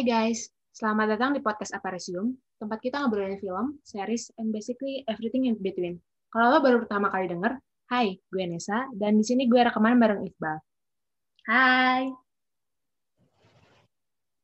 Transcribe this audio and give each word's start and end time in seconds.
Hai 0.00 0.32
guys, 0.32 0.48
selamat 0.72 1.12
datang 1.12 1.36
di 1.36 1.44
podcast 1.44 1.76
Aparisium, 1.76 2.32
tempat 2.56 2.80
kita 2.80 3.04
ngobrolin 3.04 3.36
film, 3.36 3.76
series, 3.84 4.32
and 4.40 4.48
basically 4.48 5.04
everything 5.04 5.44
in 5.44 5.60
between. 5.60 6.00
Kalau 6.32 6.56
lo 6.56 6.64
baru 6.64 6.80
pertama 6.80 7.12
kali 7.12 7.28
denger, 7.28 7.60
hai, 7.92 8.16
gue 8.16 8.44
Nesa, 8.48 8.88
dan 8.96 9.20
di 9.20 9.24
sini 9.28 9.44
gue 9.44 9.60
rekaman 9.60 10.00
bareng 10.00 10.24
Iqbal. 10.24 10.56
Hai. 11.52 12.08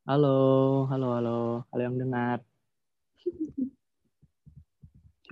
Halo, 0.05 0.85
halo, 0.93 1.09
halo, 1.16 1.39
halo 1.73 1.80
yang 1.80 1.97
dengar. 1.97 2.45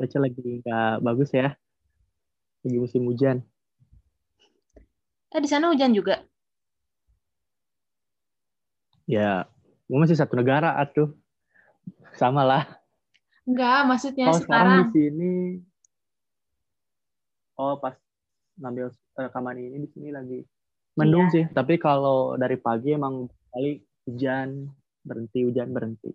Cuaca 0.00 0.18
lagi 0.24 0.64
nggak 0.64 1.04
bagus 1.04 1.36
ya, 1.36 1.52
lagi 2.64 2.78
musim 2.80 3.04
hujan. 3.04 3.44
Eh, 5.36 5.40
di 5.44 5.48
sana 5.52 5.68
hujan 5.68 5.92
juga? 5.92 6.24
Ya, 9.04 9.52
gue 9.84 9.98
masih 9.98 10.16
satu 10.16 10.34
negara 10.34 10.74
atuh. 10.76 11.12
Sama 12.14 12.42
lah. 12.42 12.64
Enggak, 13.44 13.84
maksudnya 13.84 14.32
Kalau 14.32 14.40
sekarang 14.40 14.72
sekarang. 14.72 14.84
di 14.88 14.92
sini, 14.96 15.32
oh 17.56 17.76
pas 17.76 17.94
ngambil 18.56 18.88
rekaman 19.14 19.56
ini 19.58 19.76
di 19.84 19.88
sini 19.90 20.08
lagi 20.10 20.40
mendung 20.94 21.26
Iya. 21.28 21.34
sih. 21.34 21.44
Tapi 21.50 21.74
kalau 21.76 22.38
dari 22.38 22.56
pagi 22.56 22.94
emang 22.94 23.26
kali 23.50 23.82
hujan 24.06 24.70
berhenti 25.02 25.42
hujan 25.44 25.68
berhenti. 25.74 26.10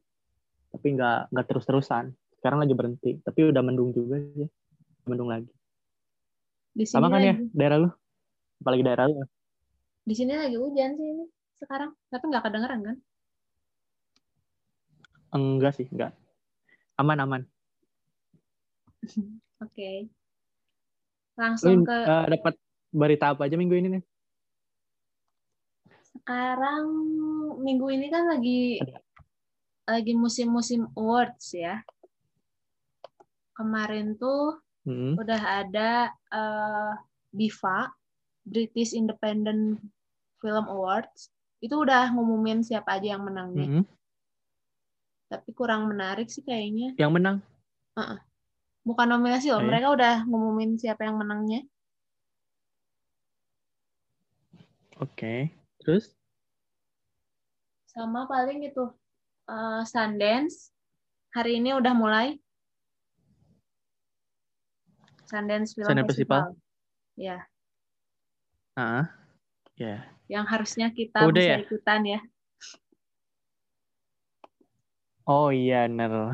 Tapi 0.71 0.87
nggak 0.95 1.29
nggak 1.29 1.45
terus 1.45 1.67
terusan. 1.67 2.09
Sekarang 2.39 2.63
lagi 2.63 2.73
berhenti. 2.73 3.11
Tapi 3.19 3.51
udah 3.51 3.61
mendung 3.61 3.91
juga 3.91 4.17
sih. 4.33 4.47
Mendung 5.05 5.27
lagi. 5.27 5.51
Di 6.71 6.87
sini 6.87 6.95
Sama 6.95 7.11
kan 7.11 7.19
ya 7.19 7.35
lagi, 7.35 7.51
daerah 7.51 7.77
lu? 7.83 7.89
Apalagi 8.63 8.83
daerah 8.87 9.05
lu. 9.11 9.21
Di 10.07 10.13
sini 10.15 10.33
lagi 10.33 10.55
hujan 10.55 10.95
sih 10.95 11.07
ini 11.11 11.25
sekarang, 11.59 11.91
tapi 12.07 12.23
nggak 12.31 12.43
kedengeran 12.47 12.79
kan? 12.81 12.97
Enggak 15.29 15.77
sih, 15.77 15.85
enggak. 15.89 16.13
Aman 16.97 17.19
aman. 17.21 17.41
Oke. 19.63 20.09
Lu 20.09 21.39
Langsung 21.39 21.85
ke 21.87 21.95
eh, 21.95 22.25
dapat 22.35 22.53
berita 22.89 23.31
apa 23.31 23.47
aja 23.47 23.55
minggu 23.55 23.75
ini 23.77 23.89
nih? 23.99 24.03
sekarang 26.09 26.85
minggu 27.63 27.85
ini 27.95 28.11
kan 28.11 28.27
lagi 28.27 28.81
lagi 29.87 30.13
musim-musim 30.13 30.89
awards 30.93 31.53
ya. 31.57 31.81
Kemarin 33.57 34.13
tuh 34.19 34.61
Hmm. 34.87 35.13
udah 35.19 35.41
ada 35.65 36.09
eh, 36.33 36.91
BIFA 37.35 37.93
British 38.47 38.95
Independent 38.95 39.77
Film 40.39 40.65
Awards 40.71 41.29
itu 41.59 41.75
udah 41.75 42.09
ngumumin 42.15 42.63
siapa 42.63 42.97
aja 42.97 43.13
yang 43.19 43.27
menangnya 43.27 43.67
Mm-mm. 43.67 43.83
Tapi 45.29 45.53
kurang 45.53 45.85
menarik 45.85 46.25
sih 46.27 46.41
kayaknya 46.41 46.97
Yang 46.97 47.11
menang? 47.13 47.37
bukan 48.81 49.05
nominasi 49.11 49.53
loh 49.53 49.59
Oh, 49.59 49.61
iya? 49.61 49.67
mereka 49.69 49.87
udah 49.93 50.15
ngumumin 50.25 50.75
siapa 50.75 51.05
yang 51.05 51.21
menangnya 51.21 51.61
Oke. 54.99 55.53
Terus? 55.79 56.11
sama 57.89 58.29
paling 58.29 58.63
itu 58.63 58.85
eh, 59.49 59.81
Sundance 59.83 60.71
hari 61.33 61.57
ini 61.59 61.73
udah 61.73 61.93
mulai 61.93 62.27
Sundance 65.25 65.73
Film 65.77 65.89
Sundance 65.89 66.09
Festival. 66.13 66.53
Festival? 66.53 67.17
ya 67.19 67.37
Ah, 68.79 69.11
ya. 69.75 70.07
yang 70.31 70.47
harusnya 70.47 70.87
kita 70.89 71.27
Udah 71.27 71.35
bisa 71.35 71.53
ya? 71.53 71.59
ikutan 71.59 72.01
ya 72.07 72.19
Oh 75.29 75.53
iya, 75.53 75.85
bener. 75.85 76.33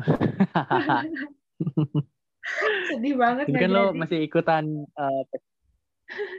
sedih 2.88 3.14
banget 3.20 3.52
kan 3.52 3.68
lo 3.68 3.92
jadi. 3.92 3.98
masih 4.00 4.18
ikutan 4.24 4.64
eh, 4.88 5.22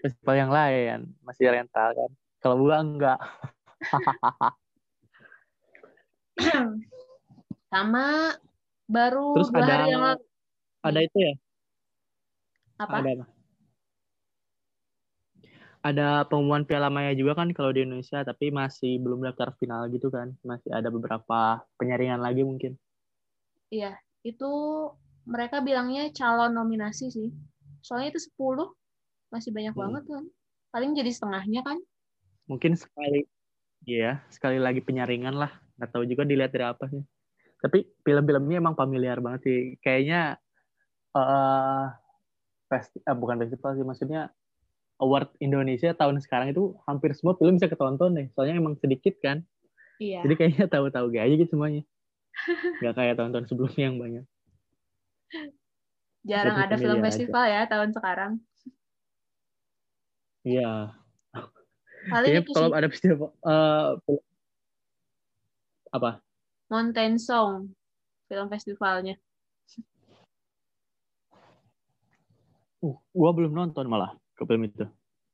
festival 0.01 0.35
yang 0.41 0.49
lain, 0.49 1.13
masih 1.21 1.53
rental 1.53 1.93
kan? 1.93 2.09
Kalau 2.41 2.57
gua 2.57 2.81
enggak. 2.81 3.21
sama 7.73 8.33
baru 8.89 9.37
Terus 9.37 9.49
dua 9.53 9.61
ada 9.61 9.73
hari 9.77 9.91
yang 9.93 10.01
lalu 10.01 10.23
ada 10.81 10.99
itu 11.03 11.17
ya? 11.19 11.33
apa 12.79 12.95
Ada 13.03 13.09
apa? 13.21 13.36
Ada 15.87 16.27
pengumuman 16.27 16.67
Piala 16.67 16.91
Maya 16.91 17.15
juga 17.15 17.39
kan 17.39 17.47
kalau 17.55 17.71
di 17.71 17.87
Indonesia, 17.87 18.19
tapi 18.27 18.51
masih 18.51 18.99
belum 18.99 19.23
daftar 19.23 19.55
final 19.55 19.87
gitu 19.87 20.11
kan? 20.11 20.35
Masih 20.43 20.67
ada 20.75 20.91
beberapa 20.91 21.63
penyaringan 21.79 22.19
lagi 22.19 22.43
mungkin. 22.43 22.75
Iya, 23.71 23.95
itu 24.27 24.51
mereka 25.23 25.63
bilangnya 25.63 26.11
calon 26.11 26.51
nominasi 26.51 27.07
sih. 27.07 27.31
Soalnya 27.79 28.11
itu 28.11 28.27
10, 28.27 28.75
masih 29.31 29.55
banyak 29.55 29.71
Hmm. 29.71 29.81
banget 29.87 30.03
kan. 30.11 30.23
Paling 30.75 30.91
jadi 30.91 31.11
setengahnya 31.15 31.63
kan. 31.63 31.79
Mungkin 32.51 32.75
sekali, 32.75 33.23
iya, 33.87 34.27
sekali 34.27 34.59
lagi 34.59 34.83
penyaringan 34.83 35.39
lah. 35.39 35.55
Nggak 35.79 35.89
tahu 35.95 36.03
juga 36.03 36.27
dilihat 36.27 36.51
dari 36.51 36.67
apa 36.67 36.83
sih. 36.91 37.03
Tapi 37.63 37.87
film-filmnya 38.03 38.59
emang 38.59 38.75
familiar 38.75 39.23
banget 39.23 39.47
sih. 39.47 39.59
Kayaknya 39.79 40.35
eh 41.15 41.85
festi- 42.67 43.03
eh, 43.07 43.15
bukan 43.15 43.39
festival 43.47 43.71
sih, 43.79 43.85
maksudnya 43.87 44.21
award 44.97 45.29
Indonesia 45.37 45.93
tahun 45.93 46.17
sekarang 46.21 46.53
itu 46.53 46.73
hampir 46.89 47.13
semua 47.13 47.37
film 47.37 47.57
bisa 47.57 47.69
ketonton 47.69 48.17
deh. 48.17 48.27
Soalnya 48.33 48.57
emang 48.57 48.77
sedikit 48.81 49.13
kan. 49.21 49.45
Iya. 49.97 50.25
Jadi 50.25 50.33
kayaknya 50.37 50.65
tahu-tahu 50.69 51.09
gak 51.13 51.25
aja 51.25 51.35
gitu 51.37 51.51
semuanya. 51.57 51.83
Gak 52.81 52.93
kayak 52.97 53.15
tahun-tahun 53.17 53.45
sebelumnya 53.49 53.83
yang 53.89 53.97
banyak. 53.97 54.25
Jarang 56.27 56.57
ada 56.59 56.75
film 56.75 56.99
familiar 56.99 57.03
aja. 57.03 57.07
festival 57.09 57.43
ya 57.47 57.61
tahun 57.65 57.89
sekarang. 57.95 58.31
Iya. 60.45 60.71
Paling 62.07 62.29
Kayaknya 62.29 62.53
kalau 62.55 62.69
ada 62.71 62.87
festival 62.87 63.29
film- 64.05 64.25
apa? 65.91 66.11
Mountain 66.67 67.15
Song 67.15 67.71
film 68.27 68.47
festivalnya. 68.51 69.15
Uh, 72.77 72.93
gua 73.09 73.33
belum 73.33 73.57
nonton 73.57 73.89
malah 73.89 74.13
ke 74.37 74.43
film 74.45 74.63
itu. 74.69 74.85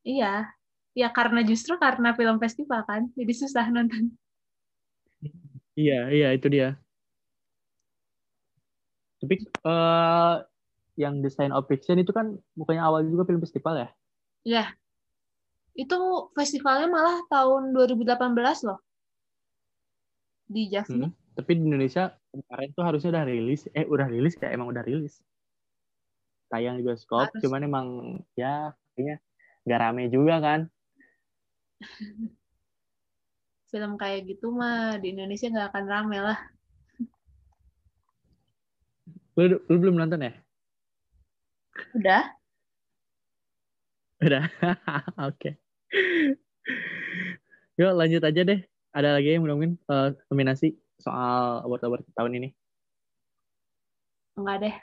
Iya. 0.02 0.48
Ya 0.96 1.08
karena 1.12 1.44
justru 1.44 1.76
karena 1.76 2.16
film 2.16 2.40
festival 2.40 2.80
kan. 2.88 3.12
Jadi 3.12 3.32
susah 3.36 3.68
nonton. 3.68 4.16
Iya, 5.74 6.08
iya 6.08 6.28
itu 6.32 6.46
dia. 6.48 6.78
Tapi 9.20 9.34
eh 9.44 10.34
yang 10.94 11.18
Design 11.20 11.50
of 11.50 11.66
Fiction 11.66 11.98
itu 11.98 12.14
kan 12.14 12.38
bukannya 12.54 12.82
awal 12.82 13.02
juga 13.04 13.26
film 13.26 13.42
festival 13.42 13.74
ya? 13.82 13.88
Iya. 14.46 14.64
Itu 15.74 16.30
festivalnya 16.38 16.86
malah 16.86 17.18
tahun 17.26 17.74
2018 17.74 18.70
loh. 18.70 18.78
Di 20.46 20.70
Javni. 20.70 21.10
Hmm. 21.10 21.12
Tapi 21.34 21.50
di 21.58 21.62
Indonesia 21.66 22.14
kemarin 22.30 22.70
tuh 22.70 22.84
harusnya 22.86 23.10
udah 23.10 23.24
rilis. 23.26 23.66
Eh 23.74 23.82
udah 23.82 24.06
rilis 24.06 24.38
ya? 24.38 24.54
Emang 24.54 24.70
udah 24.70 24.86
rilis. 24.86 25.18
Tayang 26.46 26.78
di 26.78 26.86
bioskop. 26.86 27.34
Harus. 27.34 27.42
Cuman 27.42 27.66
emang 27.66 27.86
ya 28.38 28.70
kayaknya 28.94 29.16
nggak 29.66 29.80
rame 29.82 30.02
juga 30.08 30.34
kan? 30.40 30.60
Film 33.74 33.98
kayak 33.98 34.30
gitu 34.30 34.54
mah 34.54 35.02
di 35.02 35.10
Indonesia 35.10 35.50
nggak 35.50 35.68
akan 35.74 35.84
rame 35.90 36.18
lah. 36.22 36.38
Lu, 39.34 39.58
lu 39.66 39.76
belum 39.82 39.98
nonton 39.98 40.22
ya? 40.22 40.32
Udah. 41.98 42.22
Udah. 44.22 44.46
Oke. 45.28 45.58
Yuk 47.74 47.92
lanjut 47.98 48.22
aja 48.22 48.40
deh. 48.46 48.62
Ada 48.94 49.18
lagi 49.18 49.34
yang 49.34 49.42
mungkin 49.42 49.74
eh, 49.90 50.14
nominasi 50.30 50.78
soal 51.02 51.66
award-award 51.66 52.06
tahun 52.14 52.38
ini? 52.38 52.48
Enggak 54.38 54.56
deh. 54.62 54.74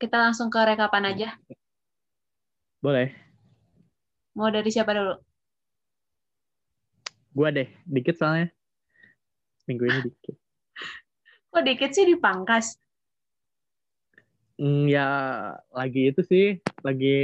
Kita 0.00 0.16
langsung 0.16 0.48
ke 0.48 0.60
rekapan 0.64 1.12
aja. 1.12 1.36
Boleh. 2.80 3.31
Mau 4.32 4.48
dari 4.48 4.70
siapa 4.72 4.96
dulu? 4.96 5.14
Gua 7.36 7.48
deh. 7.52 7.68
Dikit 7.84 8.16
soalnya. 8.16 8.48
Minggu 9.68 9.84
ini 9.88 10.00
dikit. 10.08 10.36
Kok 11.52 11.64
dikit 11.64 11.90
sih 11.92 12.08
dipangkas? 12.08 12.80
Hmm, 14.56 14.88
ya 14.88 15.06
lagi 15.72 16.12
itu 16.12 16.24
sih. 16.24 16.60
Lagi 16.80 17.16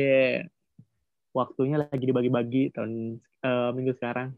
waktunya 1.33 1.81
lagi 1.81 2.05
dibagi-bagi 2.05 2.77
tahun 2.77 3.21
eh, 3.21 3.71
minggu 3.73 3.97
sekarang. 3.97 4.37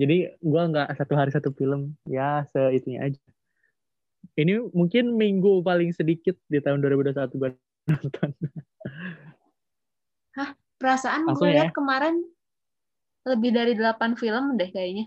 Jadi 0.00 0.32
gua 0.40 0.68
nggak 0.68 0.96
satu 0.96 1.12
hari 1.16 1.32
satu 1.32 1.52
film. 1.56 1.96
Ya 2.04 2.44
seitunya 2.52 3.08
aja. 3.08 3.20
Ini 4.36 4.72
mungkin 4.72 5.16
minggu 5.16 5.60
paling 5.60 5.92
sedikit 5.92 6.36
di 6.48 6.62
tahun 6.62 6.80
2021 6.80 7.40
gue 7.40 7.50
nonton. 7.90 8.30
Perasaan 10.80 11.28
gue 11.28 11.44
ya. 11.44 11.54
lihat 11.60 11.76
kemarin 11.76 12.24
lebih 13.28 13.52
dari 13.52 13.76
8 13.76 14.16
film 14.16 14.56
deh 14.56 14.72
kayaknya. 14.72 15.04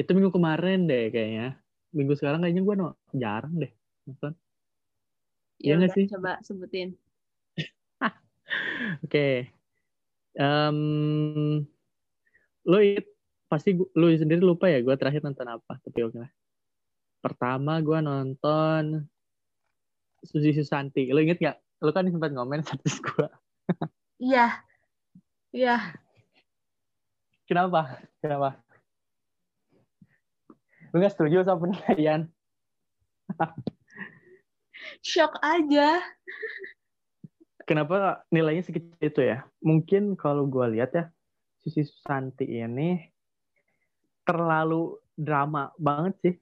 Itu 0.00 0.16
minggu 0.16 0.32
kemarin 0.32 0.88
deh 0.88 1.12
kayaknya. 1.12 1.60
minggu 1.88 2.12
sekarang 2.20 2.44
kayaknya 2.44 2.62
gue 2.68 2.74
no, 2.76 2.88
jarang 3.16 3.54
deh 3.60 3.72
nonton. 4.04 4.32
Ya 5.60 5.72
Iya 5.72 5.74
nggak 5.80 5.92
sih? 5.96 6.04
coba 6.08 6.32
sebutin. 6.44 6.96
Oke. 9.04 9.48
Em, 10.38 10.78
lu 12.68 12.76
inget 12.78 13.08
pasti 13.48 13.72
gu- 13.72 13.88
lu 13.96 14.12
sendiri 14.12 14.44
lupa 14.44 14.68
ya 14.68 14.84
gue 14.84 14.92
terakhir 15.00 15.24
nonton 15.24 15.48
apa 15.48 15.80
tapi 15.80 16.04
oke 16.04 16.20
lah. 16.20 16.30
Pertama 17.24 17.80
gue 17.80 17.98
nonton 18.04 19.08
Susi 20.24 20.52
Susanti. 20.52 21.08
Lu 21.08 21.20
inget 21.24 21.40
gak? 21.40 21.56
Lu 21.80 21.90
kan 21.92 22.04
sempat 22.08 22.30
ngomen 22.32 22.62
status 22.68 23.00
gue. 23.00 23.28
Iya. 24.18 24.66
Iya. 25.54 25.76
Kenapa? 27.46 28.02
Kenapa? 28.20 28.58
Lu 30.92 31.00
gak 31.00 31.14
setuju 31.14 31.46
sama 31.46 31.70
penilaian? 31.70 32.26
Shock 35.06 35.38
aja. 35.40 36.02
Kenapa 37.68 38.24
nilainya 38.32 38.64
sekecil 38.66 38.98
itu 39.00 39.20
ya? 39.22 39.46
Mungkin 39.60 40.16
kalau 40.16 40.48
gue 40.48 40.66
lihat 40.74 40.90
ya, 40.96 41.04
Susi 41.60 41.84
Susanti 41.84 42.48
ini 42.48 42.96
terlalu 44.24 44.96
drama 45.14 45.70
banget 45.76 46.14
sih. 46.24 46.34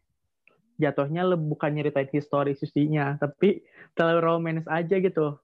Jatuhnya 0.79 1.27
bukan 1.35 1.75
nyeritain 1.75 2.09
histori 2.13 2.55
Susinya, 2.55 3.19
tapi 3.19 3.65
terlalu 3.99 4.21
romance 4.23 4.69
aja 4.71 4.97
gitu. 5.03 5.41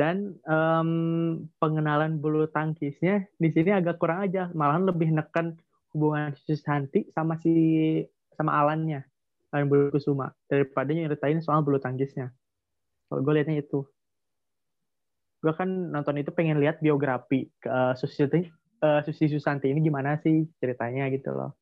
Dan 0.00 0.32
em, 0.48 0.90
pengenalan 1.60 2.16
bulu 2.24 2.48
tangkisnya 2.48 3.28
di 3.36 3.52
sini 3.52 3.76
agak 3.76 4.00
kurang 4.00 4.24
aja, 4.24 4.48
malahan 4.56 4.88
lebih 4.88 5.12
neken 5.12 5.60
hubungan 5.92 6.32
Susanti 6.40 7.04
sama 7.12 7.36
si 7.36 7.52
sama 8.32 8.56
Alannya, 8.64 9.04
Alan 9.52 9.68
Bulu 9.68 9.92
Kusuma 9.92 10.32
daripada 10.48 10.88
nyeritain 10.96 11.44
soal 11.44 11.60
bulu 11.60 11.76
tangkisnya. 11.76 12.32
Kalau 13.12 13.20
gue 13.20 13.32
liatnya 13.36 13.60
itu. 13.60 13.84
Gue 15.44 15.52
kan 15.52 15.68
nonton 15.68 16.16
itu 16.16 16.32
pengen 16.32 16.56
lihat 16.64 16.80
biografi 16.80 17.52
ke 17.60 17.68
eh, 17.68 17.92
Susi, 18.00 18.24
eh, 18.24 19.00
Susi 19.04 19.28
Susanti 19.28 19.68
ini 19.68 19.84
gimana 19.84 20.16
sih 20.24 20.48
ceritanya 20.56 21.12
gitu 21.12 21.36
loh. 21.36 21.60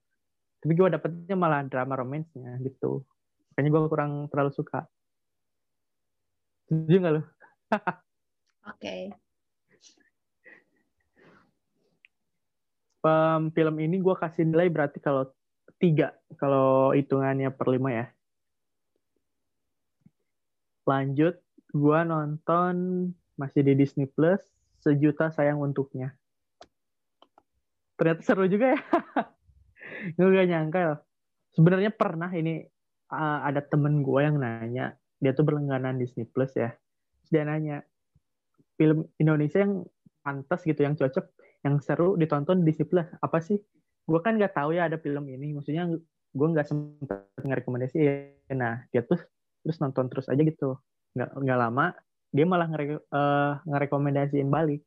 Tapi 0.63 0.79
gue 0.79 0.95
dapetnya 0.95 1.35
malah 1.35 1.67
drama 1.67 1.99
romansnya 1.99 2.55
gitu. 2.63 3.03
Makanya 3.51 3.69
gue 3.75 3.83
kurang 3.91 4.13
terlalu 4.31 4.55
suka. 4.55 4.87
Setuju 6.71 7.03
gak 7.03 7.13
lo? 7.19 7.23
Oke. 8.69 9.17
Em, 12.99 13.43
film 13.55 13.77
ini 13.79 13.97
gue 14.03 14.15
kasih 14.19 14.45
nilai 14.45 14.69
berarti 14.69 14.99
kalau 14.99 15.31
tiga 15.79 16.13
kalau 16.37 16.93
hitungannya 16.93 17.49
per 17.55 17.67
lima 17.71 17.91
ya. 17.95 18.07
Lanjut, 20.85 21.39
gue 21.73 21.99
nonton 22.05 22.75
masih 23.39 23.63
di 23.63 23.73
Disney 23.79 24.09
Plus 24.11 24.41
sejuta 24.83 25.31
sayang 25.31 25.63
untuknya. 25.63 26.17
Ternyata 27.99 28.23
seru 28.23 28.47
juga 28.51 28.75
ya. 28.75 28.81
gue 30.17 30.27
gak 30.27 30.49
nyangka 30.49 30.79
loh. 30.83 31.01
Sebenarnya 31.55 31.91
pernah 31.91 32.31
ini 32.31 32.63
uh, 33.11 33.39
ada 33.43 33.61
temen 33.63 34.01
gue 34.01 34.21
yang 34.23 34.39
nanya, 34.39 34.95
dia 35.19 35.35
tuh 35.35 35.45
berlangganan 35.47 35.99
Disney 35.99 36.25
Plus 36.27 36.55
ya. 36.55 36.75
Terus 37.23 37.31
dia 37.31 37.45
nanya, 37.45 37.83
film 38.79 39.05
Indonesia 39.19 39.61
yang 39.61 39.83
pantas 40.23 40.63
gitu, 40.63 40.81
yang 40.87 40.95
cocok, 40.95 41.27
yang 41.67 41.83
seru 41.83 42.15
ditonton 42.15 42.63
di 42.63 42.73
Plus 42.87 43.05
apa 43.19 43.43
sih? 43.43 43.59
Gue 44.07 44.21
kan 44.23 44.39
nggak 44.39 44.55
tahu 44.55 44.79
ya 44.79 44.87
ada 44.87 44.97
film 44.97 45.27
ini, 45.29 45.53
maksudnya 45.53 45.91
gue 46.33 46.49
nggak 46.55 46.67
sempat 46.71 47.27
ngerekomendasi. 47.43 47.99
Nah 48.55 48.87
dia 48.95 49.03
tuh 49.03 49.19
terus 49.67 49.77
nonton 49.83 50.07
terus 50.07 50.31
aja 50.31 50.41
gitu, 50.41 50.79
nggak 51.19 51.31
nggak 51.43 51.59
lama 51.59 51.93
dia 52.33 52.45
malah 52.45 52.69
ngere 52.69 53.01
eh, 53.01 53.53
ngerekomendasiin 53.65 54.49
balik. 54.53 54.85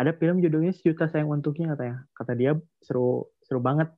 Ada 0.00 0.16
film 0.16 0.40
judulnya 0.40 0.72
Sejuta 0.72 1.12
Sayang 1.12 1.28
Untuknya 1.28 1.76
katanya. 1.76 2.08
Kata 2.16 2.32
dia 2.32 2.56
seru 2.80 3.28
seru 3.44 3.60
banget. 3.60 3.92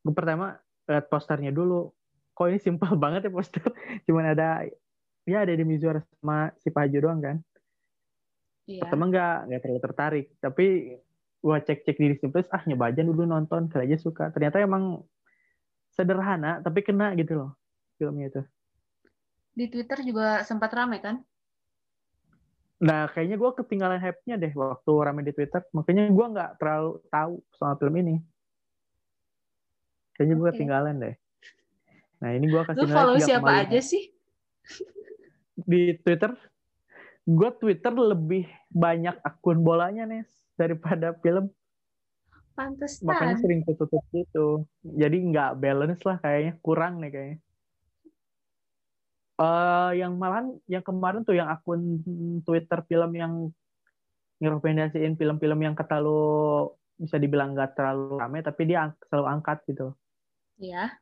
Gue 0.00 0.14
pertama 0.16 0.56
lihat 0.88 1.12
posternya 1.12 1.52
dulu. 1.52 1.92
Kok 2.32 2.48
ini 2.48 2.58
simpel 2.60 2.96
banget 3.02 3.28
ya 3.28 3.32
poster. 3.32 3.64
Cuman 4.08 4.32
ada 4.32 4.64
ya 5.28 5.44
ada 5.44 5.52
di 5.52 5.64
Mizur 5.64 6.00
sama 6.00 6.48
si 6.60 6.72
Paju 6.72 6.96
doang 6.96 7.20
kan. 7.20 7.36
Iya. 8.64 8.80
Pertama 8.84 9.12
nggak 9.12 9.36
nggak 9.50 9.60
terlalu 9.60 9.80
tertarik. 9.84 10.26
Tapi 10.40 10.66
gua 11.44 11.60
cek-cek 11.60 11.96
di 12.00 12.06
Disney 12.16 12.32
Plus, 12.32 12.48
ah 12.48 12.64
nyoba 12.64 12.88
aja 12.88 13.04
dulu 13.04 13.28
nonton, 13.28 13.68
kali 13.68 13.92
aja 13.92 14.00
suka. 14.00 14.32
Ternyata 14.32 14.60
emang 14.64 15.04
sederhana 15.94 16.58
tapi 16.58 16.82
kena 16.82 17.14
gitu 17.14 17.38
loh 17.38 17.50
filmnya 17.94 18.26
itu. 18.32 18.42
Di 19.54 19.70
Twitter 19.70 20.02
juga 20.02 20.42
sempat 20.42 20.74
ramai 20.74 20.98
kan? 20.98 21.22
Nah, 22.82 23.06
kayaknya 23.06 23.38
gue 23.38 23.50
ketinggalan 23.54 24.02
hype-nya 24.02 24.34
deh 24.34 24.50
waktu 24.50 24.92
rame 24.98 25.22
di 25.22 25.30
Twitter. 25.30 25.62
Makanya 25.70 26.10
gue 26.10 26.26
nggak 26.34 26.50
terlalu 26.58 26.98
tahu 27.06 27.32
soal 27.54 27.78
film 27.78 27.94
ini. 28.02 28.16
Kayaknya 30.18 30.34
gue 30.34 30.48
Oke. 30.50 30.52
ketinggalan 30.58 30.94
deh. 30.98 31.14
Nah, 32.18 32.30
ini 32.34 32.46
gue 32.50 32.62
kasih 32.66 32.82
Lu 32.82 32.90
follow 32.90 33.16
3,5. 33.16 33.28
siapa 33.30 33.50
aja 33.62 33.80
sih? 33.80 34.04
Di 35.54 35.94
Twitter, 36.02 36.34
gue 37.24 37.50
Twitter 37.56 37.92
lebih 37.92 38.44
banyak 38.68 39.16
akun 39.24 39.64
bolanya, 39.64 40.04
Nes, 40.04 40.28
daripada 40.54 41.16
film. 41.18 41.48
Makanya 42.54 43.34
Pantesan. 43.34 43.42
sering 43.42 43.60
tutup 43.66 44.04
gitu. 44.14 44.62
Jadi 44.84 45.16
nggak 45.32 45.58
balance 45.58 46.02
lah 46.06 46.22
kayaknya. 46.22 46.54
Kurang 46.62 47.02
nih 47.02 47.10
kayaknya. 47.10 47.38
eh 49.34 49.90
yang 49.98 50.14
malahan 50.14 50.54
yang 50.70 50.86
kemarin 50.86 51.26
tuh 51.26 51.34
yang 51.34 51.50
akun 51.50 51.98
Twitter 52.46 52.86
film 52.86 53.10
yang 53.18 53.50
ngerekomendasiin 54.38 55.18
film-film 55.18 55.58
yang 55.58 55.74
kata 55.74 55.98
lu 55.98 56.70
bisa 56.94 57.18
dibilang 57.18 57.50
nggak 57.50 57.74
terlalu 57.74 58.22
rame 58.22 58.46
tapi 58.46 58.62
dia 58.70 58.86
ang- 58.86 58.98
selalu 59.10 59.26
angkat 59.26 59.58
gitu. 59.66 59.90
Iya. 60.62 60.94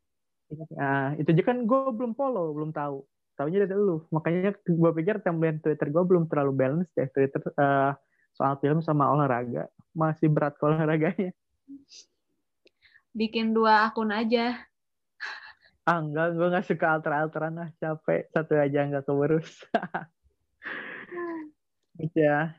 Nah, 0.73 1.13
itu 1.21 1.29
aja 1.29 1.45
kan 1.45 1.61
gue 1.61 1.81
belum 1.93 2.17
follow, 2.17 2.57
belum 2.57 2.73
tahu. 2.73 3.05
Tahunya 3.37 3.65
dari 3.65 3.75
lu. 3.75 4.05
Makanya 4.13 4.53
gue 4.57 4.91
pikir 4.97 5.25
timeline 5.25 5.59
Twitter 5.59 5.89
gue 5.89 6.03
belum 6.05 6.29
terlalu 6.29 6.53
balance 6.53 6.91
deh 6.93 7.09
Twitter 7.11 7.41
eh, 7.41 7.93
soal 8.37 8.57
film 8.61 8.85
sama 8.85 9.09
olahraga. 9.09 9.69
Masih 9.97 10.29
berat 10.29 10.57
ke 10.57 10.65
olahraganya. 10.65 11.33
Bikin 13.13 13.53
dua 13.53 13.89
akun 13.89 14.13
aja. 14.13 14.57
Ah 15.83 15.99
enggak, 15.99 16.39
gue 16.39 16.47
gak 16.47 16.67
suka 16.71 16.87
alter-alteran 16.95 17.55
lah, 17.59 17.69
capek. 17.83 18.31
Satu 18.31 18.55
aja 18.55 18.87
nggak 18.87 19.05
keurus. 19.05 19.67
Gitu 21.99 22.19
ya. 22.29 22.55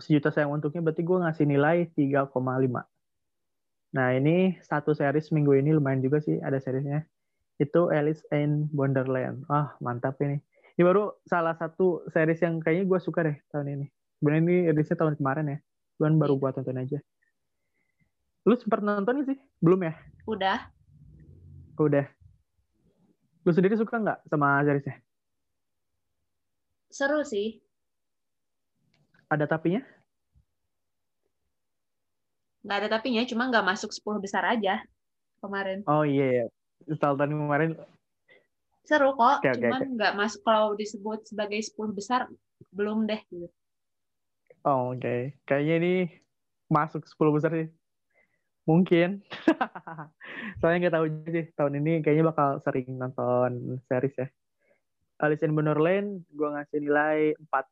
Sejuta 0.00 0.32
sayang 0.32 0.56
untuknya 0.56 0.80
berarti 0.80 1.04
gue 1.04 1.18
ngasih 1.20 1.44
nilai 1.44 1.92
3,5. 1.92 2.32
Nah 3.90 4.08
ini 4.14 4.56
satu 4.64 4.94
series 4.96 5.34
minggu 5.34 5.52
ini 5.58 5.76
lumayan 5.76 6.00
juga 6.00 6.22
sih 6.24 6.40
ada 6.40 6.56
seriesnya. 6.56 7.04
Itu 7.60 7.92
Alice 7.92 8.24
in 8.32 8.72
Wonderland. 8.72 9.44
Wah 9.52 9.76
mantap 9.84 10.16
ini. 10.24 10.40
Ini 10.80 10.82
baru 10.88 11.12
salah 11.28 11.52
satu 11.60 12.08
series 12.08 12.40
yang 12.40 12.56
kayaknya 12.64 12.88
gue 12.88 12.98
suka 13.04 13.20
deh 13.20 13.36
tahun 13.52 13.68
ini. 13.76 13.86
Sebenarnya 14.16 14.42
ini 14.48 14.56
rilisnya 14.72 14.96
tahun 14.96 15.20
kemarin 15.20 15.52
ya. 15.52 15.58
Cuman 16.00 16.16
baru 16.16 16.40
gue 16.40 16.50
tonton 16.56 16.80
aja. 16.80 16.98
Lu 18.48 18.56
sempat 18.56 18.80
nonton 18.80 19.28
sih? 19.28 19.36
Belum 19.60 19.84
ya? 19.84 19.92
Udah. 20.24 20.72
Udah. 21.76 22.08
Lu 23.44 23.52
sendiri 23.52 23.76
suka 23.76 24.00
nggak 24.00 24.24
sama 24.32 24.64
seriesnya? 24.64 24.96
Seru 26.88 27.20
sih. 27.28 27.60
Ada 29.28 29.44
tapinya? 29.44 29.84
Nggak 32.64 32.76
ada 32.76 32.88
tapinya, 32.88 33.22
cuma 33.28 33.48
nggak 33.48 33.68
masuk 33.68 33.92
10 33.92 34.20
besar 34.20 34.44
aja 34.48 34.80
kemarin. 35.44 35.84
Oh 35.88 36.04
iya 36.04 36.44
ya. 36.44 36.44
Setelah 36.88 37.16
tahun 37.20 37.36
kemarin 37.36 37.72
Seru 38.90 39.14
kok, 39.14 39.38
oke, 39.38 39.54
cuman 39.54 39.94
nggak 39.94 40.14
masuk 40.18 40.42
kalau 40.42 40.74
disebut 40.74 41.22
sebagai 41.22 41.62
10 41.62 41.94
besar, 41.94 42.26
belum 42.74 43.06
deh. 43.06 43.22
Gitu. 43.30 43.46
Oh, 44.66 44.90
oke. 44.90 45.38
Kayaknya 45.46 45.74
ini 45.78 45.94
masuk 46.66 47.06
10 47.06 47.30
besar 47.30 47.54
sih. 47.54 47.70
Mungkin. 48.66 49.22
Soalnya 50.58 50.90
nggak 50.90 50.96
tahu 50.98 51.06
sih. 51.30 51.46
Tahun 51.54 51.74
ini 51.78 52.02
kayaknya 52.02 52.34
bakal 52.34 52.58
sering 52.66 52.98
nonton 52.98 53.78
series 53.86 54.16
ya. 54.18 54.26
Alice 55.22 55.46
in 55.46 55.54
Wonderland, 55.54 56.26
gue 56.32 56.48
ngasih 56.50 56.82
nilai 56.82 57.38
4 57.38 57.70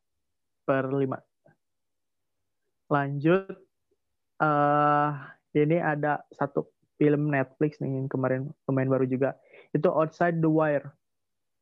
per 0.63 0.87
5. 0.87 1.19
Lanjut. 2.89 3.59
eh 4.39 5.11
ini 5.51 5.83
ada 5.83 6.23
satu 6.31 6.63
film 6.99 7.31
Netflix 7.31 7.79
nih 7.79 8.03
yang 8.03 8.11
kemarin 8.11 8.51
pemain 8.67 8.85
baru 8.85 9.07
juga. 9.07 9.39
Itu 9.71 9.87
Outside 9.89 10.43
the 10.43 10.51
Wire. 10.51 10.91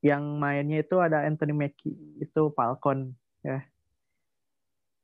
Yang 0.02 0.24
mainnya 0.42 0.82
itu 0.82 0.98
ada 0.98 1.24
Anthony 1.24 1.54
Mackie. 1.54 1.94
Itu 2.18 2.50
Falcon. 2.58 3.14
Ya. 3.46 3.62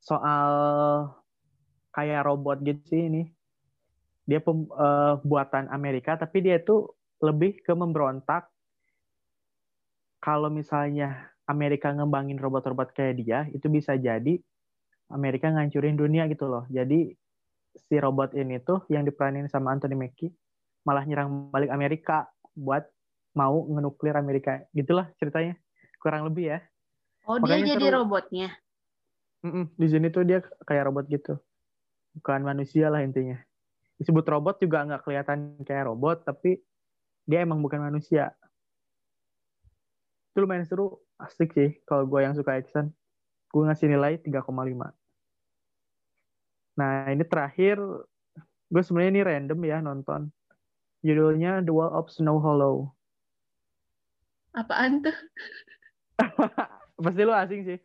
Soal 0.01 0.51
kayak 1.93 2.25
robot 2.25 2.65
gitu 2.65 2.81
sih 2.89 3.05
ini 3.05 3.23
dia 4.25 4.41
pem, 4.41 4.65
uh, 4.73 5.21
buatan 5.21 5.69
Amerika 5.69 6.17
tapi 6.17 6.41
dia 6.41 6.57
itu 6.57 6.89
lebih 7.21 7.61
ke 7.61 7.71
memberontak 7.75 8.49
kalau 10.23 10.49
misalnya 10.49 11.29
Amerika 11.45 11.91
ngembangin 11.93 12.41
robot-robot 12.41 12.95
kayak 12.95 13.21
dia 13.21 13.45
itu 13.53 13.69
bisa 13.69 13.93
jadi 13.93 14.39
Amerika 15.11 15.53
ngancurin 15.53 15.99
dunia 15.99 16.25
gitu 16.31 16.49
loh 16.49 16.65
jadi 16.71 17.13
si 17.75 17.97
robot 17.97 18.37
ini 18.37 18.61
tuh 18.61 18.85
yang 18.89 19.05
diperanin 19.05 19.49
sama 19.49 19.73
Anthony 19.73 19.97
Mackie 19.97 20.33
malah 20.83 21.03
nyerang 21.07 21.49
balik 21.49 21.71
Amerika 21.71 22.29
buat 22.53 22.85
mau 23.33 23.65
ngenuklir 23.65 24.13
Amerika. 24.13 24.61
Gitulah 24.71 25.09
ceritanya. 25.17 25.57
Kurang 25.97 26.29
lebih 26.29 26.53
ya. 26.53 26.59
Oh 27.25 27.39
Makanya 27.39 27.63
dia 27.63 27.71
jadi 27.79 27.87
seru. 27.89 27.97
robotnya? 28.03 28.47
Mm-mm, 29.43 29.65
di 29.75 29.87
sini 29.87 30.07
tuh 30.11 30.23
dia 30.27 30.39
kayak 30.67 30.91
robot 30.91 31.07
gitu. 31.07 31.39
Bukan 32.19 32.43
manusia 32.45 32.91
lah 32.91 33.01
intinya. 33.01 33.39
Disebut 33.97 34.23
robot 34.27 34.59
juga 34.61 34.83
nggak 34.83 35.01
kelihatan 35.07 35.59
kayak 35.63 35.87
robot 35.89 36.27
tapi 36.27 36.59
dia 37.23 37.41
emang 37.41 37.63
bukan 37.63 37.79
manusia. 37.79 38.35
Itu 40.31 40.43
lumayan 40.43 40.67
seru. 40.67 40.99
Asik 41.17 41.55
sih 41.55 41.79
kalau 41.87 42.03
gue 42.05 42.19
yang 42.19 42.35
suka 42.35 42.59
action. 42.59 42.91
Gue 43.53 43.63
ngasih 43.69 43.87
nilai 43.87 44.19
3,5 44.19 44.43
nah 46.73 47.07
ini 47.13 47.21
terakhir 47.25 47.77
gue 48.73 48.81
sebenarnya 48.81 49.11
ini 49.13 49.21
random 49.21 49.59
ya 49.61 49.77
nonton. 49.85 50.21
Judulnya 51.05 51.61
The 51.61 51.73
Wall 51.75 51.93
of 51.93 52.09
Snow 52.09 52.39
Hollow. 52.41 52.89
Apaan 54.57 55.03
tuh? 55.05 55.17
Pasti 57.03 57.21
lu 57.21 57.33
asing 57.35 57.61
sih. 57.67 57.79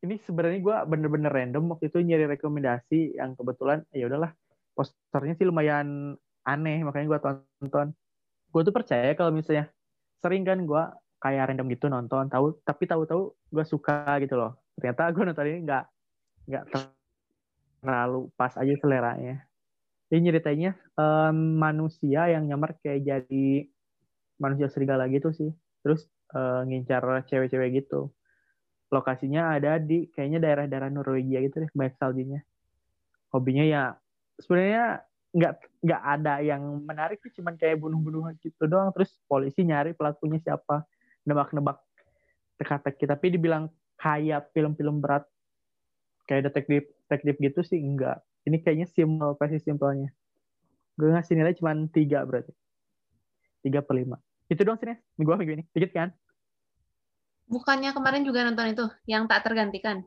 Ini 0.00 0.16
sebenarnya 0.24 0.58
gue 0.64 0.76
bener-bener 0.88 1.28
random 1.28 1.76
waktu 1.76 1.92
itu 1.92 2.00
nyari 2.00 2.24
rekomendasi 2.24 3.20
yang 3.20 3.36
kebetulan 3.36 3.84
ya 3.92 4.08
udahlah 4.08 4.32
posternya 4.72 5.36
sih 5.36 5.44
lumayan 5.44 6.16
aneh 6.48 6.80
makanya 6.82 7.06
gue 7.14 7.20
tonton. 7.20 7.92
Gue 8.50 8.62
tuh 8.64 8.74
percaya 8.74 9.12
kalau 9.12 9.30
misalnya 9.30 9.68
sering 10.24 10.42
kan 10.42 10.64
gue 10.64 10.82
kayak 11.20 11.52
random 11.52 11.68
gitu 11.68 11.92
nonton 11.92 12.32
tahu 12.32 12.56
tapi 12.64 12.88
tahu-tahu 12.88 13.36
gue 13.52 13.64
suka 13.68 14.16
gitu 14.24 14.40
loh. 14.40 14.56
Ternyata 14.80 15.12
gue 15.12 15.22
nonton 15.28 15.46
ini 15.46 15.60
nggak 15.68 15.84
nggak 16.48 16.64
terlalu 17.80 18.28
pas 18.36 18.52
aja 18.56 18.74
seleranya. 18.80 19.44
Ini 20.10 20.26
ceritanya 20.26 20.74
um, 20.98 21.56
manusia 21.58 22.26
yang 22.30 22.46
nyamar 22.46 22.74
kayak 22.82 23.06
jadi 23.06 23.68
manusia 24.42 24.66
serigala 24.68 25.06
gitu 25.08 25.30
sih. 25.30 25.50
Terus 25.84 26.06
uh, 26.34 26.66
ngincar 26.66 27.02
cewek-cewek 27.26 27.84
gitu. 27.84 28.10
Lokasinya 28.90 29.54
ada 29.54 29.78
di 29.78 30.10
kayaknya 30.10 30.42
daerah-daerah 30.42 30.90
Norwegia 30.90 31.40
gitu 31.46 31.62
deh 31.62 31.70
banyak 31.72 31.94
saljunya 31.94 32.42
hobinya 33.30 33.64
ya 33.64 33.82
sebenarnya 34.42 35.06
nggak 35.30 35.52
nggak 35.86 36.02
ada 36.02 36.34
yang 36.42 36.62
menarik 36.82 37.22
sih 37.22 37.30
cuman 37.38 37.54
kayak 37.54 37.78
bunuh-bunuhan 37.78 38.34
gitu 38.42 38.66
doang. 38.66 38.90
Terus 38.90 39.14
polisi 39.30 39.62
nyari 39.62 39.94
pelakunya 39.94 40.42
siapa 40.42 40.82
nebak-nebak 41.22 41.78
teka-teki 42.58 43.06
tapi 43.06 43.26
dibilang 43.38 43.70
kayak 43.96 44.50
film-film 44.52 44.98
berat 44.98 45.24
kayak 46.30 46.46
detektif 46.46 46.86
detektif 47.10 47.34
gitu 47.42 47.60
sih 47.66 47.82
enggak. 47.82 48.22
Ini 48.46 48.62
kayaknya 48.62 48.86
simple 48.86 49.34
versi 49.34 49.58
simpelnya. 49.58 50.14
Gue 50.94 51.10
ngasih 51.10 51.34
nilai 51.34 51.58
cuma 51.58 51.74
tiga 51.90 52.22
berarti. 52.22 52.54
Tiga 53.66 53.82
per 53.82 53.98
lima. 53.98 54.22
Itu 54.46 54.62
dong 54.62 54.78
sih 54.78 54.94
minggu 55.18 55.34
minggu 55.34 55.52
ini? 55.58 55.64
Dikit 55.74 55.90
kan? 55.90 56.14
Bukannya 57.50 57.90
kemarin 57.90 58.22
juga 58.22 58.46
nonton 58.46 58.70
itu 58.70 58.86
yang 59.10 59.26
tak 59.26 59.42
tergantikan? 59.42 60.06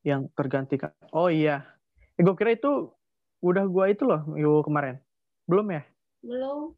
Yang 0.00 0.32
tergantikan. 0.32 0.96
Oh 1.12 1.28
iya. 1.28 1.68
Eh, 2.16 2.24
gue 2.24 2.32
kira 2.32 2.56
itu 2.56 2.96
udah 3.44 3.68
gue 3.68 3.84
itu 3.92 4.08
loh 4.08 4.24
minggu 4.24 4.64
kemarin. 4.64 4.96
Belum 5.44 5.68
ya? 5.68 5.84
Belum. 6.24 6.72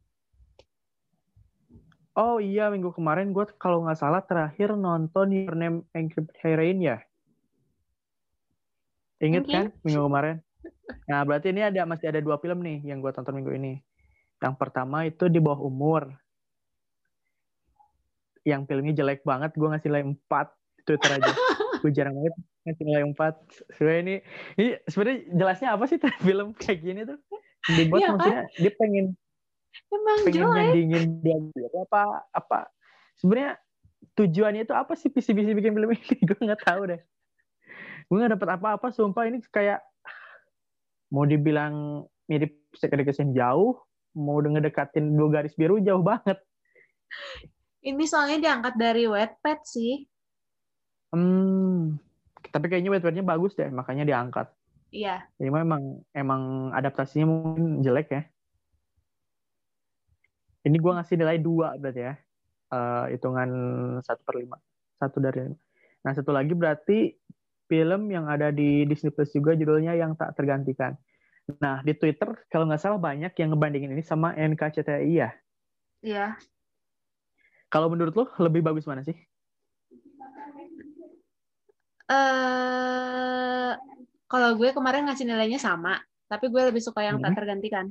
Oh 2.13 2.37
iya 2.43 2.67
minggu 2.69 2.91
kemarin 2.91 3.31
gue 3.31 3.47
kalau 3.55 3.87
nggak 3.87 3.97
salah 3.97 4.21
terakhir 4.21 4.75
nonton 4.75 5.31
Your 5.31 5.55
Name 5.55 5.87
Encrypted 5.95 6.35
Heroin 6.43 6.83
ya. 6.83 6.99
Ingat 9.23 9.43
kan 9.47 9.65
minggu 9.87 10.03
kemarin? 10.03 10.37
Nah 11.07 11.23
berarti 11.23 11.55
ini 11.55 11.63
ada 11.63 11.87
masih 11.87 12.11
ada 12.11 12.19
dua 12.19 12.35
film 12.43 12.59
nih 12.59 12.83
yang 12.83 12.99
gue 12.99 13.11
tonton 13.15 13.39
minggu 13.39 13.55
ini. 13.55 13.79
Yang 14.43 14.55
pertama 14.59 15.07
itu 15.07 15.31
di 15.31 15.39
bawah 15.39 15.63
umur. 15.63 16.11
Yang 18.43 18.67
filmnya 18.67 18.91
jelek 18.91 19.23
banget, 19.23 19.55
gue 19.55 19.67
ngasih 19.71 19.87
nilai 19.87 20.03
4 20.03 20.83
Twitter 20.83 21.11
aja. 21.15 21.31
gue 21.83 21.91
jarang 21.91 22.15
banget 22.15 22.35
ngasih 22.63 22.83
nilai 22.87 23.03
empat 23.11 23.33
sebenarnya 23.75 24.01
ini 24.01 24.15
ini 24.55 24.69
sebenarnya 24.87 25.17
jelasnya 25.35 25.69
apa 25.75 25.83
sih 25.91 25.99
film 26.23 26.47
kayak 26.55 26.79
gini 26.79 27.01
tuh 27.03 27.19
dibuat 27.75 27.99
ya, 27.99 28.07
maksudnya 28.15 28.43
kan? 28.47 28.55
dia 28.55 28.71
pengen 28.79 29.05
Emang 29.91 30.19
pengen 30.23 30.43
nyandingin 30.47 31.03
dia 31.19 31.35
apa 31.83 32.23
apa 32.31 32.59
sebenarnya 33.19 33.59
tujuannya 34.15 34.63
itu 34.63 34.71
apa 34.71 34.95
sih 34.95 35.11
visi-visi 35.11 35.51
bikin 35.51 35.75
film 35.75 35.91
ini 35.91 36.15
gue 36.31 36.39
nggak 36.39 36.63
tahu 36.63 36.81
deh 36.87 37.01
gue 38.07 38.15
nggak 38.15 38.33
dapet 38.39 38.49
apa-apa 38.59 38.87
sumpah 38.91 39.27
ini 39.27 39.39
kayak 39.49 39.79
mau 41.13 41.27
dibilang 41.27 42.05
mirip 42.27 42.57
sekali 42.73 43.05
jauh 43.35 43.77
mau 44.13 44.39
ngedekatin 44.41 45.13
dua 45.13 45.41
garis 45.41 45.57
biru 45.57 45.81
jauh 45.81 46.01
banget 46.01 46.37
ini 47.83 48.03
soalnya 48.07 48.39
diangkat 48.39 48.73
dari 48.79 49.05
Wattpad 49.05 49.59
sih 49.67 50.07
Hmm, 51.13 52.01
tapi 52.49 52.65
kayaknya 52.73 52.89
wet 52.89 53.05
bagus 53.21 53.53
deh, 53.53 53.69
makanya 53.69 54.01
diangkat. 54.01 54.49
Iya. 54.89 55.21
Jadi 55.37 55.49
memang 55.53 56.01
emang 56.09 56.73
adaptasinya 56.73 57.29
mungkin 57.29 57.85
jelek 57.85 58.09
ya. 58.09 58.21
Ini 60.65 60.73
gue 60.73 60.91
ngasih 60.97 61.15
nilai 61.21 61.37
dua 61.37 61.77
berarti 61.77 62.01
ya. 62.01 62.13
Uh, 62.73 63.13
hitungan 63.13 63.49
satu 64.01 64.25
per 64.25 64.41
lima. 64.41 64.57
Satu 64.97 65.21
dari 65.21 65.45
lima. 65.45 65.57
Nah 66.01 66.11
satu 66.17 66.33
lagi 66.33 66.53
berarti 66.57 67.13
film 67.67 68.11
yang 68.11 68.27
ada 68.27 68.51
di 68.51 68.83
Disney 68.87 69.11
Plus 69.13 69.31
juga 69.31 69.55
judulnya 69.55 69.95
yang 69.95 70.13
tak 70.17 70.35
tergantikan. 70.35 70.95
Nah 71.59 71.83
di 71.83 71.93
Twitter 71.95 72.31
kalau 72.47 72.67
nggak 72.67 72.81
salah 72.81 72.99
banyak 72.99 73.31
yang 73.35 73.49
ngebandingin 73.51 73.91
ini 73.95 74.03
sama 74.03 74.35
NKCTI 74.35 75.11
ya. 75.11 75.29
Iya. 76.03 76.27
Kalau 77.71 77.89
menurut 77.89 78.13
lo 78.13 78.25
lebih 78.43 78.61
bagus 78.61 78.85
mana 78.85 79.01
sih? 79.01 79.15
uh, 82.11 83.71
kalau 84.27 84.49
gue 84.57 84.69
kemarin 84.73 85.05
ngasih 85.07 85.25
nilainya 85.27 85.59
sama, 85.61 86.01
tapi 86.27 86.49
gue 86.49 86.61
lebih 86.69 86.81
suka 86.83 87.05
yang 87.05 87.21
hmm. 87.21 87.25
tak 87.25 87.33
tergantikan. 87.37 87.85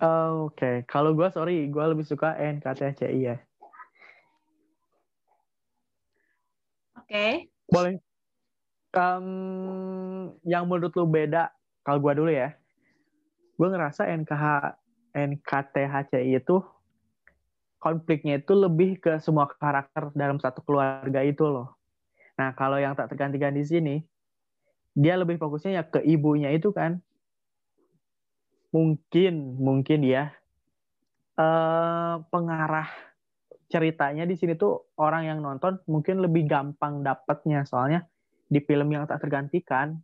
Oh, 0.00 0.48
Oke, 0.48 0.56
okay. 0.56 0.76
kalau 0.88 1.12
gue 1.12 1.28
sorry, 1.28 1.68
gue 1.68 1.84
lebih 1.84 2.08
suka 2.08 2.32
NKTCI 2.32 3.20
ya. 3.20 3.36
Oke. 6.96 7.04
Okay. 7.04 7.32
Boleh. 7.70 8.02
Um, 8.90 10.34
yang 10.42 10.66
menurut 10.66 10.90
lu 10.98 11.06
beda, 11.06 11.54
kalau 11.86 12.02
gue 12.02 12.12
dulu 12.18 12.30
ya, 12.34 12.58
gue 13.54 13.68
ngerasa 13.70 14.10
NKH 14.10 14.74
NKTHCI 15.14 16.42
itu 16.42 16.62
konfliknya 17.78 18.38
itu 18.42 18.52
lebih 18.54 18.98
ke 18.98 19.22
semua 19.22 19.46
karakter 19.46 20.10
dalam 20.12 20.42
satu 20.42 20.60
keluarga 20.66 21.22
itu 21.22 21.46
loh. 21.46 21.78
Nah, 22.36 22.52
kalau 22.58 22.76
yang 22.76 22.98
tak 22.98 23.14
tergantikan 23.14 23.54
di 23.54 23.64
sini, 23.64 23.96
dia 24.92 25.14
lebih 25.16 25.38
fokusnya 25.38 25.80
ya 25.80 25.84
ke 25.86 26.02
ibunya 26.04 26.50
itu 26.50 26.74
kan. 26.74 26.98
Mungkin, 28.70 29.58
mungkin 29.58 30.06
ya, 30.06 30.30
eh, 31.38 32.14
pengarah 32.30 33.09
ceritanya 33.70 34.26
di 34.26 34.34
sini 34.34 34.58
tuh 34.58 34.90
orang 34.98 35.30
yang 35.30 35.38
nonton 35.38 35.78
mungkin 35.86 36.18
lebih 36.20 36.50
gampang 36.50 37.06
dapatnya. 37.06 37.62
Soalnya 37.62 38.04
di 38.50 38.58
film 38.66 38.90
yang 38.90 39.06
tak 39.06 39.22
tergantikan, 39.22 39.96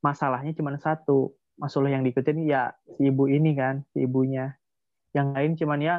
masalahnya 0.00 0.54
cuma 0.54 0.72
satu. 0.78 1.34
Masalah 1.54 1.94
yang 1.94 2.02
diikutin 2.02 2.50
ya 2.50 2.74
si 2.98 3.10
ibu 3.10 3.30
ini 3.30 3.54
kan, 3.54 3.82
si 3.94 4.06
ibunya. 4.06 4.54
Yang 5.14 5.26
lain 5.34 5.52
cuman 5.58 5.80
ya 5.82 5.94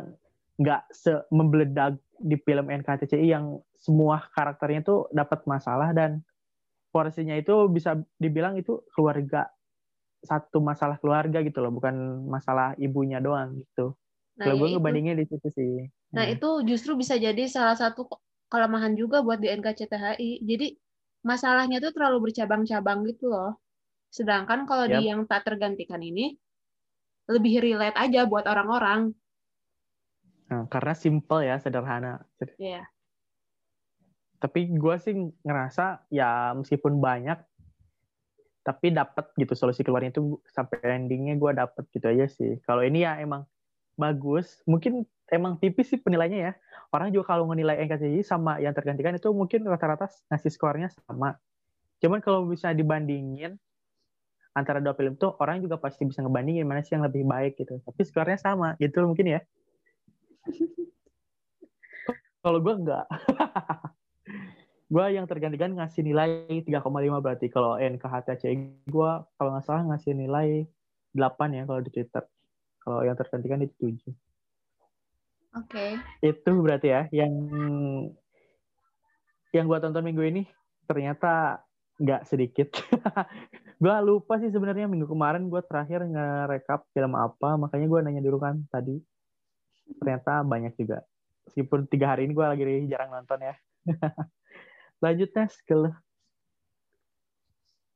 nggak 0.56 0.82
se 0.92 1.12
membeledak 1.32 2.00
di 2.20 2.40
film 2.40 2.72
NKTCI 2.72 3.28
yang 3.28 3.60
semua 3.76 4.24
karakternya 4.32 4.88
tuh 4.88 5.12
dapat 5.12 5.44
masalah 5.44 5.92
dan 5.92 6.24
porsinya 6.96 7.36
itu 7.36 7.68
bisa 7.68 8.00
dibilang 8.16 8.56
itu 8.56 8.80
keluarga 8.96 9.52
satu 10.24 10.64
masalah 10.64 10.98
keluarga 10.98 11.44
gitu 11.44 11.60
loh 11.60 11.76
bukan 11.76 12.26
masalah 12.26 12.72
ibunya 12.80 13.20
doang 13.20 13.60
gitu 13.60 13.94
nah, 14.40 14.48
kalau 14.48 14.64
gue 14.64 14.70
ya 14.72 14.74
ngebandingnya 14.80 15.14
di 15.20 15.26
situ 15.28 15.48
sih 15.52 15.74
nah 16.14 16.26
hmm. 16.28 16.36
itu 16.38 16.50
justru 16.70 16.94
bisa 17.00 17.18
jadi 17.18 17.48
salah 17.50 17.74
satu 17.74 18.06
kelemahan 18.52 18.94
juga 18.94 19.26
buat 19.26 19.42
di 19.42 19.50
NKCTHI 19.50 20.46
jadi 20.46 20.68
masalahnya 21.26 21.82
tuh 21.82 21.96
terlalu 21.96 22.30
bercabang-cabang 22.30 23.02
gitu 23.10 23.34
loh 23.34 23.58
sedangkan 24.14 24.70
kalau 24.70 24.86
yep. 24.86 25.02
di 25.02 25.10
yang 25.10 25.26
tak 25.26 25.48
tergantikan 25.48 26.00
ini 26.00 26.38
lebih 27.26 27.58
relate 27.58 27.98
aja 27.98 28.30
buat 28.30 28.46
orang-orang 28.46 29.12
Nah, 30.46 30.70
karena 30.70 30.94
simple 30.94 31.42
ya, 31.42 31.58
sederhana. 31.58 32.22
Iya. 32.38 32.50
Yeah. 32.82 32.86
Tapi 34.38 34.70
gue 34.78 34.96
sih 35.02 35.16
ngerasa 35.42 36.06
ya 36.14 36.54
meskipun 36.54 37.02
banyak 37.02 37.40
tapi 38.66 38.90
dapat 38.90 39.30
gitu 39.38 39.54
solusi 39.54 39.86
keluarnya 39.86 40.10
itu 40.10 40.42
sampai 40.50 40.82
endingnya 40.82 41.38
gue 41.38 41.54
dapet 41.54 41.86
gitu 41.94 42.10
aja 42.10 42.26
sih 42.26 42.58
kalau 42.66 42.82
ini 42.82 43.06
ya 43.06 43.22
emang 43.22 43.46
bagus 43.94 44.58
mungkin 44.66 45.06
emang 45.34 45.58
tipis 45.58 45.90
sih 45.90 46.00
penilainya 46.02 46.40
ya. 46.52 46.52
Orang 46.94 47.12
juga 47.12 47.36
kalau 47.36 47.50
menilai 47.50 47.82
NKCTI 47.82 48.22
sama 48.22 48.62
yang 48.62 48.72
tergantikan 48.72 49.18
itu 49.18 49.30
mungkin 49.34 49.66
rata-rata 49.66 50.08
ngasih 50.30 50.52
skornya 50.54 50.90
sama. 50.94 51.36
Cuman 52.00 52.22
kalau 52.22 52.46
bisa 52.46 52.72
dibandingin 52.72 53.58
antara 54.56 54.80
dua 54.80 54.96
film 54.96 55.20
tuh 55.20 55.36
orang 55.44 55.60
juga 55.60 55.76
pasti 55.76 56.08
bisa 56.08 56.24
ngebandingin 56.24 56.64
mana 56.64 56.80
sih 56.86 56.96
yang 56.96 57.04
lebih 57.04 57.28
baik 57.28 57.60
gitu. 57.60 57.82
Tapi 57.84 58.02
skornya 58.06 58.40
sama 58.40 58.78
gitu 58.80 59.04
mungkin 59.04 59.40
ya. 59.40 59.42
Kalau 62.46 62.62
gue 62.62 62.74
enggak. 62.78 63.06
Gue 64.86 65.18
yang 65.18 65.26
tergantikan 65.26 65.74
ngasih 65.74 66.06
nilai 66.06 66.46
3,5 66.62 66.70
berarti. 67.18 67.50
Kalau 67.50 67.74
NKHTC 67.82 68.54
gue 68.86 69.12
kalau 69.34 69.50
nggak 69.50 69.66
salah 69.66 69.82
ngasih 69.90 70.14
nilai 70.14 70.62
8 71.18 71.58
ya 71.58 71.66
kalau 71.66 71.82
di 71.82 71.90
Twitter. 71.90 72.22
Kalau 72.86 73.02
yang 73.02 73.18
tergantikan 73.18 73.66
itu 73.66 73.74
7 73.82 74.14
oke 75.56 75.72
okay. 75.72 75.98
itu 76.22 76.52
berarti 76.62 76.88
ya 76.92 77.02
yang 77.12 77.34
yang 79.56 79.66
gue 79.72 79.80
tonton 79.80 80.04
minggu 80.04 80.24
ini 80.24 80.44
ternyata 80.86 81.64
nggak 81.96 82.28
sedikit 82.28 82.76
gue 83.84 83.96
lupa 84.04 84.36
sih 84.40 84.52
sebenarnya 84.52 84.88
minggu 84.92 85.08
kemarin 85.08 85.48
gue 85.48 85.62
terakhir 85.64 86.04
nge-recap 86.04 86.84
film 86.92 87.16
apa 87.16 87.56
makanya 87.56 87.88
gue 87.88 88.00
nanya 88.04 88.22
dulu 88.24 88.44
kan 88.44 88.60
tadi 88.68 89.00
ternyata 90.04 90.44
banyak 90.44 90.76
juga 90.76 91.08
meskipun 91.48 91.88
tiga 91.88 92.12
hari 92.12 92.28
ini 92.28 92.36
gue 92.36 92.46
lagi 92.46 92.64
jarang 92.92 93.16
nonton 93.16 93.40
ya 93.48 93.56
lanjut 95.04 95.30
tes 95.32 95.56
ke 95.64 95.76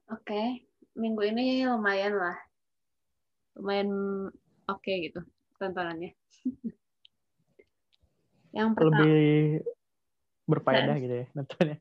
Oke, 0.09 0.33
okay. 0.33 0.65
minggu 0.97 1.21
ini 1.21 1.69
lumayan 1.69 2.17
lah. 2.17 2.33
Lumayan 3.53 3.89
oke 4.65 4.81
okay 4.81 5.05
gitu 5.05 5.21
tontonannya. 5.61 6.17
Yang 8.51 8.69
pertama 8.75 8.97
lebih 9.03 9.63
berfaedah 10.49 10.95
gitu 10.97 11.15
ya 11.21 11.25
nontonnya. 11.37 11.77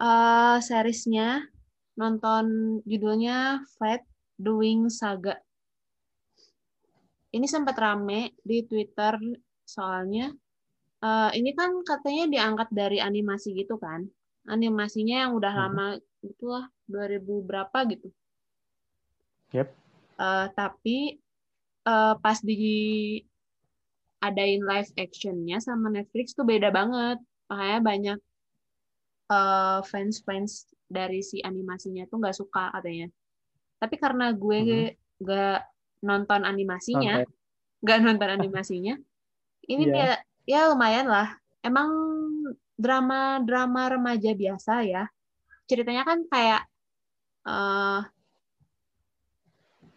uh, 0.00 0.56
seriesnya 0.66 1.46
nonton 1.96 2.78
judulnya 2.84 3.64
Fate 3.80 4.08
Doing 4.36 4.92
Saga. 4.92 5.40
Ini 7.32 7.44
sempat 7.48 7.76
rame 7.76 8.36
di 8.44 8.64
Twitter 8.64 9.16
soalnya 9.66 10.30
uh, 11.02 11.30
ini 11.34 11.52
kan 11.52 11.74
katanya 11.82 12.24
diangkat 12.30 12.68
dari 12.70 12.98
animasi 13.02 13.52
gitu 13.52 13.76
kan 13.76 14.06
animasinya 14.46 15.26
yang 15.26 15.32
udah 15.34 15.52
hmm. 15.52 15.62
lama 15.66 15.86
itulah 16.22 16.64
2000 16.86 17.48
berapa 17.48 17.78
gitu 17.90 18.08
yep 19.50 19.74
uh, 20.22 20.46
tapi 20.54 21.18
uh, 21.84 22.14
pas 22.22 22.38
di 22.40 23.20
adain 24.26 24.62
live 24.62 24.90
actionnya 24.98 25.58
sama 25.62 25.88
Netflix 25.92 26.34
tuh 26.34 26.46
beda 26.46 26.74
banget 26.74 27.18
makanya 27.46 27.80
banyak 27.80 28.18
uh, 29.30 29.80
fans 29.86 30.22
fans 30.26 30.70
dari 30.86 31.22
si 31.22 31.42
animasinya 31.42 32.06
tuh 32.10 32.18
nggak 32.22 32.36
suka 32.36 32.74
katanya 32.74 33.10
tapi 33.78 33.94
karena 33.98 34.34
gue 34.34 34.94
nggak 35.22 35.58
hmm. 35.62 36.04
nonton 36.06 36.42
animasinya 36.42 37.22
nggak 37.82 37.98
okay. 37.98 38.06
nonton 38.06 38.30
animasinya 38.30 38.94
ini 39.72 39.84
yeah. 39.90 39.94
dia 39.94 40.10
ya 40.46 40.70
lumayan 40.70 41.10
lah. 41.10 41.34
Emang 41.60 41.90
drama-drama 42.78 43.98
remaja 43.98 44.32
biasa 44.32 44.86
ya. 44.86 45.04
Ceritanya 45.66 46.06
kan 46.06 46.22
kayak 46.30 46.62
uh, 47.42 48.00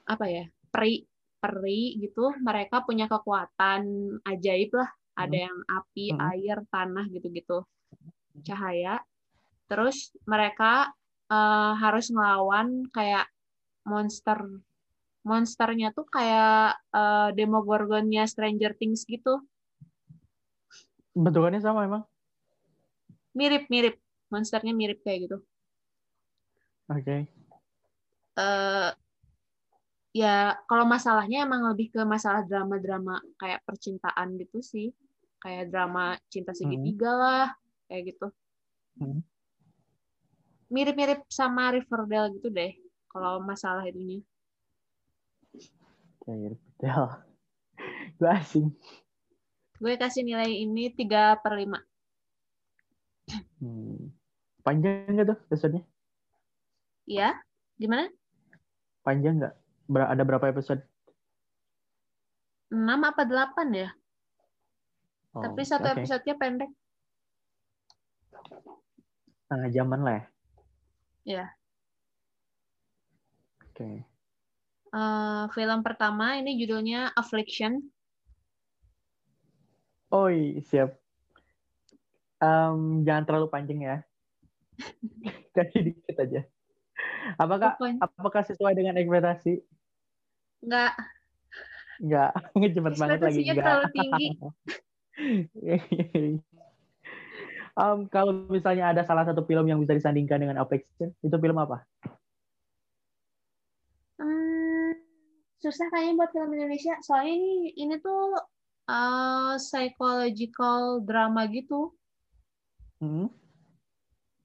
apa 0.10 0.26
ya? 0.26 0.50
Peri 0.74 1.06
peri 1.40 1.98
gitu, 2.00 2.36
mereka 2.44 2.84
punya 2.84 3.08
kekuatan 3.08 3.84
ajaib 4.24 4.76
lah. 4.76 4.90
Ada 5.20 5.36
hmm. 5.36 5.46
yang 5.48 5.58
api, 5.68 6.06
hmm. 6.12 6.20
air, 6.32 6.58
tanah 6.72 7.06
gitu-gitu. 7.12 7.64
Cahaya. 8.44 9.04
Terus 9.68 10.16
mereka 10.24 10.92
uh, 11.32 11.74
harus 11.80 12.12
ngelawan 12.12 12.88
kayak 12.92 13.28
monster 13.88 14.40
monsternya 15.24 15.92
tuh 15.92 16.08
kayak 16.08 16.80
uh, 16.96 17.30
Demogorgonnya 17.36 18.24
Stranger 18.26 18.72
Things 18.80 19.04
gitu 19.04 19.44
bentukannya 21.14 21.60
sama 21.60 21.84
emang 21.84 22.04
mirip 23.36 23.68
mirip 23.68 24.00
monsternya 24.32 24.72
mirip 24.72 25.04
kayak 25.04 25.28
gitu 25.28 25.38
oke 26.88 27.04
okay. 27.04 27.28
uh, 28.40 28.96
ya 30.16 30.58
kalau 30.66 30.90
masalahnya 30.90 31.46
emang 31.46 31.70
lebih 31.70 31.94
ke 31.94 32.02
masalah 32.02 32.42
drama-drama 32.46 33.22
kayak 33.38 33.62
percintaan 33.64 34.36
gitu 34.42 34.60
sih 34.60 34.90
kayak 35.40 35.70
drama 35.70 36.18
cinta 36.28 36.52
segitiga 36.52 37.12
hmm. 37.14 37.22
lah 37.22 37.48
kayak 37.88 38.04
gitu 38.16 38.28
hmm. 39.00 39.22
mirip-mirip 40.74 41.24
sama 41.30 41.72
Riverdale 41.74 42.34
gitu 42.36 42.50
deh 42.50 42.74
kalau 43.10 43.38
masalah 43.40 43.86
itunya 43.86 44.26
kayak 46.26 46.58
Riverdale 46.58 47.10
gue 48.18 48.30
asing 48.34 48.74
Gue 49.80 49.96
kasih 49.96 50.28
nilai 50.28 50.52
ini 50.52 50.92
3 50.92 51.40
per 51.40 51.56
5. 51.56 51.72
Hmm. 53.64 54.12
Panjang 54.60 55.08
nggak 55.16 55.28
tuh 55.32 55.40
episode-nya? 55.48 55.84
Iya. 57.08 57.40
Gimana? 57.80 58.12
Panjang 59.08 59.40
nggak? 59.40 59.56
Ada 59.90 60.22
berapa 60.22 60.46
episode? 60.54 60.86
6 62.70 62.78
apa 62.86 63.26
8 63.26 63.74
ya? 63.74 63.90
Oh, 65.34 65.42
Tapi 65.42 65.62
satu 65.66 65.90
okay. 65.90 66.06
episode-nya 66.06 66.36
pendek. 66.38 66.72
Setengah 69.50 69.70
jaman 69.74 70.00
lah 70.06 70.14
ya? 70.14 70.24
Iya. 71.26 71.46
Oke. 73.66 73.74
Okay. 73.74 73.96
Uh, 74.90 75.46
film 75.54 75.86
pertama 75.86 76.38
ini 76.38 76.58
judulnya 76.58 77.14
Affliction. 77.14 77.82
Oi, 80.10 80.62
siap. 80.66 80.98
Um, 82.42 83.06
jangan 83.06 83.26
terlalu 83.30 83.48
panjang 83.54 83.80
ya. 83.86 83.98
Kasih 85.58 85.94
dikit 85.94 86.18
aja. 86.18 86.42
Apakah 87.38 87.78
apakah 88.02 88.42
sesuai 88.42 88.74
dengan 88.74 88.98
ekspektasi? 88.98 89.62
Enggak. 90.64 90.94
Enggak, 92.00 92.32
cepet 92.76 92.94
banget 92.96 93.20
lagi 93.20 93.40
enggak. 93.44 93.56
terlalu 93.60 93.88
tinggi. 93.92 94.28
um, 97.80 98.08
kalau 98.08 98.48
misalnya 98.48 98.96
ada 98.96 99.04
salah 99.04 99.28
satu 99.28 99.44
film 99.44 99.68
yang 99.68 99.80
bisa 99.84 99.96
disandingkan 99.96 100.40
dengan 100.40 100.60
Affliction, 100.64 101.12
itu 101.20 101.36
film 101.36 101.58
apa? 101.60 101.84
Hmm, 104.20 104.96
susah 105.60 105.88
kayaknya 105.92 106.14
buat 106.24 106.32
film 106.32 106.52
Indonesia. 106.56 106.96
Soalnya 107.04 107.36
ini 107.36 107.76
ini 107.76 107.96
tuh 108.00 108.36
uh, 108.88 109.60
psychological 109.60 111.04
drama 111.04 111.48
gitu. 111.52 111.92
Hmm. 113.00 113.28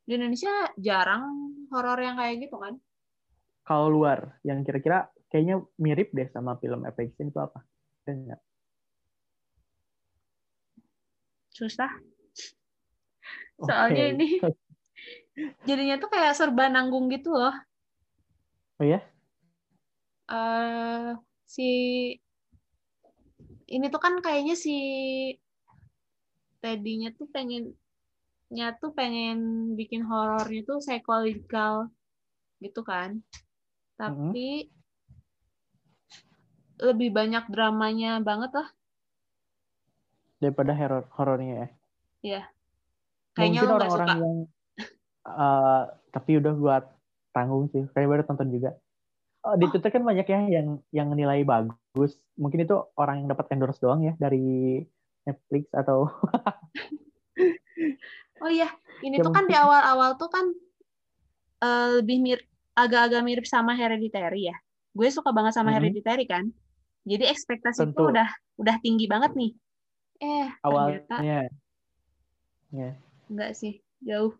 Di 0.05 0.15
Indonesia 0.19 0.75
jarang 0.79 1.55
horor 1.73 1.99
yang 2.03 2.19
kayak 2.19 2.51
gitu 2.51 2.61
kan? 2.61 2.77
Kalau 3.65 3.89
luar, 3.89 4.37
yang 4.45 4.61
kira-kira 4.61 5.09
kayaknya 5.35 5.67
mirip 5.83 6.15
deh 6.15 6.31
sama 6.31 6.55
film 6.63 6.87
Affection 6.87 7.35
itu 7.35 7.43
apa? 7.43 7.67
Enggak. 8.07 8.39
Susah. 11.51 11.91
Soalnya 13.59 14.15
okay. 14.15 14.15
ini 14.15 14.29
jadinya 15.67 15.99
tuh 15.99 16.07
kayak 16.15 16.39
serba 16.39 16.71
nanggung 16.71 17.11
gitu 17.11 17.35
loh. 17.35 17.51
Oh 18.79 18.87
ya? 18.87 19.03
Uh, 20.31 21.19
si 21.43 21.71
ini 23.67 23.91
tuh 23.91 23.99
kan 23.99 24.23
kayaknya 24.23 24.55
si 24.55 24.79
tadinya 26.63 27.11
tuh 27.11 27.27
pengennya 27.35 28.79
tuh 28.79 28.95
pengen 28.95 29.75
bikin 29.75 30.07
horornya 30.07 30.63
tuh 30.63 30.79
psychological 30.79 31.91
gitu 32.63 32.81
kan 32.87 33.21
tapi 34.01 34.71
mm-hmm. 34.71 34.84
Lebih 36.81 37.15
banyak 37.15 37.45
dramanya 37.51 38.19
banget 38.23 38.51
lah. 38.55 38.69
Daripada 40.43 40.73
horor 40.75 41.05
horornya 41.15 41.55
ya? 41.55 41.69
Iya. 42.25 42.43
Kayaknya 43.35 43.61
mungkin 43.63 43.77
orang-orang 43.79 44.09
yang 44.19 44.37
uh, 45.27 45.83
tapi 46.15 46.31
udah 46.39 46.55
buat 46.55 46.85
tanggung 47.35 47.71
sih. 47.71 47.87
Kayak 47.95 48.09
baru 48.11 48.23
tonton 48.27 48.51
juga. 48.51 48.71
Oh, 49.45 49.61
di 49.61 49.69
Twitter 49.69 49.93
kan 49.93 50.01
banyak 50.01 50.25
ya 50.25 50.41
yang 50.49 50.81
yang 50.89 51.09
nilai 51.13 51.45
bagus. 51.45 52.17
Mungkin 52.41 52.65
itu 52.65 52.81
orang 52.97 53.25
yang 53.25 53.29
dapat 53.29 53.53
endorse 53.53 53.83
doang 53.83 54.01
ya 54.01 54.17
dari 54.17 54.81
Netflix 55.29 55.69
atau 55.77 56.09
Oh 58.45 58.51
iya, 58.53 58.69
ini 59.01 59.17
ya, 59.19 59.25
tuh 59.25 59.33
kan 59.33 59.49
di 59.49 59.57
awal-awal 59.57 60.21
tuh 60.21 60.29
kan 60.29 60.45
uh, 61.65 61.89
lebih 62.03 62.21
mir 62.21 62.41
agak-agak 62.77 63.23
mirip 63.25 63.47
sama 63.49 63.73
Hereditary 63.73 64.53
ya. 64.53 64.57
Gue 64.93 65.09
suka 65.09 65.33
banget 65.33 65.57
sama 65.57 65.71
mm 65.71 65.81
-hmm. 65.81 65.81
Hereditary 65.81 66.27
kan. 66.29 66.45
Jadi 67.05 67.25
ekspektasiku 67.29 67.93
Tentu. 67.93 68.13
udah 68.17 68.29
udah 68.57 68.77
tinggi 68.81 69.05
banget 69.05 69.37
nih. 69.37 69.53
Eh, 70.25 70.49
awalnya. 70.65 71.05
Ternyata, 71.05 71.53
ya. 72.73 72.91
Enggak 73.29 73.53
sih, 73.57 73.85
jauh. 74.01 74.33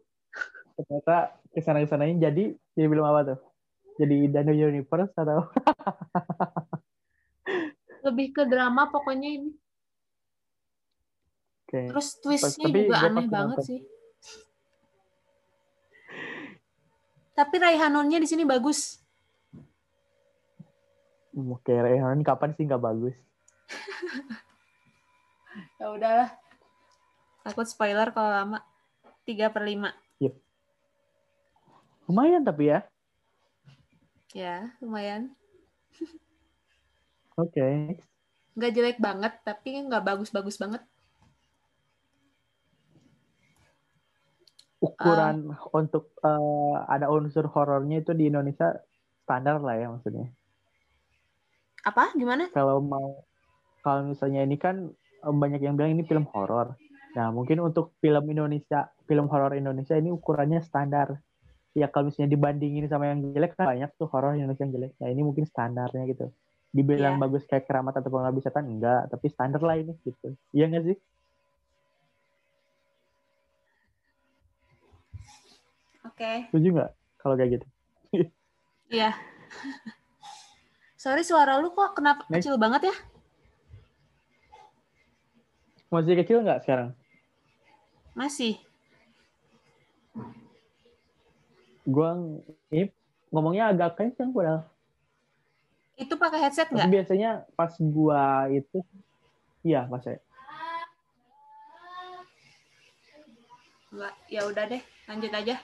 Ternyata 0.75 1.39
ke 1.55 1.61
sana 1.61 1.85
ke 1.85 1.87
sananya 1.87 2.33
jadi 2.33 2.57
jadi 2.73 2.87
belum 2.89 3.05
apa 3.05 3.37
tuh? 3.37 3.39
Jadi 4.01 4.33
Dano 4.33 4.51
Universe 4.51 5.13
atau? 5.15 5.45
Lebih 8.09 8.35
ke 8.35 8.43
drama 8.49 8.91
pokoknya 8.91 9.29
ini. 9.29 9.53
Okay. 11.69 11.89
Terus 11.93 12.09
twistnya 12.21 12.69
juga 12.69 12.97
aneh 13.07 13.29
banget 13.29 13.59
nonton. 13.61 13.69
sih. 13.69 13.81
Tapi 17.35 17.55
Raihanonnya 17.59 18.23
di 18.23 18.29
sini 18.31 18.47
bagus. 18.47 19.04
Oke, 21.35 21.75
Raihanon 21.75 22.23
kapan 22.23 22.55
sih 22.55 22.63
nggak 22.63 22.83
bagus? 22.83 23.17
ya 25.83 25.91
udahlah. 25.91 26.31
Takut 27.43 27.67
spoiler 27.67 28.15
kalau 28.15 28.31
lama. 28.31 28.59
3 29.27 29.51
per 29.51 29.67
5. 29.67 29.91
Yep. 30.23 30.35
Lumayan 32.07 32.47
tapi 32.47 32.71
ya. 32.71 32.87
Ya, 34.31 34.71
lumayan. 34.79 35.35
Oke. 37.43 37.51
Okay. 37.51 37.75
Nggak 38.55 38.73
jelek 38.79 38.99
banget, 39.03 39.35
tapi 39.43 39.83
nggak 39.83 40.07
bagus-bagus 40.07 40.55
banget. 40.55 40.87
ukuran 44.85 45.37
uh, 45.49 45.65
untuk 45.73 46.13
uh, 46.21 46.85
ada 46.85 47.09
unsur 47.09 47.49
horornya 47.49 48.05
itu 48.05 48.13
di 48.13 48.29
Indonesia 48.29 48.77
standar 49.25 49.65
lah 49.65 49.81
ya 49.81 49.89
maksudnya. 49.89 50.29
Apa? 51.85 52.17
Gimana? 52.17 52.49
Kalau 52.51 52.81
mau 52.81 53.21
kalau 53.85 54.09
misalnya 54.09 54.41
ini 54.41 54.57
kan 54.57 54.89
banyak 55.21 55.61
yang 55.61 55.77
bilang 55.77 55.93
ini 55.93 56.05
film 56.09 56.25
horor. 56.33 56.77
Nah, 57.15 57.31
mungkin 57.31 57.63
untuk 57.63 57.95
film 58.01 58.25
Indonesia, 58.27 58.91
film 59.07 59.29
horor 59.29 59.55
Indonesia 59.55 59.95
ini 59.95 60.11
ukurannya 60.11 60.65
standar. 60.65 61.21
Ya 61.77 61.93
kalau 61.93 62.09
misalnya 62.09 62.33
dibandingin 62.33 62.89
sama 62.89 63.13
yang 63.13 63.21
jelek 63.35 63.55
kan 63.55 63.69
banyak 63.77 63.91
tuh 64.01 64.09
horor 64.09 64.35
Indonesia 64.35 64.65
yang 64.65 64.75
jelek. 64.75 64.93
Nah, 64.99 65.09
ini 65.13 65.23
mungkin 65.23 65.45
standarnya 65.45 66.05
gitu. 66.11 66.27
Dibilang 66.75 67.21
yeah. 67.21 67.23
bagus 67.23 67.47
kayak 67.47 67.71
keramat 67.71 68.01
atau 68.03 68.11
pengabdi 68.11 68.43
setan 68.43 68.67
enggak, 68.67 69.07
tapi 69.13 69.27
standar 69.31 69.63
lah 69.63 69.79
ini 69.79 69.95
gitu. 70.03 70.35
Iya 70.51 70.65
nggak 70.73 70.85
sih? 70.91 70.97
Oke. 76.09 76.19
Okay. 76.19 76.37
Setuju 76.51 76.69
nggak 76.75 76.91
kalau 77.21 77.35
kayak 77.37 77.61
gitu? 77.61 77.67
Iya. 78.93 79.17
Sorry 81.05 81.21
suara 81.21 81.61
lu 81.61 81.69
kok 81.69 82.01
kenapa 82.01 82.25
Next. 82.33 82.49
kecil 82.49 82.57
banget 82.57 82.89
ya? 82.89 82.97
Masih 85.93 86.17
kecil 86.17 86.41
nggak 86.41 86.65
sekarang? 86.65 86.97
Masih. 88.17 88.57
Gua 91.85 92.17
ini 92.73 92.89
ngomongnya 93.29 93.69
agak 93.69 94.01
kenceng 94.01 94.33
padahal. 94.33 94.65
Itu 96.01 96.17
pakai 96.17 96.41
headset 96.41 96.73
nggak? 96.73 96.89
Biasanya 96.89 97.45
pas 97.53 97.77
gua 97.77 98.49
itu, 98.49 98.81
iya 99.61 99.85
pas 99.85 100.01
saya. 100.01 100.25
Ya 104.33 104.49
udah 104.49 104.65
deh, 104.73 104.81
lanjut 105.05 105.31
aja. 105.37 105.61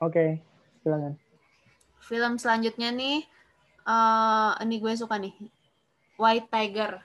Oke, 0.00 0.16
okay, 0.16 0.28
silakan. 0.80 1.21
Film 2.02 2.34
selanjutnya 2.34 2.90
nih, 2.90 3.22
uh, 3.86 4.58
ini 4.58 4.82
gue 4.82 4.92
suka 4.98 5.22
nih, 5.22 5.30
White 6.18 6.50
Tiger. 6.50 6.98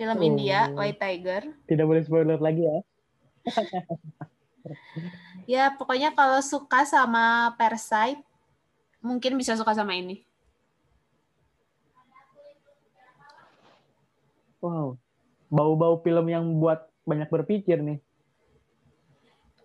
Film 0.00 0.16
oh. 0.16 0.24
India, 0.24 0.72
White 0.72 0.96
Tiger. 0.96 1.52
Tidak 1.68 1.84
boleh 1.84 2.00
spoiler 2.00 2.40
lagi 2.40 2.64
ya. 2.64 2.78
ya, 5.52 5.64
pokoknya 5.76 6.16
kalau 6.16 6.40
suka 6.40 6.88
sama 6.88 7.52
Parasite, 7.60 8.24
mungkin 9.04 9.36
bisa 9.36 9.52
suka 9.52 9.76
sama 9.76 9.92
ini. 9.92 10.24
Wow, 14.62 14.94
bau-bau 15.50 15.98
film 16.00 16.30
yang 16.30 16.46
buat 16.56 16.86
banyak 17.02 17.28
berpikir 17.28 17.82
nih. 17.82 17.98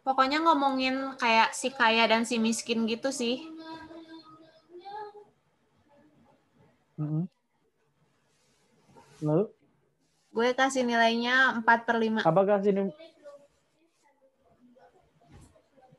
Pokoknya 0.07 0.39
ngomongin 0.39 1.19
kayak 1.19 1.51
si 1.51 1.67
kaya 1.67 2.07
dan 2.07 2.23
si 2.23 2.39
miskin 2.39 2.87
gitu 2.87 3.11
sih. 3.11 3.43
Mm-hmm. 6.95 7.23
Lalu? 9.27 9.45
Gue 10.31 10.55
kasih 10.55 10.87
nilainya 10.87 11.59
4 11.59 11.83
per 11.83 11.99
5. 11.99 12.23
Apa 12.23 12.41
kasih? 12.47 12.87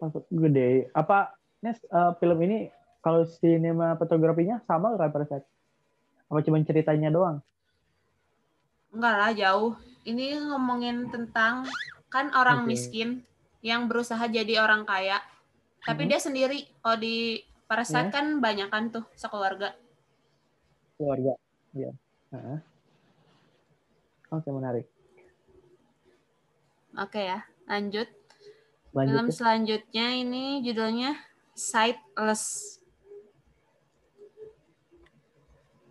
Masuk 0.00 0.24
gede. 0.32 0.88
Apa 0.96 1.36
Nes, 1.60 1.76
uh, 1.92 2.16
film 2.16 2.40
ini 2.48 2.72
kalau 3.04 3.28
sinema 3.28 3.92
fotografinya 4.00 4.64
sama 4.64 4.96
kayak 4.96 5.12
Parasite? 5.12 5.46
Apa 6.32 6.40
cuma 6.40 6.64
ceritanya 6.64 7.12
doang? 7.12 7.44
Enggak 8.88 9.14
lah, 9.20 9.30
jauh. 9.36 9.76
Ini 10.08 10.40
ngomongin 10.48 11.12
tentang 11.12 11.68
kan 12.08 12.32
orang 12.32 12.64
okay. 12.64 12.68
miskin 12.72 13.28
yang 13.64 13.90
berusaha 13.90 14.22
jadi 14.30 14.62
orang 14.62 14.86
kaya 14.86 15.18
tapi 15.82 16.06
hmm. 16.06 16.10
dia 16.10 16.20
sendiri 16.20 16.58
kalau 16.82 16.98
di 16.98 17.42
Parasite 17.68 18.08
yeah. 18.08 18.14
kan 18.14 18.26
banyak 18.40 18.68
kan 18.72 18.88
tuh 18.88 19.04
sekeluarga 19.12 19.74
keluarga 20.96 21.34
ya 21.76 21.90
uh-huh. 22.34 22.58
oke 24.34 24.42
okay, 24.42 24.50
menarik 24.50 24.86
oke 26.98 27.10
okay, 27.10 27.24
ya 27.34 27.40
lanjut 27.68 28.08
Lanjut 28.96 29.14
film 29.14 29.28
ya. 29.28 29.34
selanjutnya 29.36 30.06
ini 30.16 30.44
judulnya 30.64 31.12
Sightless 31.52 32.78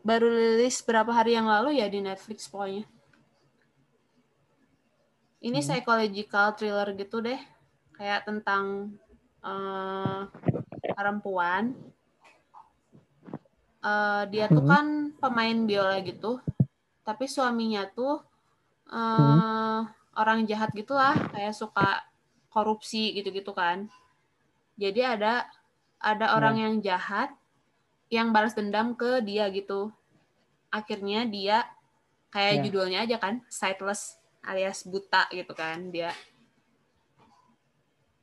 baru 0.07 0.31
rilis 0.31 0.79
berapa 0.87 1.11
hari 1.11 1.35
yang 1.35 1.51
lalu 1.51 1.83
ya 1.83 1.87
di 1.91 1.99
Netflix 1.99 2.47
pokoknya 2.47 2.87
ini 5.43 5.59
hmm. 5.59 5.67
psychological 5.67 6.47
thriller 6.55 6.89
gitu 6.95 7.19
deh 7.19 7.39
kayak 7.97 8.23
tentang 8.23 8.95
uh, 9.41 10.29
perempuan. 10.95 11.73
Uh, 13.77 14.25
dia 14.33 14.49
tuh 14.49 14.65
hmm. 14.65 14.71
kan 14.73 14.85
pemain 15.21 15.57
biola 15.63 16.01
gitu, 16.01 16.41
tapi 17.05 17.29
suaminya 17.29 17.87
tuh 17.93 18.19
uh, 18.89 18.99
hmm. 18.99 19.79
orang 20.17 20.43
jahat 20.49 20.73
gitulah, 20.73 21.15
kayak 21.31 21.55
suka 21.55 22.03
korupsi 22.49 23.15
gitu-gitu 23.15 23.53
kan. 23.53 23.87
Jadi 24.75 25.01
ada 25.05 25.47
ada 25.97 26.25
ya. 26.29 26.33
orang 26.35 26.55
yang 26.57 26.73
jahat 26.83 27.31
yang 28.11 28.33
balas 28.35 28.57
dendam 28.57 28.97
ke 28.97 29.23
dia 29.23 29.47
gitu. 29.53 29.93
Akhirnya 30.73 31.23
dia 31.23 31.63
kayak 32.33 32.59
yeah. 32.59 32.63
judulnya 32.67 32.99
aja 33.07 33.17
kan, 33.21 33.45
sightless 33.47 34.19
alias 34.47 34.87
buta 34.87 35.27
gitu 35.35 35.51
kan 35.51 35.91
dia 35.91 36.15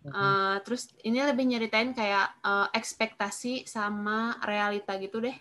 Uh, 0.05 0.61
terus 0.69 0.93
ini 1.01 1.25
lebih 1.25 1.49
nyeritain 1.49 1.97
kayak 1.97 2.37
uh, 2.45 2.69
ekspektasi 2.77 3.64
sama 3.64 4.37
realita 4.45 4.93
gitu 5.01 5.25
deh. 5.25 5.33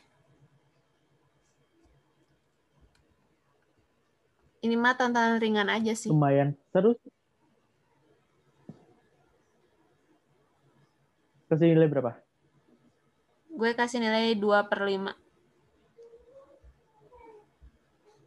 Ini 4.64 4.80
mah 4.80 4.96
tantangan 4.96 5.44
ringan 5.44 5.68
aja 5.68 5.92
sih. 5.92 6.08
Lumayan. 6.08 6.56
Terus 6.72 6.96
kasih 11.52 11.76
nilai 11.76 11.92
berapa? 11.92 12.16
Gue 13.52 13.76
kasih 13.76 14.00
nilai 14.00 14.40
2 14.40 14.72
per 14.72 14.80
5. 14.88 15.12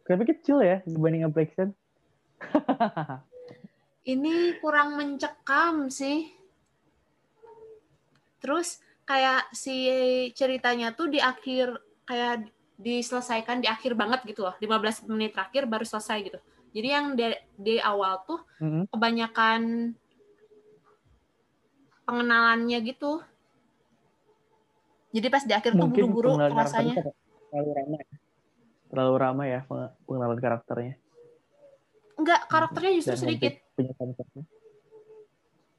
Tapi 0.05 0.23
kecil 0.23 0.61
ya 0.61 0.85
dibanding 0.85 1.25
Affliction. 1.25 1.73
ini 4.07 4.55
kurang 4.63 4.95
mencekam 4.95 5.91
sih. 5.91 6.31
Terus 8.39 8.79
kayak 9.03 9.51
si 9.51 9.75
ceritanya 10.31 10.95
tuh 10.95 11.11
di 11.11 11.19
akhir 11.19 11.75
kayak 12.07 12.47
diselesaikan 12.79 13.59
di 13.59 13.67
akhir 13.67 13.99
banget 13.99 14.23
gitu 14.23 14.47
loh. 14.47 14.55
15 14.63 15.11
menit 15.11 15.35
terakhir 15.35 15.67
baru 15.67 15.83
selesai 15.83 16.17
gitu. 16.23 16.39
Jadi 16.71 16.87
yang 16.87 17.05
di, 17.19 17.35
di 17.57 17.75
awal 17.83 18.23
tuh 18.23 18.39
mm-hmm. 18.63 18.83
kebanyakan 18.95 19.61
pengenalannya 22.07 22.79
gitu. 22.87 23.19
Jadi 25.11 25.27
pas 25.27 25.43
di 25.43 25.53
akhir 25.55 25.75
Mungkin 25.75 25.91
tuh 25.91 26.07
buru-buru 26.13 26.31
rasanya. 26.37 26.95
Terlalu 27.51 27.71
ramai. 27.75 28.01
Terlalu 28.87 29.15
ramai 29.19 29.47
ya 29.51 29.61
pengenalan 30.05 30.39
karakternya. 30.39 30.95
Enggak 32.17 32.49
karakternya 32.49 32.91
justru 32.97 33.13
Dan 33.13 33.21
sedikit. 33.23 33.53
punya 33.73 33.93
konsepnya. 33.93 34.43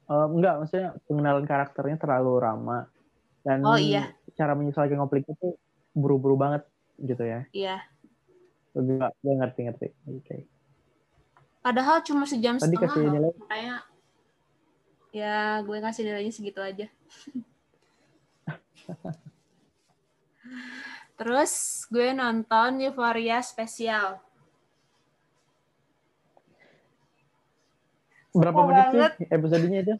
Eh, 0.09 0.27
enggak, 0.31 0.53
maksudnya 0.57 0.89
pengenalan 1.05 1.45
karakternya 1.45 1.97
terlalu 1.99 2.31
lama 2.39 2.79
dan 3.43 3.61
Oh, 3.61 3.77
iya. 3.77 4.15
cara 4.33 4.55
menyelesaikan 4.55 4.97
konflik 4.97 5.27
itu 5.27 5.53
buru-buru 5.93 6.33
banget 6.33 6.63
gitu 6.97 7.21
ya. 7.21 7.45
Iya. 7.51 7.77
Gue 8.73 8.83
gue 8.97 9.33
ngerti-ngerti. 9.35 9.87
Oke. 10.09 10.47
Padahal 11.59 11.99
cuma 12.01 12.23
sejam 12.23 12.55
Tadi 12.55 12.71
setengah 12.71 12.87
kasih 12.87 13.01
loh. 13.03 13.11
nilai 13.11 13.31
Makanya 13.35 13.75
ya 15.09 15.59
gue 15.59 15.77
kasih 15.77 16.03
nilainya 16.05 16.31
segitu 16.31 16.61
aja. 16.63 16.87
Terus 21.19 21.53
gue 21.91 22.15
nonton 22.15 22.79
Euphoria 22.79 23.43
spesial. 23.43 24.23
Berapa 28.31 28.59
menit 28.65 28.85
banget. 28.93 29.11
sih 29.17 29.27
episodenya 29.27 29.79
itu? 29.81 29.95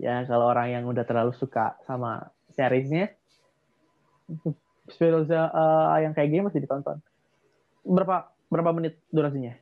Ya 0.00 0.24
kalau 0.24 0.48
orang 0.48 0.72
yang 0.72 0.84
udah 0.88 1.04
terlalu 1.04 1.36
suka 1.36 1.76
sama 1.84 2.32
seriesnya, 2.50 3.12
spesial 4.88 5.28
eh, 5.28 5.96
yang 6.02 6.16
kayak 6.16 6.28
gini 6.32 6.42
masih 6.42 6.64
ditonton. 6.64 6.98
Berapa 7.84 8.32
berapa 8.48 8.70
menit 8.72 8.98
durasinya? 9.12 9.54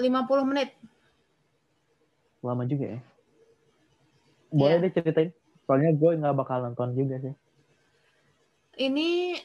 50 0.00 0.48
menit. 0.48 0.72
Lama 2.40 2.64
juga 2.64 2.96
ya. 2.96 3.00
Boleh 4.50 4.80
Iya. 4.80 4.84
deh 4.88 4.92
ceritain. 4.96 5.30
Soalnya 5.68 5.92
gue 5.94 6.10
nggak 6.18 6.34
bakal 6.34 6.64
nonton 6.64 6.96
juga 6.96 7.20
sih. 7.20 7.34
Ini 8.80 9.36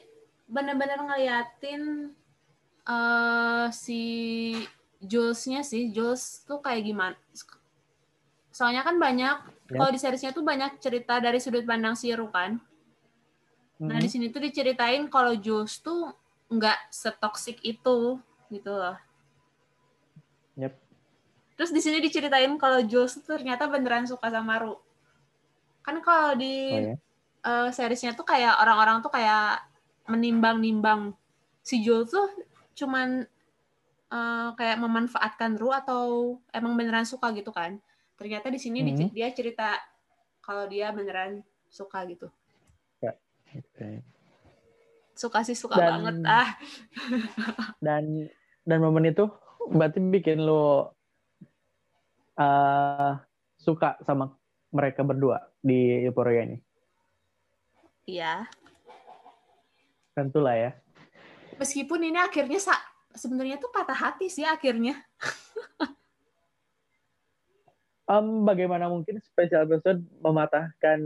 bener-bener 0.48 0.98
ngeliatin 1.04 1.82
eh 2.86 3.66
si 3.70 4.02
Jules-nya 5.06 5.62
sih. 5.62 5.88
Jules 5.90 6.42
tuh 6.42 6.58
kayak 6.58 6.82
gimana. 6.82 7.16
Soalnya 8.50 8.82
kan 8.82 8.96
banyak, 8.96 9.36
Ya. 9.66 9.78
kalau 9.78 9.90
di 9.90 9.98
seriesnya 9.98 10.30
tuh 10.30 10.42
banyak 10.42 10.78
cerita 10.78 11.18
dari 11.18 11.38
sudut 11.38 11.62
pandang 11.62 11.94
si 11.94 12.10
Ru 12.10 12.30
kan. 12.30 12.58
Nah, 13.76 13.98
di 13.98 14.08
sini 14.08 14.32
tuh 14.32 14.40
diceritain 14.40 15.04
kalau 15.06 15.36
Jules 15.36 15.78
tuh 15.80 16.08
nggak 16.48 16.88
setoksik 16.88 17.60
itu 17.60 18.16
gitu 18.48 18.72
loh. 18.72 18.96
Yep. 20.56 20.72
Terus 21.56 21.70
di 21.72 21.80
sini 21.80 21.98
diceritain 22.00 22.48
kalau 22.56 22.80
Jules 22.80 23.20
tuh 23.20 23.36
ternyata 23.36 23.68
beneran 23.68 24.08
suka 24.08 24.32
sama 24.32 24.56
Ru. 24.56 24.80
Kan 25.84 26.00
kalau 26.00 26.32
di 26.34 26.54
Oh 26.72 26.80
ya. 26.80 26.96
eh, 27.44 27.68
seriesnya 27.70 28.16
tuh 28.16 28.24
kayak 28.24 28.56
orang-orang 28.58 29.04
tuh 29.04 29.12
kayak 29.12 29.60
menimbang-nimbang 30.08 31.12
si 31.60 31.82
Jules 31.82 32.08
tuh 32.08 32.30
cuman 32.72 33.26
eh, 34.06 34.48
kayak 34.54 34.78
memanfaatkan 34.78 35.54
Ru 35.54 35.70
atau 35.70 36.02
emang 36.50 36.74
beneran 36.74 37.02
suka 37.02 37.30
gitu 37.30 37.50
kan. 37.50 37.78
Ternyata 38.16 38.48
di 38.48 38.56
sini 38.56 38.80
Mhm. 38.80 39.10
dia 39.10 39.28
cerita 39.30 39.76
kalau 40.40 40.64
dia 40.64 40.90
beneran 40.90 41.40
suka 41.66 42.06
gitu. 42.06 42.30
Oke. 43.46 44.02
Suka 45.12 45.40
sih 45.40 45.56
suka 45.56 45.76
Dan- 45.76 45.88
banget 45.96 46.16
ah. 46.28 46.48
Dan 47.80 48.28
dan 48.62 48.78
momen 48.78 49.06
itu 49.06 49.24
berarti 49.66 49.96
bikin 49.98 50.42
lo 50.42 50.92
eh 52.36 53.12
suka 53.56 53.96
sama 53.98 54.28
mereka 54.68 55.00
berdua 55.00 55.40
di 55.58 56.04
Euphoria 56.04 56.44
ini. 56.44 56.58
Iya. 58.04 58.44
Tentulah 60.12 60.52
ya. 60.54 60.70
Meskipun 61.56 62.00
ini 62.02 62.18
akhirnya 62.20 62.60
sa- 62.60 62.84
sebenarnya 63.16 63.56
tuh 63.58 63.72
patah 63.72 63.96
hati 63.96 64.28
sih 64.30 64.44
akhirnya. 64.46 64.96
Em, 68.06 68.46
bagaimana 68.46 68.86
mungkin 68.86 69.18
spesial 69.18 69.66
episode 69.66 69.98
mematahkan 70.22 71.00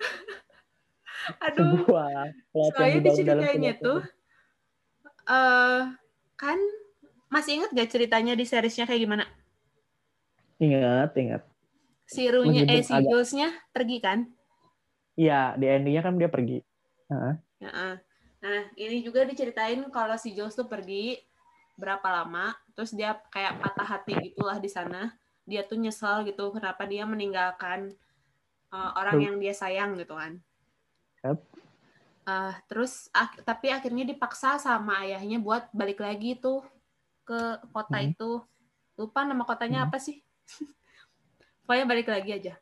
Aduh. 1.44 1.84
sebuah 1.84 2.32
Soalnya 2.72 3.00
diceritainnya 3.04 3.74
tuh 3.76 4.00
eh 5.26 5.82
kan 6.40 6.58
masih 7.28 7.60
inget 7.60 7.70
gak 7.74 7.90
ceritanya 7.90 8.32
di 8.32 8.48
seriesnya 8.48 8.88
kayak 8.88 9.02
gimana? 9.04 9.24
Ingat, 10.56 11.12
ingat. 11.20 11.42
Si 12.08 12.24
Runya 12.30 12.64
eh 12.64 12.80
si 12.80 12.94
agak- 12.94 13.12
pergi 13.74 13.98
kan? 14.00 14.24
Iya, 15.18 15.56
di 15.60 15.66
endingnya 15.68 16.00
kan 16.06 16.16
dia 16.16 16.30
pergi. 16.32 16.64
Heeh. 17.12 17.34
Heeh. 17.60 17.94
Nah, 18.46 18.70
ini 18.78 19.02
juga 19.02 19.26
diceritain 19.26 19.82
kalau 19.90 20.14
si 20.14 20.30
Jules 20.30 20.54
tuh 20.54 20.70
pergi 20.70 21.18
berapa 21.74 22.06
lama, 22.22 22.54
terus 22.78 22.94
dia 22.94 23.18
kayak 23.34 23.58
patah 23.58 23.82
hati 23.98 24.14
gitulah 24.30 24.62
di 24.62 24.70
sana. 24.70 25.10
Dia 25.42 25.66
tuh 25.66 25.82
nyesel 25.82 26.22
gitu 26.30 26.54
kenapa 26.54 26.86
dia 26.86 27.02
meninggalkan 27.02 27.90
uh, 28.70 28.94
orang 28.94 29.18
yang 29.18 29.36
dia 29.42 29.50
sayang 29.50 29.98
gitu 29.98 30.14
kan. 30.14 30.38
Yap. 31.26 31.42
Uh, 32.22 32.54
terus 32.70 33.10
ak- 33.10 33.42
tapi 33.42 33.74
akhirnya 33.74 34.06
dipaksa 34.06 34.62
sama 34.62 35.02
ayahnya 35.02 35.42
buat 35.42 35.66
balik 35.74 35.98
lagi 35.98 36.38
tuh 36.38 36.62
ke 37.26 37.58
kota 37.74 37.98
Hmm. 37.98 38.14
itu. 38.14 38.30
Lupa 38.94 39.26
nama 39.26 39.42
kotanya 39.42 39.82
Hmm. 39.82 39.86
apa 39.90 39.98
sih? 39.98 40.22
Pokoknya 41.66 41.86
balik 41.90 42.06
lagi 42.14 42.30
aja. 42.30 42.54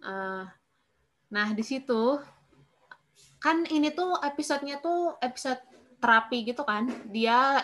Uh, 0.00 0.48
nah, 1.28 1.52
di 1.52 1.60
situ 1.60 2.16
kan 3.42 3.66
ini 3.66 3.90
tuh 3.90 4.14
episodenya 4.22 4.78
tuh 4.78 5.18
episode 5.18 5.58
terapi 5.98 6.46
gitu 6.46 6.62
kan 6.62 6.86
dia 7.10 7.58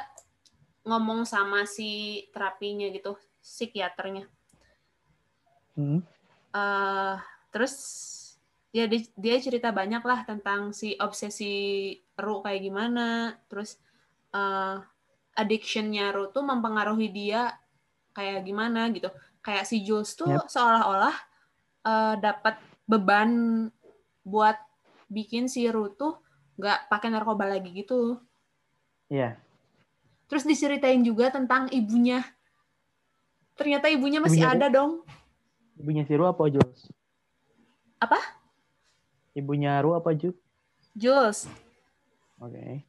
ngomong 0.82 1.22
sama 1.22 1.62
si 1.64 1.88
terapinya 2.30 2.90
gitu 2.90 3.14
psikiaternya 3.38 4.26
Hmm. 5.72 6.02
Eh, 6.50 7.14
terus 7.54 7.74
dia 8.68 8.84
di- 8.84 9.14
dia 9.14 9.38
cerita 9.38 9.70
banyak 9.70 10.02
lah 10.02 10.26
tentang 10.26 10.74
si 10.74 10.98
obsesi 10.98 11.94
Ru 12.18 12.42
kayak 12.42 12.60
gimana 12.60 13.06
terus 13.46 13.78
eh 14.28 14.76
addictionnya 15.32 16.10
Ru 16.10 16.28
tuh 16.28 16.42
mempengaruhi 16.42 17.08
dia 17.08 17.54
kayak 18.10 18.42
gimana 18.42 18.90
gitu 18.90 19.06
kayak 19.38 19.64
si 19.64 19.86
Jules 19.86 20.18
tuh 20.18 20.34
Yep. 20.34 20.50
seolah-olah 20.50 21.16
eh, 21.86 22.14
dapat 22.18 22.58
beban 22.84 23.30
buat 24.26 24.58
bikin 25.08 25.48
si 25.48 25.64
Ru 25.66 25.88
tuh 25.90 26.20
nggak 26.56 26.86
pakai 26.86 27.08
narkoba 27.08 27.48
lagi 27.48 27.72
gitu 27.72 28.20
Iya. 29.08 29.40
terus 30.28 30.44
diceritain 30.44 31.00
juga 31.00 31.32
tentang 31.32 31.66
ibunya 31.68 32.20
ternyata 33.54 33.88
ibunya 33.88 34.20
masih 34.20 34.44
Ibunya 34.44 34.54
ada 34.54 34.68
dong 34.68 34.92
Ibunya 35.74 36.02
si 36.02 36.12
Ru 36.12 36.26
apa 36.26 36.42
Jules? 36.46 36.90
Apa? 37.98 38.18
Ibunya 39.32 39.78
Ru 39.78 39.94
apa 39.94 40.10
Ju? 40.12 40.34
Jules 40.92 41.46
Oke. 42.36 42.82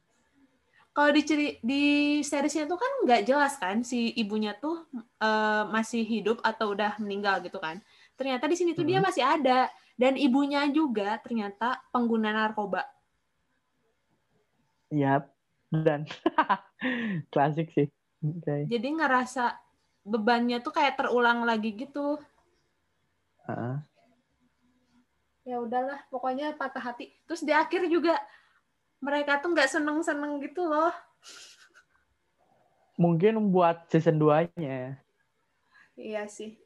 kalau 0.90 1.10
di 1.10 1.22
ceri- 1.22 1.58
di 1.62 1.82
seriesnya 2.20 2.66
tuh 2.66 2.74
kan 2.74 2.90
nggak 3.06 3.22
jelas 3.24 3.54
kan 3.56 3.80
si 3.80 4.10
ibunya 4.12 4.52
tuh 4.52 4.84
eh, 5.16 5.62
masih 5.70 6.02
hidup 6.02 6.42
atau 6.42 6.74
udah 6.74 6.98
meninggal 6.98 7.38
gitu 7.40 7.56
kan 7.56 7.78
ternyata 8.14 8.44
di 8.44 8.58
sini 8.58 8.74
tuh 8.74 8.82
dia 8.82 8.98
Mhm. 8.98 9.06
masih 9.06 9.22
ada 9.22 9.70
dan 10.00 10.16
ibunya 10.16 10.64
juga 10.72 11.20
ternyata 11.20 11.76
pengguna 11.92 12.32
narkoba 12.32 12.88
Yap. 14.90 15.28
Dan 15.70 16.02
klasik 17.32 17.70
sih. 17.70 17.86
Oke. 18.20 18.66
jadi 18.66 18.88
ngerasa 18.90 19.54
bebannya 20.02 20.60
tuh 20.60 20.72
kayak 20.74 20.96
terulang 20.98 21.40
lagi 21.44 21.72
gitu 21.72 22.20
Heeh. 23.48 23.76
ya 25.46 25.56
udahlah 25.56 26.04
pokoknya 26.12 26.52
patah 26.52 26.84
hati 26.84 27.16
terus 27.24 27.40
di 27.40 27.52
akhir 27.54 27.88
juga 27.88 28.20
mereka 29.00 29.40
tuh 29.40 29.56
nggak 29.56 29.72
seneng 29.72 30.04
seneng 30.04 30.36
gitu 30.40 30.64
loh 30.64 30.92
Mungkin 33.00 33.48
buat 33.48 33.88
season 33.88 34.20
2-nya. 34.20 35.00
iya 35.96 36.28
sih 36.28 36.60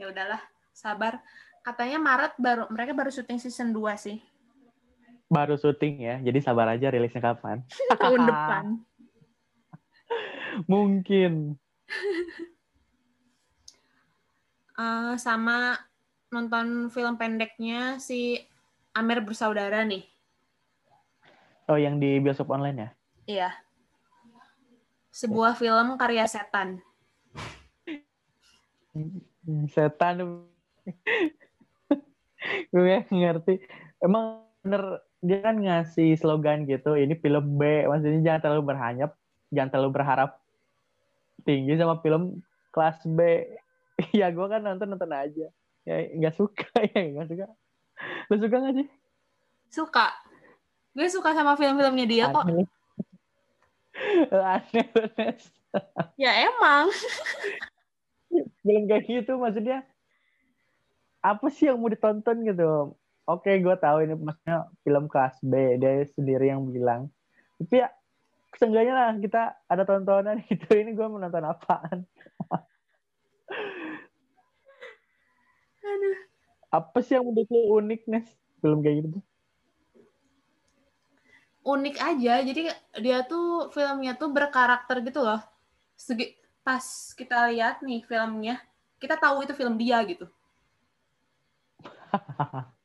ya 0.00 0.08
udahlah 0.08 0.40
sabar 0.72 1.20
katanya 1.66 1.98
Maret 1.98 2.32
baru 2.38 2.70
mereka 2.70 2.94
baru 2.94 3.10
syuting 3.10 3.42
season 3.42 3.74
2 3.74 3.82
sih 3.98 4.18
Baru 5.26 5.58
syuting 5.58 6.06
ya, 6.06 6.22
jadi 6.22 6.38
sabar 6.38 6.70
aja 6.70 6.86
rilisnya 6.86 7.18
kapan. 7.18 7.66
tahun 7.98 8.30
depan 8.30 8.64
Mungkin. 10.70 11.58
Eh, 14.76 15.14
sama 15.16 15.72
nonton 16.28 16.92
film 16.92 17.16
pendeknya 17.16 17.96
si 17.96 18.36
Amer 18.92 19.24
bersaudara 19.24 19.80
nih. 19.88 20.04
Oh, 21.64 21.80
yang 21.80 21.96
di 21.96 22.20
bioskop 22.20 22.52
online 22.52 22.76
ya? 22.76 22.90
Iya. 23.24 23.50
Sebuah 25.16 25.56
film 25.56 25.96
karya 25.96 26.28
setan. 26.28 26.84
Setan. 29.72 30.44
Gue 32.72 33.02
ngerti. 33.08 33.60
Emang 34.02 34.46
bener 34.60 35.02
dia 35.22 35.42
kan 35.42 35.56
ngasih 35.58 36.14
slogan 36.20 36.68
gitu, 36.68 36.94
ini 36.94 37.16
film 37.18 37.58
B, 37.58 37.88
maksudnya 37.88 38.20
jangan 38.22 38.40
terlalu 38.46 38.62
berhanyap, 38.74 39.10
jangan 39.50 39.70
terlalu 39.72 39.90
berharap 39.96 40.30
tinggi 41.42 41.78
sama 41.78 41.98
film 42.02 42.42
kelas 42.74 42.98
B 43.06 43.46
ya 44.18 44.28
gue 44.34 44.46
kan 44.50 44.60
nonton 44.60 44.92
nonton 44.92 45.08
aja 45.14 45.46
ya 45.86 45.96
nggak 46.18 46.34
suka 46.34 46.66
ya 46.92 47.00
nggak 47.16 47.28
suka 47.30 47.46
lu 48.28 48.34
suka 48.36 48.56
nggak 48.58 48.76
sih 48.82 48.88
Suka. 49.66 50.08
Gue 50.96 51.10
suka 51.10 51.36
sama 51.36 51.58
film-filmnya 51.58 52.06
dia 52.08 52.24
kok. 52.32 52.46
aneh. 54.32 54.86
Ya 56.16 56.32
emang. 56.48 56.88
film 58.64 58.88
kayak 58.88 59.04
gitu 59.04 59.36
maksudnya 59.36 59.84
apa 61.20 61.46
sih 61.50 61.68
yang 61.68 61.78
mau 61.80 61.90
ditonton 61.90 62.44
gitu 62.46 62.96
oke 63.26 63.50
gue 63.50 63.76
tahu 63.80 64.06
ini 64.06 64.14
maksudnya 64.16 64.70
film 64.86 65.04
kelas 65.10 65.36
B 65.42 65.80
dia 65.80 66.06
sendiri 66.14 66.52
yang 66.52 66.64
bilang 66.68 67.10
tapi 67.60 67.82
ya 67.84 67.88
seenggaknya 68.56 68.94
lah 68.94 69.10
kita 69.20 69.42
ada 69.68 69.82
tontonan 69.84 70.40
gitu 70.48 70.66
ini 70.76 70.96
gue 70.96 71.06
mau 71.06 71.20
nonton 71.20 71.44
apaan 71.44 71.98
Aduh. 75.86 76.16
apa 76.74 76.98
sih 77.02 77.14
yang 77.14 77.24
menurut 77.26 77.48
lu 77.48 77.60
unik 77.78 78.02
Nes 78.10 78.26
film 78.58 78.82
kayak 78.82 79.06
gitu 79.06 79.18
Unik 81.66 81.98
aja. 81.98 82.46
Jadi 82.46 82.70
dia 83.02 83.26
tuh 83.26 83.74
filmnya 83.74 84.14
tuh 84.14 84.30
berkarakter 84.30 85.02
gitu 85.02 85.18
loh. 85.26 85.42
Segi 85.98 86.38
pas 86.62 87.10
kita 87.18 87.50
lihat 87.50 87.82
nih 87.82 88.06
filmnya, 88.06 88.62
kita 89.02 89.18
tahu 89.18 89.42
itu 89.42 89.50
film 89.50 89.74
dia 89.74 89.98
gitu. 90.06 90.30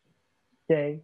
Oke, 0.71 1.03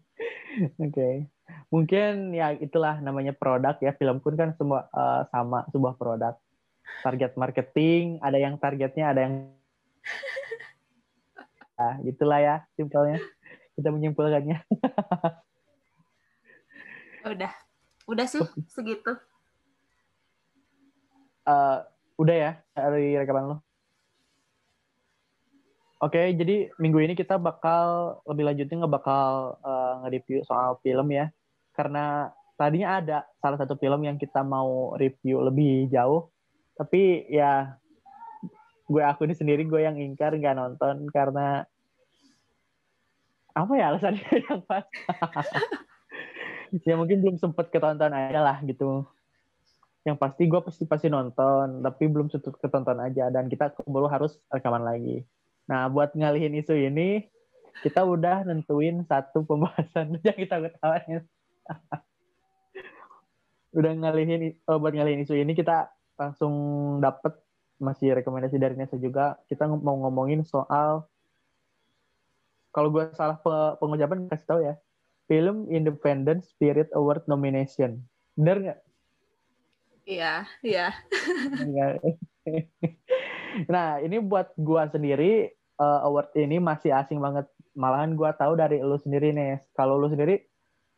oke. 0.79 1.27
Mungkin 1.67 2.31
ya 2.31 2.55
itulah 2.55 3.03
namanya 3.03 3.35
produk 3.35 3.75
ya. 3.83 3.91
Film 3.99 4.23
pun 4.23 4.39
kan 4.39 4.55
semua 4.55 4.87
eh, 4.87 5.27
sama 5.27 5.67
sebuah 5.75 5.99
produk. 5.99 6.39
Target 7.03 7.35
marketing, 7.35 8.15
ada 8.23 8.39
yang 8.39 8.55
targetnya, 8.55 9.11
ada 9.11 9.27
yang 9.27 9.51
ah 11.83 11.99
gitulah 11.99 12.39
ya 12.39 12.55
simpelnya. 12.79 13.19
Kita 13.75 13.91
menyimpulkannya. 13.91 14.63
Udah. 17.35 17.51
Udah 18.07 18.23
sih 18.23 18.39
segitu. 18.71 19.19
Eh, 21.43 21.77
udah 22.15 22.35
ya 22.39 22.51
dari 22.71 23.19
rekaman 23.19 23.51
lo. 23.51 23.66
Oke, 25.97 26.29
jadi 26.37 26.69
minggu 26.77 27.01
ini 27.01 27.13
kita 27.17 27.41
bakal 27.41 28.21
lebih 28.29 28.45
lanjutnya 28.45 28.85
nggak 28.85 28.95
bakal 29.01 29.57
eh, 29.65 29.93
nge-review 30.05 30.45
soal 30.45 30.77
film 30.85 31.09
ya. 31.09 31.33
Karena 31.73 32.29
tadinya 32.53 33.01
ada 33.01 33.17
salah 33.41 33.57
satu 33.57 33.73
film 33.81 34.05
yang 34.05 34.21
kita 34.21 34.45
mau 34.45 34.93
review 34.93 35.41
lebih 35.41 35.89
jauh, 35.89 36.29
tapi 36.77 37.25
ya 37.33 37.77
gue 38.85 39.01
aku 39.01 39.25
ini 39.25 39.33
sendiri 39.33 39.65
gue 39.65 39.81
yang 39.81 39.97
ingkar 39.97 40.37
nggak 40.37 40.57
nonton 40.57 41.09
karena 41.11 41.65
apa 43.57 43.73
ya 43.73 43.89
alasannya 43.89 44.21
yang 44.47 44.61
pas. 44.69 44.85
ya 46.85 46.93
mungkin 46.93 47.25
belum 47.25 47.37
sempet 47.41 47.73
ketonton 47.73 48.13
aja 48.13 48.39
lah 48.41 48.57
gitu. 48.61 49.01
Yang 50.05 50.17
pasti 50.21 50.43
gue 50.45 50.61
pasti 50.61 50.83
pasti 50.85 51.07
nonton, 51.09 51.81
tapi 51.81 52.05
belum 52.05 52.29
sempet 52.29 52.53
ketonton 52.61 53.01
aja 53.01 53.33
dan 53.33 53.49
kita 53.49 53.73
baru 53.89 54.05
harus 54.13 54.37
rekaman 54.53 54.85
lagi. 54.85 55.25
Nah, 55.67 55.91
buat 55.91 56.15
ngalihin 56.15 56.55
isu 56.63 56.79
ini, 56.79 57.27
kita 57.83 58.07
udah 58.07 58.47
nentuin 58.47 59.03
satu 59.03 59.43
pembahasan 59.43 60.15
yang 60.25 60.37
kita 60.39 60.63
ketawain. 60.63 61.27
udah 63.77 63.91
ngalihin 63.93 64.57
oh, 64.65 64.79
buat 64.79 64.95
ngalihin 64.95 65.27
isu 65.27 65.37
ini 65.37 65.53
kita 65.53 65.91
langsung 66.17 66.53
dapet 67.03 67.35
masih 67.77 68.15
rekomendasi 68.17 68.57
dari 68.57 68.79
Nesa 68.79 68.97
juga. 68.97 69.37
Kita 69.45 69.67
mau 69.67 69.99
ngomongin 70.07 70.47
soal 70.47 71.05
kalau 72.71 72.93
gue 72.93 73.09
salah 73.13 73.37
pe- 73.37 73.75
pengucapan 73.83 74.31
kasih 74.31 74.47
tahu 74.47 74.61
ya. 74.63 74.75
Film 75.27 75.67
Independent 75.67 76.47
Spirit 76.47 76.87
Award 76.95 77.27
nomination. 77.27 77.99
Bener 78.39 78.57
nggak? 78.63 78.79
Iya, 80.07 80.47
iya. 80.63 80.87
Nggak. 81.67 81.99
nah, 83.73 83.99
ini 83.99 84.23
buat 84.23 84.55
gua 84.55 84.87
sendiri 84.87 85.51
eh, 85.77 85.99
award 86.03 86.33
ini 86.35 86.57
masih 86.57 86.91
asing 86.91 87.17
banget. 87.17 87.45
Malahan 87.73 88.13
gua 88.13 88.33
tahu 88.33 88.53
dari 88.53 88.81
lu 88.81 88.97
sendiri 88.97 89.29
nih. 89.29 89.61
Kalau 89.73 89.95
lu 89.95 90.07
sendiri 90.07 90.41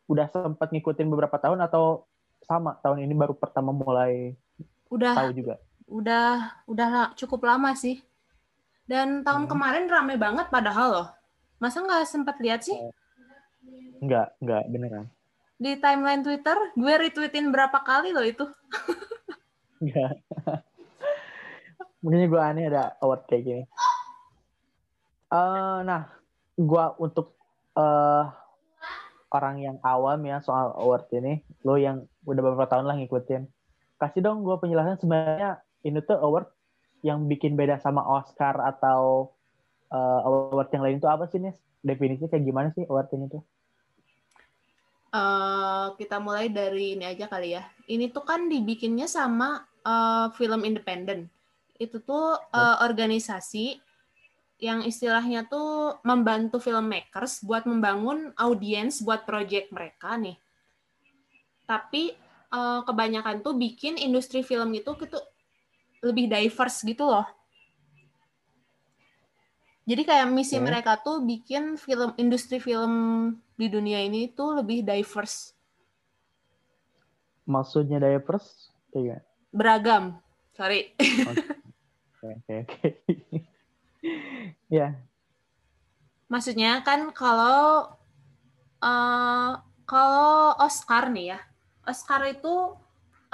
udah 0.06 0.26
sempat 0.26 0.72
ngikutin 0.72 1.06
beberapa 1.06 1.36
tahun 1.36 1.60
atau 1.60 2.08
sama 2.40 2.74
tahun 2.80 3.04
ini 3.04 3.14
baru 3.14 3.36
pertama 3.36 3.70
mulai 3.70 4.34
Udah 4.88 5.14
tahu 5.14 5.30
juga. 5.32 5.54
udah 5.86 6.26
udah 6.66 6.88
cukup 7.14 7.44
lama 7.44 7.74
sih. 7.74 8.00
Dan 8.84 9.22
tahun 9.22 9.46
Hmm. 9.46 9.50
kemarin 9.50 9.84
rame 9.86 10.14
banget 10.16 10.50
padahal 10.50 10.88
loh. 10.90 11.08
Masa 11.58 11.78
nggak 11.78 12.06
sempat 12.06 12.40
lihat 12.40 12.64
sih? 12.64 12.74
Enggak, 14.00 14.34
enggak 14.40 14.62
beneran. 14.66 15.06
Di 15.60 15.76
timeline 15.76 16.24
Twitter, 16.24 16.56
gue 16.72 16.92
retweetin 16.96 17.52
berapa 17.52 17.84
kali 17.84 18.10
loh 18.10 18.24
itu. 18.24 18.48
Enggak. 19.78 20.16
Makanya 22.00 22.26
gua 22.26 22.42
aneh 22.48 22.64
ada 22.66 22.96
award 22.98 23.28
kayak 23.28 23.42
gini. 23.44 23.62
Eh, 25.30 25.78
nah, 25.86 26.10
gua 26.58 26.98
untuk 26.98 27.38
eh 27.78 28.26
orang 29.30 29.56
yang 29.62 29.76
awam 29.86 30.18
ya 30.26 30.42
soal 30.42 30.74
award 30.74 31.06
ini, 31.14 31.46
lo 31.62 31.78
yang 31.78 32.02
udah 32.26 32.42
beberapa 32.42 32.66
tahun 32.66 32.90
lah 32.90 32.98
ngikutin, 32.98 33.46
kasih 34.02 34.26
dong 34.26 34.42
gua 34.42 34.58
penjelasan 34.58 34.98
sebenarnya 34.98 35.62
ini 35.86 36.02
tuh 36.02 36.18
award 36.18 36.50
yang 37.06 37.30
bikin 37.30 37.54
beda 37.54 37.78
sama 37.78 38.02
Oscar 38.02 38.58
atau 38.58 39.30
eh, 39.94 40.20
award 40.26 40.68
yang 40.74 40.82
lain 40.82 40.98
itu 40.98 41.06
apa 41.06 41.30
sih 41.30 41.38
nih? 41.38 41.54
Definisinya 41.80 42.28
kayak 42.28 42.44
gimana 42.44 42.68
sih 42.74 42.84
award 42.90 43.08
ini 43.14 43.26
tuh? 43.30 43.42
eh 45.10 45.86
kita 45.98 46.22
mulai 46.22 46.46
dari 46.54 46.94
ini 46.94 47.02
aja 47.02 47.26
kali 47.26 47.58
ya. 47.58 47.66
Ini 47.90 48.14
tuh 48.14 48.22
kan 48.22 48.46
dibikinnya 48.50 49.06
sama 49.06 49.62
eh, 49.86 50.26
film 50.34 50.66
independen. 50.66 51.30
Itu 51.78 52.02
tuh 52.02 52.38
eh, 52.50 52.76
organisasi 52.82 53.89
yang 54.60 54.84
istilahnya 54.84 55.48
tuh 55.48 55.98
membantu 56.04 56.60
filmmakers 56.60 57.40
buat 57.42 57.64
membangun 57.64 58.30
audiens 58.36 59.00
buat 59.00 59.24
project 59.24 59.72
mereka 59.72 60.16
nih. 60.20 60.36
Tapi 61.64 62.12
eh, 62.52 62.80
kebanyakan 62.84 63.40
tuh 63.40 63.56
bikin 63.56 63.96
industri 63.96 64.44
film 64.44 64.70
itu 64.76 64.92
gitu 65.00 65.18
lebih 66.04 66.28
diverse 66.28 66.84
gitu 66.84 67.08
loh. 67.08 67.26
Jadi 69.88 70.06
kayak 70.06 70.30
misi 70.30 70.60
Oke. 70.60 70.70
mereka 70.70 71.00
tuh 71.02 71.24
bikin 71.24 71.74
film 71.74 72.14
industri 72.14 72.62
film 72.62 72.92
di 73.58 73.66
dunia 73.66 73.98
ini 74.04 74.30
tuh 74.30 74.62
lebih 74.62 74.86
diverse, 74.86 75.56
Maksudnya 77.50 77.98
diverse? 77.98 78.70
Gimana? 78.94 79.18
beragam. 79.50 80.22
Sorry. 80.54 80.94
Oke, 82.22 82.28
oke, 82.38 82.54
oke. 82.62 83.38
Ya, 84.70 84.94
Maksudnya 86.30 86.78
kan 86.86 87.10
kalau 87.10 87.90
eh, 88.78 89.52
kalau 89.82 90.54
Oscar 90.62 91.10
nih 91.10 91.34
ya, 91.34 91.40
Oscar 91.82 92.22
itu 92.30 92.78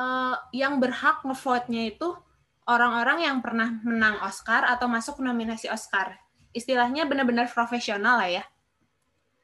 eh, 0.01 0.37
yang 0.57 0.81
berhak 0.81 1.21
ngevote-nya 1.21 1.93
itu 1.93 2.17
orang-orang 2.65 3.29
yang 3.29 3.39
pernah 3.45 3.69
menang 3.85 4.17
Oscar 4.25 4.65
atau 4.65 4.89
masuk 4.89 5.21
nominasi 5.21 5.69
Oscar. 5.69 6.17
Istilahnya 6.57 7.05
benar-benar 7.05 7.53
profesional 7.53 8.17
lah 8.17 8.31
ya. 8.33 8.45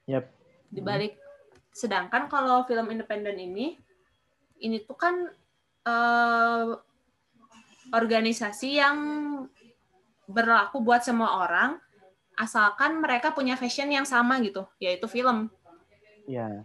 Yap. 0.09 0.33
Dibalik. 0.73 1.21
Sedangkan 1.77 2.33
kalau 2.33 2.65
film 2.65 2.89
independen 2.89 3.37
ini, 3.37 3.77
ini 4.65 4.81
tuh 4.81 4.97
kan 4.97 5.29
eh, 5.85 6.69
organisasi 7.93 8.81
yang 8.81 8.97
berlaku 10.33 10.81
buat 10.81 11.05
semua 11.05 11.45
orang, 11.45 11.77
asalkan 12.35 12.99
mereka 12.99 13.31
punya 13.31 13.55
fashion 13.55 13.93
yang 13.93 14.09
sama 14.09 14.41
gitu, 14.41 14.65
yaitu 14.81 15.05
film. 15.07 15.53
ya. 16.25 16.65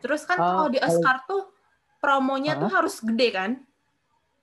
Terus 0.00 0.24
kan 0.24 0.40
Oh, 0.40 0.46
kalau 0.64 0.68
di 0.72 0.80
kalau- 0.80 0.88
Oscar 0.96 1.16
tuh 1.28 1.42
promonya 2.00 2.56
tuh 2.56 2.72
Hah? 2.72 2.80
harus 2.80 2.96
gede 3.04 3.28
kan. 3.28 3.50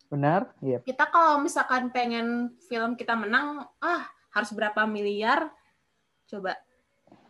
Benar? 0.08 0.54
Iya. 0.62 0.86
Kita 0.86 1.10
kalau 1.10 1.42
misalkan 1.42 1.90
pengen 1.90 2.54
film 2.70 2.94
kita 2.94 3.18
menang, 3.18 3.66
ah 3.82 4.06
harus 4.32 4.54
berapa 4.54 4.86
miliar? 4.86 5.50
Coba 6.30 6.54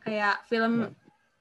kayak 0.04 0.43
film 0.52 0.91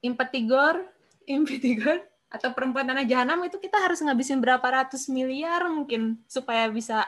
Impetigor, 0.01 0.87
Impetigor 1.27 2.07
atau 2.31 2.55
Perempuan 2.55 2.87
Tanah 2.87 3.03
Jahanam 3.03 3.43
itu 3.43 3.59
kita 3.59 3.83
harus 3.83 3.99
ngabisin 3.99 4.39
berapa 4.39 4.63
ratus 4.63 5.11
miliar 5.11 5.67
mungkin 5.67 6.23
supaya 6.31 6.71
bisa 6.71 7.03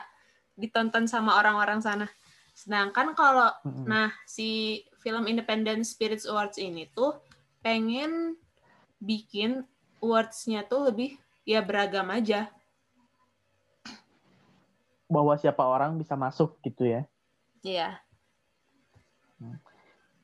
ditonton 0.59 1.07
sama 1.07 1.39
orang-orang 1.39 1.79
sana. 1.79 2.11
Sedangkan 2.51 3.15
kalau 3.15 3.47
Mm-mm. 3.63 3.87
Nah, 3.87 4.11
si 4.27 4.83
film 4.99 5.31
Independent 5.31 5.87
Spirits 5.87 6.27
Awards 6.27 6.59
ini 6.59 6.91
tuh 6.91 7.15
pengen 7.63 8.35
bikin 8.99 9.63
awards-nya 10.03 10.67
tuh 10.67 10.91
lebih 10.91 11.15
ya 11.47 11.63
beragam 11.63 12.11
aja. 12.11 12.51
Bahwa 15.07 15.39
siapa 15.39 15.63
orang 15.63 15.95
bisa 15.95 16.19
masuk 16.19 16.59
gitu 16.59 16.83
ya. 16.83 17.01
Iya. 17.63 18.03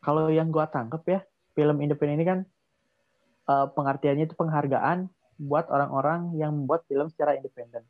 Kalau 0.03 0.27
yang 0.27 0.51
gua 0.51 0.67
tangkep 0.67 1.03
ya, 1.07 1.19
film 1.55 1.79
independen 1.79 2.19
ini 2.19 2.25
kan 2.27 2.39
uh, 3.47 3.71
pengertiannya 3.71 4.27
itu 4.27 4.35
penghargaan 4.37 5.07
buat 5.39 5.67
orang-orang 5.71 6.35
yang 6.35 6.51
membuat 6.51 6.83
film 6.87 7.07
secara 7.11 7.35
independen. 7.35 7.83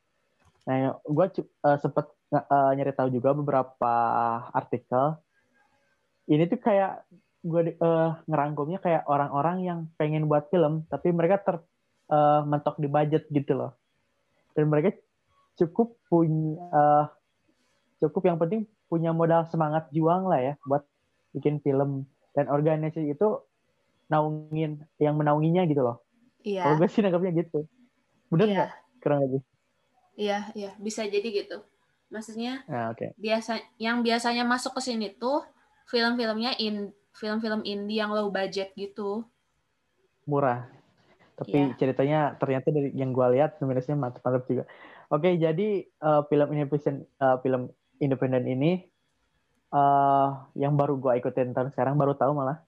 Nah, 0.66 0.98
gue 1.06 1.26
uh, 1.62 1.78
sempet 1.78 2.10
uh, 2.34 2.72
nyari 2.74 2.94
tahu 2.96 3.10
juga 3.14 3.36
beberapa 3.36 3.94
artikel. 4.54 5.20
Ini 6.26 6.50
tuh 6.50 6.60
kayak 6.62 7.06
gue 7.46 7.78
uh, 7.78 8.18
ngerangkumnya 8.26 8.82
kayak 8.82 9.06
orang-orang 9.06 9.62
yang 9.62 9.80
pengen 10.02 10.26
buat 10.26 10.50
film, 10.50 10.90
tapi 10.90 11.14
mereka 11.14 11.38
ter 11.42 11.56
uh, 12.10 12.42
mentok 12.42 12.82
di 12.82 12.90
budget 12.90 13.30
gitu 13.30 13.54
loh. 13.54 13.78
Dan 14.58 14.72
mereka 14.72 14.98
cukup 15.56 16.00
punya 16.10 16.58
uh, 16.74 17.06
cukup 18.02 18.28
yang 18.28 18.38
penting 18.42 18.68
punya 18.86 19.12
modal 19.16 19.48
semangat 19.50 19.90
juang 19.90 20.30
lah 20.30 20.40
ya 20.40 20.54
buat 20.68 20.86
bikin 21.34 21.60
film 21.64 22.06
dan 22.38 22.52
organisasi 22.52 23.12
itu 23.12 23.40
naungin 24.12 24.86
yang 25.02 25.18
menaunginya 25.18 25.66
gitu 25.66 25.82
loh. 25.82 25.98
Iya. 26.46 26.62
Kalau 26.62 26.76
gue 26.78 26.88
sih 26.92 27.02
nangkapnya 27.02 27.32
gitu. 27.42 27.66
Bener 28.30 28.46
Iya. 28.46 28.56
nggak? 28.56 28.72
Kurang 29.02 29.20
lebih. 29.26 29.42
Iya, 30.16 30.38
iya, 30.56 30.72
bisa 30.80 31.04
jadi 31.04 31.28
gitu. 31.28 31.60
Maksudnya 32.10 32.64
Nah, 32.70 32.94
oke. 32.94 33.18
biasa 33.18 33.60
yang 33.82 34.06
biasanya 34.06 34.46
masuk 34.46 34.78
ke 34.78 34.82
sini 34.82 35.14
tuh 35.18 35.42
film-filmnya 35.90 36.58
in 36.62 36.90
film-film 37.16 37.64
indie 37.64 38.02
yang 38.02 38.12
low 38.12 38.28
budget 38.30 38.76
gitu. 38.76 39.24
Murah. 40.28 40.68
Tapi 41.36 41.52
Iya. 41.52 41.76
ceritanya 41.76 42.20
ternyata 42.40 42.72
dari 42.72 42.96
yang 42.96 43.12
gue 43.12 43.28
lihat 43.36 43.60
nominasinya 43.60 44.08
mantap-mantap 44.08 44.44
juga. 44.48 44.64
Oke, 45.12 45.36
jadi 45.38 45.86
uh, 46.02 46.26
film 46.32 46.48
independen 46.56 47.06
uh, 47.22 47.38
film 47.44 47.70
independen 48.02 48.44
ini 48.48 48.88
uh, 49.70 50.50
yang 50.56 50.74
baru 50.80 50.98
gue 50.98 51.14
ikutin 51.20 51.52
tahun 51.54 51.70
sekarang 51.76 52.00
baru 52.00 52.16
tahu 52.16 52.32
malah. 52.34 52.64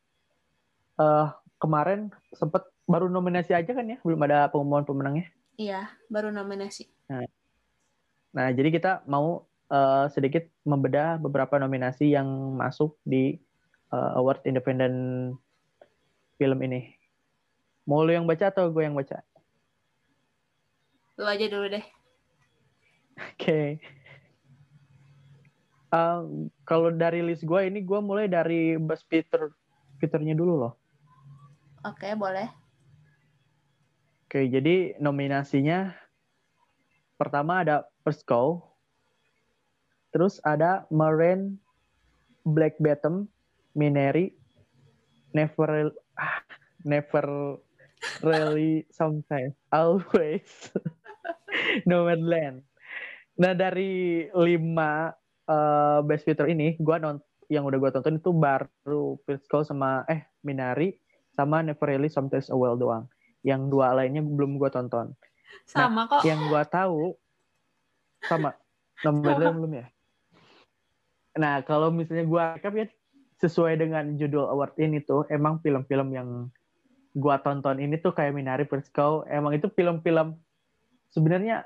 Uh, 0.97 1.29
kemarin 1.57 2.09
sempet 2.33 2.65
baru 2.85 3.09
nominasi 3.09 3.53
aja 3.53 3.71
kan 3.73 3.85
ya, 3.85 3.97
belum 4.01 4.21
ada 4.25 4.47
pengumuman 4.49 4.85
pemenangnya. 4.85 5.27
Iya, 5.57 5.89
baru 6.11 6.29
nominasi. 6.29 6.85
Nah, 7.09 7.25
jadi 8.53 8.69
kita 8.69 8.91
mau 9.09 9.49
uh, 9.73 10.05
sedikit 10.13 10.45
membedah 10.61 11.17
beberapa 11.17 11.57
nominasi 11.57 12.13
yang 12.13 12.27
masuk 12.53 12.93
di 13.01 13.41
uh, 13.89 14.19
Award 14.19 14.45
Independent 14.45 15.33
film 16.37 16.59
ini. 16.61 16.93
Mau 17.87 18.03
lu 18.03 18.13
yang 18.13 18.27
baca 18.27 18.51
atau 18.51 18.69
gue 18.69 18.83
yang 18.83 18.93
baca? 18.93 19.23
Lu 21.17 21.25
aja 21.25 21.45
dulu 21.49 21.65
deh. 21.71 21.85
Oke. 23.33 23.81
Um, 25.87 26.51
kalau 26.67 26.91
dari 26.91 27.23
list 27.23 27.47
gue 27.47 27.61
ini 27.63 27.79
gue 27.79 27.99
mulai 28.03 28.27
dari 28.27 28.75
Best 28.75 29.07
Peter 29.07 29.49
Peternya 29.97 30.37
dulu 30.37 30.67
loh. 30.67 30.73
Oke, 31.87 32.11
boleh. 32.13 32.51
Oke, 34.27 34.51
jadi 34.51 34.99
nominasinya 34.99 35.95
pertama 37.17 37.65
ada 37.65 37.83
Call, 38.23 38.63
terus 40.15 40.39
ada 40.47 40.87
Marine, 40.87 41.59
Black 42.47 42.79
Bottom, 42.79 43.27
Mineri, 43.75 44.31
Never, 45.35 45.91
ah, 46.15 46.39
Never 46.87 47.59
Really 48.23 48.87
Sometimes, 48.93 49.57
Always, 49.73 50.71
Nomadland. 51.89 52.63
Nah 53.37 53.53
dari 53.53 54.25
lima 54.31 55.11
uh, 55.51 55.99
Best 56.07 56.23
Picture 56.23 56.47
ini, 56.47 56.79
gua 56.79 56.97
non 57.01 57.19
yang 57.47 57.63
udah 57.63 57.79
gue 57.79 57.91
tonton 57.95 58.19
itu 58.19 58.31
baru 58.35 59.15
Call 59.47 59.63
sama 59.63 60.03
eh 60.11 60.27
Minari 60.43 60.99
sama 61.31 61.63
Never 61.63 61.87
Really 61.87 62.11
Sometimes 62.11 62.51
a 62.51 62.57
Well 62.59 62.75
doang. 62.75 63.07
Yang 63.45 63.71
dua 63.71 63.95
lainnya 63.95 64.19
belum 64.19 64.59
gue 64.59 64.67
tonton. 64.67 65.15
Sama 65.67 66.07
kok. 66.07 66.23
Yang 66.23 66.41
gue 66.47 66.63
tahu 66.71 67.01
sama 68.25 68.55
Nomadland 69.05 69.55
belum 69.61 69.73
ya. 69.83 69.87
Nah 71.37 71.61
kalau 71.63 71.93
misalnya 71.93 72.25
gue 72.25 72.41
rekap 72.57 72.73
ya 72.73 72.87
sesuai 73.37 73.77
dengan 73.77 74.17
judul 74.17 74.49
award 74.49 74.73
ini 74.81 74.97
tuh 75.05 75.29
emang 75.29 75.61
film-film 75.61 76.09
yang 76.09 76.29
gue 77.17 77.35
tonton 77.41 77.77
ini 77.77 77.97
tuh 78.01 78.13
kayak 78.13 78.33
Minari 78.33 78.65
Call 78.93 79.25
emang 79.29 79.53
itu 79.53 79.69
film-film 79.73 80.37
sebenarnya 81.13 81.65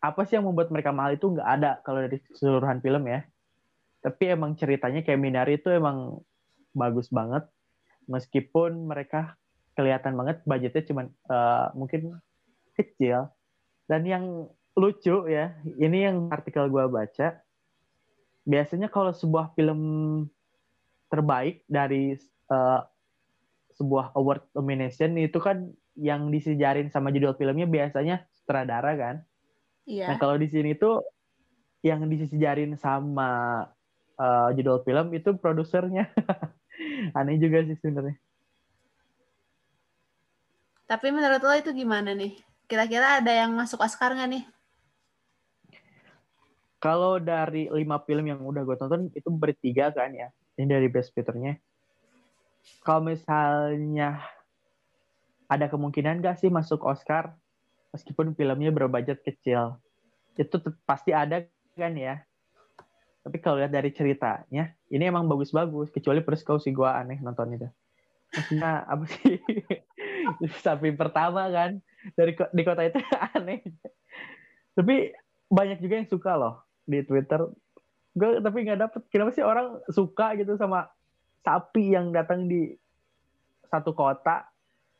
apa 0.00 0.24
sih 0.24 0.40
yang 0.40 0.48
membuat 0.48 0.72
mereka 0.72 0.92
mahal 0.96 1.16
itu 1.16 1.28
nggak 1.28 1.48
ada 1.60 1.80
kalau 1.84 2.00
dari 2.04 2.20
keseluruhan 2.24 2.80
film 2.80 3.04
ya 3.04 3.20
tapi 4.00 4.32
emang 4.32 4.56
ceritanya 4.56 5.04
kayak 5.04 5.20
Minari 5.20 5.60
itu 5.60 5.68
emang 5.68 6.24
bagus 6.72 7.12
banget 7.12 7.44
meskipun 8.08 8.88
mereka 8.88 9.36
kelihatan 9.76 10.16
banget 10.16 10.40
budgetnya 10.48 10.82
cuman 10.88 11.06
uh, 11.28 11.68
mungkin 11.76 12.16
kecil 12.80 13.28
dan 13.86 14.02
yang 14.08 14.24
lucu 14.78 15.28
ya 15.28 15.52
ini 15.76 16.08
yang 16.08 16.30
artikel 16.32 16.70
gue 16.70 16.84
baca 16.88 17.42
biasanya 18.48 18.88
kalau 18.88 19.12
sebuah 19.12 19.52
film 19.52 19.80
terbaik 21.12 21.66
dari 21.68 22.16
uh, 22.48 22.80
sebuah 23.76 24.16
award 24.16 24.46
nomination 24.56 25.18
itu 25.20 25.36
kan 25.42 25.68
yang 25.98 26.32
disejarin 26.32 26.88
sama 26.88 27.12
judul 27.12 27.36
filmnya 27.36 27.66
biasanya 27.66 28.24
sutradara 28.32 28.94
kan 28.96 29.16
Iya. 29.90 30.06
Nah 30.12 30.16
kalau 30.22 30.38
di 30.38 30.46
sini 30.46 30.78
tuh 30.78 31.02
yang 31.82 32.06
disejarin 32.06 32.78
sama 32.78 33.64
uh, 34.14 34.48
judul 34.54 34.86
film 34.86 35.10
itu 35.10 35.34
produsernya. 35.34 36.06
Aneh 37.18 37.42
juga 37.42 37.66
sih 37.66 37.74
sebenarnya. 37.74 38.14
Tapi 40.86 41.06
menurut 41.10 41.42
lo 41.42 41.54
itu 41.54 41.70
gimana 41.74 42.14
nih? 42.14 42.38
Kira-kira 42.70 43.18
ada 43.18 43.34
yang 43.34 43.50
masuk 43.58 43.82
Oscar 43.82 44.14
nggak 44.14 44.30
nih? 44.30 44.44
Kalau 46.78 47.18
dari 47.18 47.66
lima 47.66 47.98
film 48.06 48.30
yang 48.30 48.38
udah 48.46 48.62
gue 48.62 48.78
tonton 48.78 49.10
itu 49.10 49.26
bertiga 49.26 49.90
kan 49.90 50.14
ya. 50.14 50.30
Ini 50.54 50.70
dari 50.70 50.86
Best 50.86 51.10
Picture-nya. 51.10 51.58
Kalau 52.86 53.02
misalnya 53.02 54.22
ada 55.50 55.66
kemungkinan 55.66 56.22
gak 56.22 56.38
sih 56.38 56.46
masuk 56.46 56.86
Oscar 56.86 57.34
meskipun 57.90 58.38
filmnya 58.38 58.70
berbudget 58.70 59.18
kecil? 59.26 59.82
Itu 60.38 60.62
pasti 60.86 61.10
ada 61.10 61.42
kan 61.74 61.98
ya. 61.98 62.22
Tapi 63.26 63.36
kalau 63.42 63.58
lihat 63.58 63.74
dari 63.74 63.90
ceritanya, 63.90 64.72
ini 64.94 65.04
emang 65.10 65.26
bagus-bagus. 65.26 65.90
Kecuali 65.90 66.22
First 66.22 66.46
Cow 66.46 66.62
sih 66.62 66.70
gue 66.70 66.86
aneh 66.86 67.18
nonton 67.18 67.50
itu. 67.50 67.68
Maksudnya 68.30 68.86
apa 68.86 69.04
sih? 69.10 69.42
Sapi 70.64 70.94
pertama 70.94 71.50
kan 71.50 71.82
dari 72.16 72.32
di 72.36 72.62
kota 72.62 72.82
itu 72.86 72.98
aneh. 73.36 73.60
Tapi 74.74 74.94
banyak 75.50 75.78
juga 75.82 75.94
yang 76.00 76.08
suka 76.08 76.32
loh 76.38 76.64
di 76.86 77.02
Twitter. 77.04 77.40
Gue 78.14 78.40
tapi 78.40 78.58
nggak 78.66 78.80
dapet. 78.80 79.00
Kenapa 79.12 79.30
sih 79.34 79.44
orang 79.44 79.80
suka 79.90 80.34
gitu 80.38 80.56
sama 80.56 80.88
sapi 81.44 81.94
yang 81.94 82.10
datang 82.10 82.46
di 82.46 82.74
satu 83.68 83.94
kota? 83.94 84.48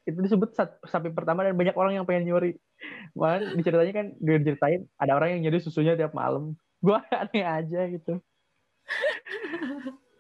Itu 0.05 0.21
disebut 0.21 0.57
sapi 0.89 1.09
pertama 1.13 1.45
dan 1.45 1.55
banyak 1.55 1.77
orang 1.77 2.01
yang 2.01 2.07
pengen 2.09 2.29
nyuri. 2.31 2.57
Malah 3.15 3.55
diceritanya 3.55 3.93
kan 3.95 4.07
gue 4.17 4.37
diceritain 4.41 4.89
ada 4.97 5.13
orang 5.17 5.37
yang 5.37 5.49
nyuri 5.49 5.59
susunya 5.63 5.95
tiap 5.95 6.13
malam. 6.17 6.57
Gue 6.81 6.97
aneh 7.23 7.45
aja 7.45 7.81
gitu. 7.89 8.19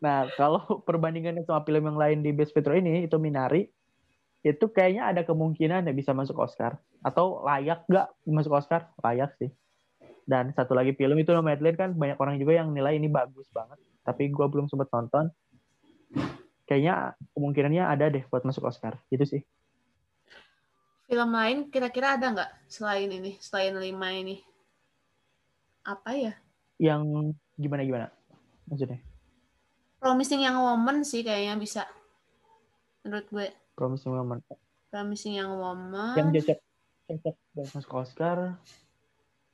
Nah, 0.00 0.32
kalau 0.32 0.80
perbandingannya 0.88 1.44
sama 1.44 1.60
film 1.68 1.84
yang 1.92 2.00
lain 2.00 2.18
di 2.24 2.32
Best 2.32 2.56
Picture 2.56 2.72
ini, 2.72 3.04
itu 3.04 3.20
Minari, 3.20 3.68
itu 4.40 4.64
kayaknya 4.72 5.12
ada 5.12 5.22
kemungkinan 5.24 5.84
ya 5.88 5.92
bisa 5.92 6.16
masuk 6.16 6.40
Oscar. 6.40 6.80
Atau 7.04 7.44
layak 7.44 7.84
nggak 7.88 8.06
masuk 8.28 8.56
Oscar? 8.56 8.88
Layak 9.04 9.36
sih. 9.36 9.52
Dan 10.24 10.54
satu 10.56 10.72
lagi 10.72 10.96
film 10.96 11.18
itu 11.20 11.34
Nomadland 11.34 11.76
kan 11.76 11.90
banyak 11.92 12.16
orang 12.16 12.38
juga 12.40 12.56
yang 12.56 12.72
nilai 12.72 12.96
ini 12.96 13.10
bagus 13.10 13.50
banget. 13.52 13.76
Tapi 14.06 14.32
gue 14.32 14.46
belum 14.48 14.70
sempat 14.70 14.88
nonton. 14.94 15.28
Kayaknya 16.64 17.18
kemungkinannya 17.34 17.84
ada 17.84 18.06
deh 18.08 18.24
buat 18.30 18.46
masuk 18.46 18.64
Oscar. 18.64 18.96
Gitu 19.12 19.26
sih. 19.26 19.42
Film 21.10 21.34
lain 21.34 21.66
kira-kira 21.68 22.14
ada 22.14 22.30
nggak 22.30 22.50
selain 22.70 23.10
ini, 23.10 23.34
selain 23.42 23.74
lima 23.74 24.14
ini? 24.14 24.38
Apa 25.82 26.14
ya? 26.14 26.32
Yang 26.78 27.34
gimana-gimana? 27.58 28.14
Maksudnya? 28.70 29.02
Promising 29.98 30.46
Young 30.46 30.62
Woman 30.62 31.02
sih 31.02 31.26
kayaknya 31.26 31.58
bisa. 31.58 31.82
Menurut 33.02 33.26
gue. 33.28 33.50
Promising 33.80 34.12
Woman. 34.12 34.44
Promising 34.92 35.40
Young 35.40 35.56
Woman. 35.56 36.12
Yang 36.20 36.28
cocok, 36.44 36.58
cocok 37.08 37.34
buat 37.56 37.68
masuk 37.72 37.92
Oscar. 37.96 38.36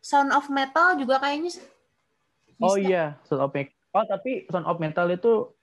Sound 0.03 0.35
of 0.35 0.51
Metal 0.51 0.99
juga 0.99 1.22
kayaknya 1.22 1.47
bisa. 1.47 1.62
Oh 2.59 2.74
iya, 2.74 3.22
Sound 3.22 3.47
of 3.47 3.55
Metal. 3.55 3.70
Oh 3.95 4.03
tapi 4.03 4.51
Sound 4.51 4.66
of 4.66 4.83
Metal 4.83 5.07
itu 5.14 5.55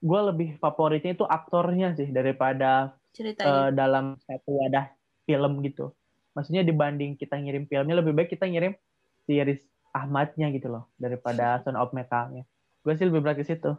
gue 0.00 0.20
lebih 0.28 0.60
favoritnya 0.60 1.16
itu 1.16 1.24
aktornya 1.24 1.96
sih 1.96 2.12
daripada 2.12 2.92
Ceritanya. 3.16 3.48
eh, 3.48 3.70
dalam 3.72 4.16
satu 4.24 4.60
wadah 4.60 4.92
film 5.24 5.64
gitu. 5.64 5.92
maksudnya 6.30 6.62
dibanding 6.62 7.18
kita 7.18 7.36
ngirim 7.36 7.66
filmnya 7.66 7.98
lebih 7.98 8.14
baik 8.14 8.30
kita 8.30 8.46
ngirim 8.46 8.78
series 9.26 9.66
Ahmadnya 9.90 10.46
gitu 10.54 10.70
loh 10.70 10.86
daripada 10.94 11.58
Son 11.66 11.74
of 11.74 11.90
Metalnya. 11.90 12.46
Gue 12.86 12.94
sih 12.94 13.04
lebih 13.04 13.20
berat 13.20 13.36
ke 13.36 13.44
situ. 13.44 13.74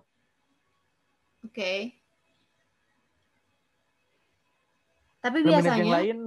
Oke. 1.41 1.55
Okay. 1.55 2.00
Tapi 5.21 5.37
biasanya 5.45 5.77
yang 5.77 5.93
lain 5.93 6.19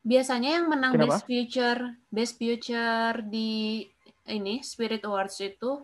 biasanya 0.00 0.50
yang 0.56 0.66
menang 0.72 0.96
Kenapa? 0.96 1.18
best 1.20 1.26
future 1.28 1.80
best 2.08 2.34
future 2.40 3.20
di 3.26 3.84
ini 4.30 4.64
Spirit 4.64 5.02
Awards 5.04 5.36
itu 5.42 5.82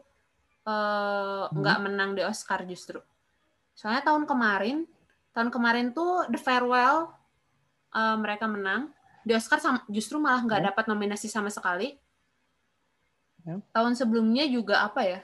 eh, 0.64 1.44
nggak 1.50 1.78
menang 1.84 2.14
di 2.16 2.22
Oscar 2.22 2.62
justru. 2.64 3.02
Soalnya 3.76 4.06
tahun 4.06 4.24
kemarin 4.24 4.86
tahun 5.36 5.52
kemarin 5.52 5.92
tuh 5.92 6.24
The 6.32 6.40
Farewell 6.40 7.12
eh, 7.92 8.16
mereka 8.16 8.46
menang. 8.48 8.94
Di 9.26 9.34
Oscar 9.34 9.58
sam- 9.58 9.82
justru 9.90 10.22
malah 10.22 10.46
nggak 10.46 10.60
Ya. 10.62 10.66
dapat 10.70 10.84
nominasi 10.86 11.26
sama 11.26 11.50
sekali. 11.50 11.98
Ya. 13.42 13.58
Tahun 13.74 13.92
sebelumnya 13.98 14.46
juga 14.46 14.86
apa 14.86 15.02
ya? 15.02 15.20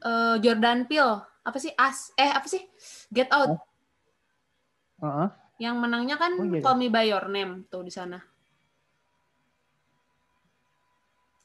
Eh, 0.00 0.36
Jordan 0.40 0.88
Peele 0.88 1.20
apa 1.40 1.56
sih 1.58 1.72
As 1.74 2.12
eh 2.16 2.30
apa 2.30 2.46
sih 2.46 2.62
Get 3.12 3.28
Out 3.32 3.58
Heeh. 5.00 5.28
yang 5.60 5.76
menangnya 5.76 6.16
kan 6.16 6.40
Oh, 6.40 6.48
iya. 6.48 6.64
Call 6.64 6.80
Me 6.80 6.88
by 6.88 7.04
Your 7.04 7.28
Name 7.28 7.68
tuh 7.68 7.84
di 7.84 7.92
sana. 7.92 8.16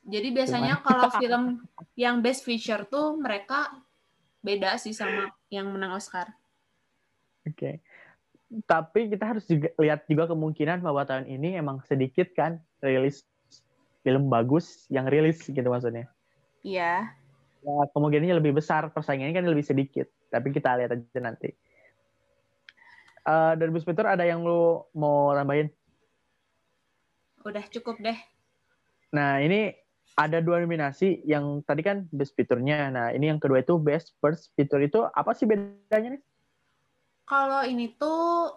Jadi 0.07 0.27
biasanya 0.31 0.79
kalau 0.79 1.09
film 1.19 1.43
yang 1.99 2.23
best 2.23 2.47
feature 2.47 2.87
tuh 2.87 3.19
mereka 3.19 3.75
beda 4.39 4.77
sih 4.77 4.93
sama 4.93 5.33
yang 5.51 5.73
menang 5.73 5.97
Oscar. 5.97 6.31
Oke. 7.43 7.81
Tapi 8.69 9.09
kita 9.09 9.35
harus 9.35 9.43
juga 9.49 9.73
lihat 9.81 10.05
juga 10.05 10.29
kemungkinan 10.29 10.79
bahwa 10.85 11.03
tahun 11.03 11.27
ini 11.27 11.57
emang 11.57 11.81
sedikit 11.83 12.29
kan 12.37 12.61
rilis 12.79 13.25
film 14.05 14.29
bagus 14.29 14.85
yang 14.93 15.09
rilis 15.09 15.41
gitu 15.41 15.65
maksudnya. 15.65 16.05
Iya. 16.61 17.09
Ya, 17.65 17.75
kemungkinannya 17.97 18.37
lebih 18.37 18.61
besar, 18.61 18.93
persaingannya 18.93 19.33
kan 19.33 19.49
lebih 19.49 19.65
sedikit. 19.65 20.05
Tapi 20.29 20.53
kita 20.53 20.77
lihat 20.77 20.93
aja 20.93 21.19
nanti. 21.19 21.49
Eh 23.25 23.53
dari 23.57 23.73
Bus 23.73 23.81
Peter 23.81 24.05
ada 24.05 24.21
yang 24.21 24.45
lu 24.45 24.85
mau 24.93 25.33
tambahin? 25.33 25.73
Udah 27.41 27.65
cukup 27.73 27.97
deh. 27.97 28.17
Nah, 29.13 29.41
ini 29.41 29.73
ada 30.15 30.39
dua 30.39 30.61
nominasi 30.61 31.25
yang 31.25 31.65
tadi 31.65 31.81
kan 31.81 32.05
best 32.13 32.37
picture-nya. 32.37 32.93
Nah, 32.93 33.07
ini 33.17 33.33
yang 33.33 33.41
kedua 33.41 33.65
itu 33.65 33.81
best 33.81 34.13
first 34.21 34.53
picture 34.53 34.81
itu 34.81 35.01
apa 35.09 35.33
sih 35.33 35.49
bedanya 35.49 36.17
nih? 36.17 36.23
Kalau 37.25 37.65
ini 37.65 37.89
tuh 37.97 38.53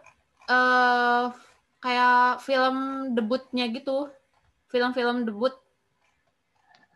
eh 0.48 1.26
kayak 1.80 2.44
film 2.44 2.76
debutnya 3.16 3.72
gitu. 3.72 4.12
Film-film 4.68 5.24
debut 5.24 5.56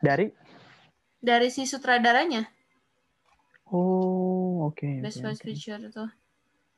Dari 0.05 0.29
dari 1.23 1.49
si 1.49 1.65
sutradaranya. 1.65 2.45
Oh, 3.73 4.69
oke. 4.69 5.01
Best 5.01 5.25
oke, 5.25 5.33
First 5.33 5.41
oke. 5.41 5.49
Picture 5.49 5.81
itu. 5.81 6.05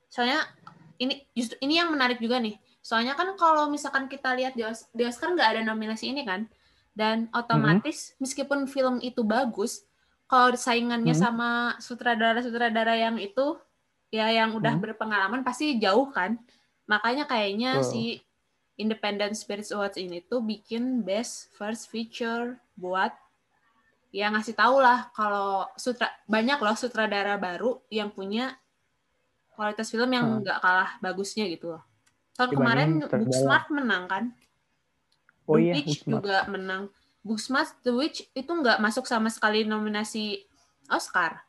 Soalnya 0.07 0.47
ini 0.99 1.27
justru 1.35 1.57
ini 1.61 1.81
yang 1.81 1.91
menarik 1.91 2.19
juga 2.23 2.39
nih. 2.39 2.57
Soalnya 2.85 3.17
kan 3.17 3.33
kalau 3.35 3.67
misalkan 3.73 4.07
kita 4.07 4.37
lihat 4.37 4.53
di, 4.55 4.63
Os- 4.63 4.89
di 4.93 5.03
Oscar 5.09 5.33
nggak 5.33 5.49
ada 5.57 5.61
nominasi 5.65 6.13
ini 6.13 6.23
kan, 6.23 6.47
dan 6.93 7.27
otomatis 7.33 8.13
meskipun 8.21 8.69
film 8.69 9.01
itu 9.01 9.25
bagus, 9.25 9.83
kalau 10.29 10.53
saingannya 10.55 11.17
Mhm. 11.17 11.21
sama 11.21 11.51
sutradara-sutradara 11.81 12.95
yang 12.97 13.17
itu, 13.17 13.57
ya 14.13 14.31
yang 14.31 14.55
udah 14.55 14.79
Mhm. 14.79 14.83
berpengalaman 14.85 15.41
pasti 15.43 15.81
jauh 15.81 16.13
kan. 16.13 16.39
Makanya 16.87 17.25
kayaknya 17.25 17.81
Betul. 17.81 17.89
si 17.89 18.03
Independent 18.77 19.35
Spirits 19.39 19.71
Awards 19.71 19.97
ini 19.97 20.21
tuh 20.21 20.43
bikin 20.43 21.07
Best 21.07 21.55
First 21.55 21.89
Feature 21.89 22.59
buat 22.75 23.15
ya 24.15 24.31
ngasih 24.31 24.55
tahu 24.55 24.79
lah 24.79 25.11
kalau 25.11 25.67
sutra 25.75 26.07
banyak 26.31 26.59
loh 26.63 26.79
sutradara 26.79 27.35
baru 27.35 27.83
yang 27.91 28.15
punya 28.15 28.55
kualitas 29.55 29.89
film 29.89 30.11
yang 30.11 30.27
Hmm. 30.29 30.41
nggak 30.43 30.59
kalah 30.59 30.91
bagusnya 30.99 31.47
gitu 31.47 31.73
loh. 31.73 31.83
Tahun 32.35 32.51
kemarin. 32.51 32.89
Booksmart 33.01 33.67
menang 33.71 34.05
kan? 34.07 34.25
Oh 35.47 35.55
The 35.55 35.63
iya, 35.63 35.73
Witch 35.77 35.87
Booksmart. 36.03 36.15
juga 36.21 36.39
menang. 36.49 36.83
Booksmart 37.23 37.71
The 37.81 37.93
Witch 37.93 38.27
itu 38.31 38.51
nggak 38.51 38.79
masuk 38.79 39.05
sama 39.05 39.29
sekali 39.29 39.63
nominasi 39.63 40.45
Oscar. 40.87 41.41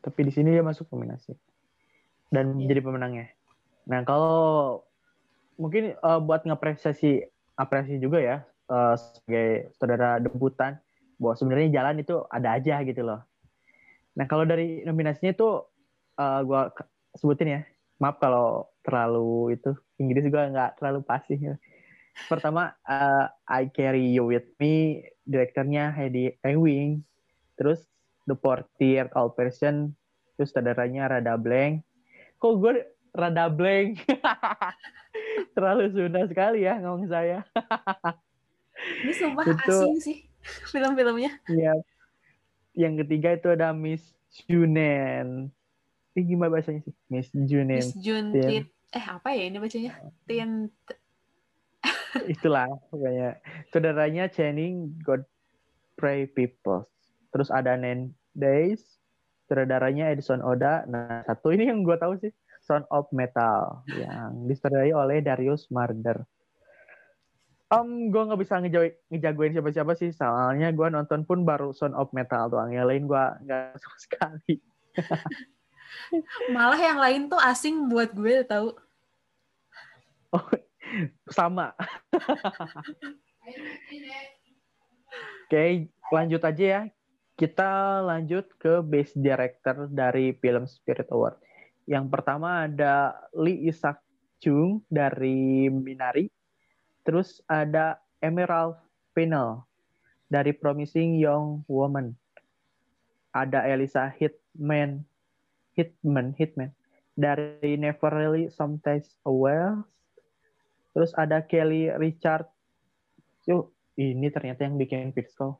Tapi 0.00 0.20
di 0.20 0.32
sini 0.32 0.52
dia 0.52 0.60
masuk 0.60 0.86
nominasi. 0.90 1.32
Dan 2.28 2.56
Iya. 2.56 2.68
jadi 2.70 2.80
pemenangnya. 2.80 3.26
Nah, 3.84 4.04
kalau 4.04 4.80
mungkin 5.56 5.92
eh, 5.92 6.20
buat 6.20 6.44
ngapresiasi 6.44 7.24
apresiasi 7.54 7.98
juga 7.98 8.18
ya 8.18 8.36
eh, 8.64 8.94
sebagai 8.96 9.48
saudara 9.74 10.16
debutan 10.18 10.76
bahwa 11.16 11.34
sebenarnya 11.34 11.68
jalan 11.74 12.00
itu 12.00 12.20
ada 12.28 12.48
aja 12.52 12.80
gitu 12.82 13.02
loh. 13.02 13.20
Nah, 14.14 14.24
kalau 14.24 14.44
dari 14.44 14.82
nominasinya 14.82 15.32
itu 15.32 15.48
eh, 16.14 16.40
gua 16.42 16.70
ke- 16.70 16.86
sebutin 17.14 17.48
ya. 17.50 17.62
Maaf 17.98 18.18
kalau 18.18 18.66
terlalu 18.82 19.54
itu 19.54 19.70
Inggris 19.96 20.26
gua 20.26 20.50
nggak 20.50 20.78
terlalu 20.78 21.00
pasti. 21.02 21.38
Pertama 22.26 22.74
eh, 22.84 23.26
I 23.50 23.70
Carry 23.70 24.14
You 24.14 24.30
With 24.30 24.54
Me, 24.58 25.02
direkturnya 25.22 25.90
Heidi 25.90 26.34
Ewing. 26.42 27.02
Terus 27.54 27.86
The 28.24 28.34
Portier 28.34 29.06
All 29.14 29.30
Person, 29.30 29.94
terus 30.34 30.50
saudaranya 30.50 31.06
Rada 31.06 31.38
Blank. 31.38 31.84
Kok 32.40 32.52
gue 32.58 32.72
Rada 33.14 33.46
Blank? 33.46 34.02
Terlalu 35.54 35.94
Sunda 35.94 36.26
sekali 36.26 36.66
ya 36.66 36.80
ngomong 36.82 37.06
saya. 37.06 37.46
Ini 39.06 39.12
sumpah 39.14 39.44
Itu- 39.54 39.70
asing 39.70 39.96
sih 40.02 40.16
film-filmnya. 40.72 41.30
Iya. 41.46 41.78
Yang 42.74 43.06
ketiga 43.06 43.28
itu 43.38 43.48
ada 43.54 43.70
Miss 43.70 44.02
Junen. 44.50 45.54
Ini 46.14 46.30
gimana 46.30 46.54
bahasanya 46.54 46.86
sih? 46.86 46.94
Miss 47.10 47.28
Junen. 47.34 47.82
Miss 47.82 47.90
Jun 47.98 48.30
Tin. 48.30 48.46
Tit. 48.46 48.66
Eh 48.94 49.02
apa 49.02 49.34
ya 49.34 49.50
ini 49.50 49.58
bacanya? 49.58 49.98
Tin. 50.30 50.70
Itulah 52.38 52.70
pokoknya. 52.94 53.42
Saudaranya 53.74 54.30
Channing 54.30 54.94
Godfrey 55.02 56.30
Peoples. 56.30 56.86
Terus 57.34 57.50
ada 57.50 57.74
Nen 57.74 58.14
Days. 58.30 59.02
Saudaranya 59.50 60.14
Edison 60.14 60.38
Oda. 60.38 60.86
Nah, 60.86 61.26
satu 61.26 61.50
ini 61.50 61.66
yang 61.66 61.82
gue 61.82 61.98
tahu 61.98 62.14
sih. 62.22 62.30
Son 62.62 62.86
of 62.94 63.10
Metal. 63.10 63.82
Yang 63.90 64.30
disutradarai 64.54 64.94
oleh 64.94 65.18
Darius 65.18 65.66
Marder. 65.74 66.22
Om, 67.74 68.14
gue 68.14 68.22
nggak 68.22 68.40
bisa 68.40 68.62
ngejagoin, 68.62 68.94
ngejagoin 69.10 69.52
siapa-siapa 69.52 69.92
sih. 69.98 70.14
Soalnya 70.14 70.70
gue 70.70 70.86
nonton 70.94 71.26
pun 71.26 71.42
baru 71.42 71.74
Son 71.74 71.90
of 71.98 72.14
Metal 72.14 72.46
doang. 72.46 72.70
Yang 72.70 72.86
lain 72.86 73.02
gue 73.10 73.24
nggak 73.50 73.66
sama 73.82 73.98
sekali. 73.98 74.54
Malah 76.52 76.80
yang 76.80 76.98
lain 77.00 77.22
tuh 77.26 77.40
asing 77.40 77.88
buat 77.90 78.12
gue 78.14 78.44
tahu. 78.46 78.74
Sama. 81.30 81.74
Oke, 85.44 85.90
lanjut 86.10 86.42
aja 86.42 86.64
ya. 86.64 86.82
Kita 87.34 87.98
lanjut 88.06 88.46
ke 88.62 88.78
Best 88.78 89.18
Director 89.18 89.90
dari 89.90 90.34
film 90.38 90.70
Spirit 90.70 91.10
Award. 91.10 91.34
Yang 91.84 92.06
pertama 92.08 92.64
ada 92.64 93.12
Lee 93.34 93.66
Isaac 93.66 94.00
Chung 94.38 94.86
dari 94.86 95.66
Minari. 95.68 96.30
Terus 97.04 97.42
ada 97.44 98.00
Emerald 98.22 98.80
Fennell 99.12 99.66
dari 100.30 100.56
Promising 100.56 101.20
Young 101.20 101.66
Woman. 101.68 102.16
Ada 103.34 103.66
Elisa 103.68 104.08
Hitman, 104.08 105.04
Hitman, 105.74 106.34
Hitman 106.38 106.72
dari 107.14 107.78
Never 107.78 108.10
Really 108.10 108.50
Sometimes 108.50 109.14
Aware. 109.22 109.82
Terus 110.94 111.10
ada 111.18 111.42
Kelly 111.42 111.90
Richard. 111.98 112.46
Yuk, 113.46 113.74
ini 113.98 114.30
ternyata 114.30 114.66
yang 114.66 114.78
bikin 114.78 115.14
Pixel. 115.14 115.58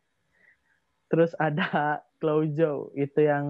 Terus 1.11 1.35
ada 1.39 2.03
Zhou, 2.57 2.89
itu 2.97 3.21
yang 3.21 3.47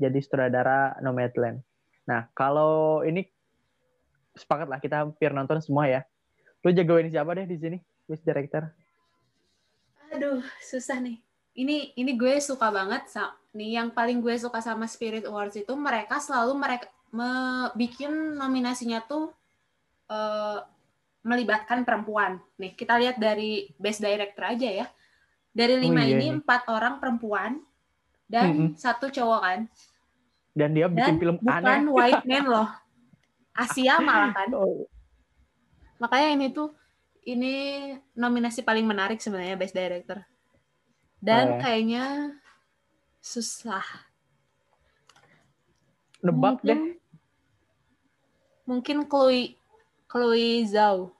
jadi 0.00 0.18
sutradara 0.24 0.96
Nomadland. 1.04 1.60
Nah, 2.08 2.32
kalau 2.32 3.04
ini 3.04 3.28
sepakat 4.32 4.66
lah 4.72 4.80
kita 4.80 5.04
hampir 5.04 5.30
nonton 5.30 5.60
semua 5.60 5.84
ya. 5.86 6.00
Lu 6.64 6.72
jagoin 6.72 7.12
siapa 7.12 7.36
deh 7.36 7.44
di 7.44 7.60
sini, 7.60 7.78
Best 8.08 8.24
Director? 8.24 8.64
Aduh, 10.16 10.40
susah 10.64 10.96
nih. 11.04 11.20
Ini 11.54 11.92
ini 11.94 12.12
gue 12.16 12.40
suka 12.40 12.72
banget 12.72 13.04
nih 13.54 13.70
yang 13.80 13.88
paling 13.94 14.18
gue 14.24 14.34
suka 14.38 14.58
sama 14.58 14.86
Spirit 14.90 15.24
Awards 15.30 15.56
itu 15.56 15.72
mereka 15.78 16.18
selalu 16.18 16.52
mereka 16.58 16.86
me- 17.14 17.70
bikin 17.78 18.12
nominasinya 18.40 19.00
tuh 19.10 19.30
eh, 20.10 20.58
melibatkan 21.24 21.82
perempuan. 21.88 22.32
Nih, 22.60 22.72
kita 22.76 22.94
lihat 23.00 23.16
dari 23.18 23.72
Best 23.80 24.00
Director 24.04 24.44
aja 24.54 24.68
ya. 24.84 24.86
Dari 25.54 25.76
lima 25.80 26.02
iya 26.06 26.16
ini 26.18 26.26
nih. 26.26 26.40
empat 26.42 26.66
orang 26.70 26.98
perempuan 27.02 27.52
dan 28.30 28.48
Mm-mm. 28.48 28.68
satu 28.76 29.06
cowok 29.10 29.40
kan. 29.46 29.60
Dan 30.58 30.70
dia 30.76 30.86
bikin 30.90 31.14
Dan 31.14 31.20
film 31.20 31.36
bukan 31.46 31.52
aneh. 31.56 31.86
white 31.96 32.24
man 32.30 32.44
loh. 32.52 32.68
Asia 33.54 33.94
malah 34.08 34.30
kan. 34.36 34.50
Oh, 34.54 34.86
Makanya 36.02 36.28
ini 36.36 36.46
tuh 36.54 36.68
ini 37.24 37.54
nominasi 38.22 38.60
paling 38.68 38.84
menarik 38.84 39.18
sebenarnya 39.22 39.56
Best 39.56 39.74
Director. 39.74 40.18
Dan 41.18 41.46
Oh, 41.46 41.58
ya. 41.58 41.62
kayaknya 41.62 42.04
susah. 43.24 43.80
Nebak 46.20 46.60
deh. 46.60 46.76
Mungkin- 48.64 49.04
Chloe 49.04 49.56
Chloe 50.04 50.64
Zhao 50.64 51.12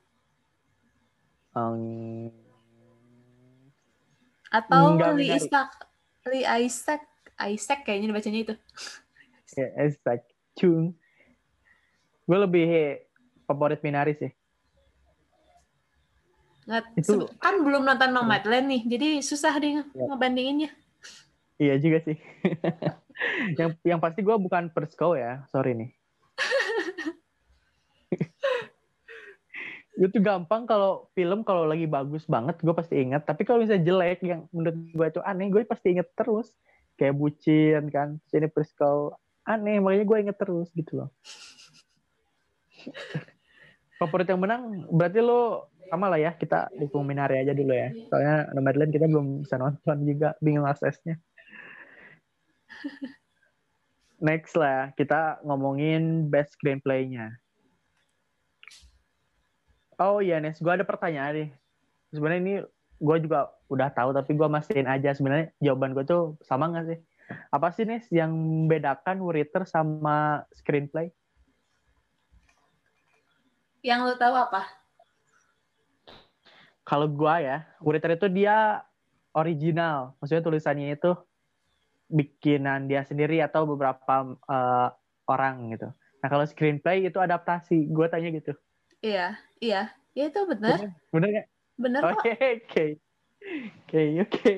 Um, 1.54 2.34
atau 4.50 4.98
Nggak 4.98 5.12
Lee. 5.14 5.30
Isaac 5.30 5.70
Lee 6.26 6.42
Isaac 6.42 7.02
Isaac 7.46 7.80
kayaknya 7.82 8.10
dibacanya 8.10 8.40
itu. 8.42 8.54
ya, 9.54 9.70
Isaac 9.80 10.26
Chung. 10.54 10.98
Gue 12.24 12.38
lebih 12.40 12.66
favorit 13.44 13.78
Minari 13.80 14.18
sih. 14.18 14.32
Nggak, 16.64 16.84
Itu- 16.96 17.30
kan 17.36 17.60
belum 17.60 17.84
nonton 17.84 18.10
Nomadland 18.10 18.66
nih, 18.66 18.82
jadi 18.88 19.08
susah 19.20 19.54
deh 19.54 19.78
Ya. 19.78 19.84
ngebandinginnya. 19.84 20.74
Iya 21.64 21.80
juga 21.80 21.98
sih. 22.04 22.16
yang 23.60 23.70
yang 23.86 24.00
pasti 24.02 24.20
gue 24.20 24.36
bukan 24.36 24.68
Persko 24.68 25.16
ya, 25.16 25.48
sorry 25.48 25.72
nih. 25.72 25.90
itu 29.94 30.18
gampang 30.18 30.66
kalau 30.66 31.06
film 31.14 31.46
kalau 31.46 31.70
lagi 31.70 31.86
bagus 31.86 32.26
banget 32.26 32.58
gue 32.58 32.74
pasti 32.74 32.98
inget 32.98 33.22
tapi 33.22 33.46
kalau 33.46 33.62
misalnya 33.62 33.86
jelek 33.86 34.26
yang 34.26 34.50
menurut 34.50 34.74
gue 34.90 35.06
itu 35.06 35.22
aneh 35.22 35.46
gue 35.48 35.64
pasti 35.64 35.96
inget 35.96 36.12
terus. 36.12 36.52
Kayak 36.94 37.18
bucin 37.18 37.90
kan 37.90 38.22
sini 38.28 38.46
Persko 38.46 39.18
aneh 39.48 39.80
makanya 39.80 40.04
gue 40.04 40.18
inget 40.28 40.36
terus 40.36 40.68
gitu 40.76 41.00
loh. 41.00 41.08
Favorit 43.98 44.28
yang 44.28 44.42
menang 44.42 44.84
berarti 44.92 45.24
lo 45.24 45.72
sama 45.88 46.10
lah 46.10 46.18
ya 46.18 46.34
kita 46.34 46.74
dukung 46.74 47.06
Minari 47.06 47.40
aja 47.40 47.54
dulu 47.54 47.72
ya. 47.72 47.88
Soalnya 48.10 48.50
Nomadland 48.52 48.92
kita 48.92 49.06
belum 49.08 49.46
bisa 49.46 49.56
nonton 49.56 50.04
juga 50.04 50.34
bingung 50.42 50.66
aksesnya 50.66 51.16
next 54.18 54.54
lah 54.56 54.94
kita 54.96 55.42
ngomongin 55.44 56.30
best 56.30 56.56
screenplay-nya 56.56 57.34
oh 60.00 60.18
iya 60.18 60.42
Nes 60.42 60.58
gue 60.58 60.72
ada 60.72 60.82
pertanyaan 60.86 61.34
nih. 61.34 61.50
Sebenarnya 62.10 62.40
ini 62.42 62.54
gue 62.98 63.16
juga 63.22 63.50
udah 63.70 63.90
tahu 63.90 64.10
tapi 64.14 64.34
gue 64.34 64.48
mastiin 64.50 64.90
aja. 64.90 65.14
Sebenarnya 65.14 65.50
jawaban 65.62 65.94
gue 65.94 66.02
tuh 66.06 66.34
sama 66.42 66.70
nggak 66.70 66.86
sih? 66.94 66.98
Apa 67.54 67.70
sih 67.70 67.86
Nes 67.86 68.06
yang 68.10 68.34
membedakan 68.34 69.22
writer 69.22 69.66
sama 69.66 70.46
screenplay? 70.50 71.10
Yang 73.86 74.00
lo 74.02 74.14
tahu 74.18 74.34
apa? 74.34 74.62
kalau 76.84 77.08
gua 77.08 77.40
ya, 77.40 77.64
writer 77.80 78.12
itu 78.12 78.28
dia 78.28 78.84
original. 79.32 80.12
Maksudnya 80.20 80.44
tulisannya 80.44 80.92
itu 80.94 81.16
bikinan 82.08 82.86
dia 82.90 83.02
sendiri 83.04 83.40
atau 83.40 83.64
beberapa 83.68 84.36
eh, 84.48 84.88
orang 85.28 85.74
gitu. 85.74 85.88
Nah 86.20 86.28
kalau 86.32 86.44
screenplay 86.48 87.04
itu 87.04 87.20
adaptasi. 87.20 87.88
Gua 87.92 88.08
tanya 88.08 88.32
gitu. 88.32 88.52
Iya, 89.04 89.36
iya. 89.60 89.92
Ya 90.14 90.24
itu 90.30 90.40
benar. 90.46 90.94
Bener 91.10 91.28
nggak? 91.28 91.46
Benar 91.74 92.00
kok. 92.00 92.22
Oke 92.22 92.32
oke 92.64 92.84
oke 93.90 94.02
oke. 94.24 94.52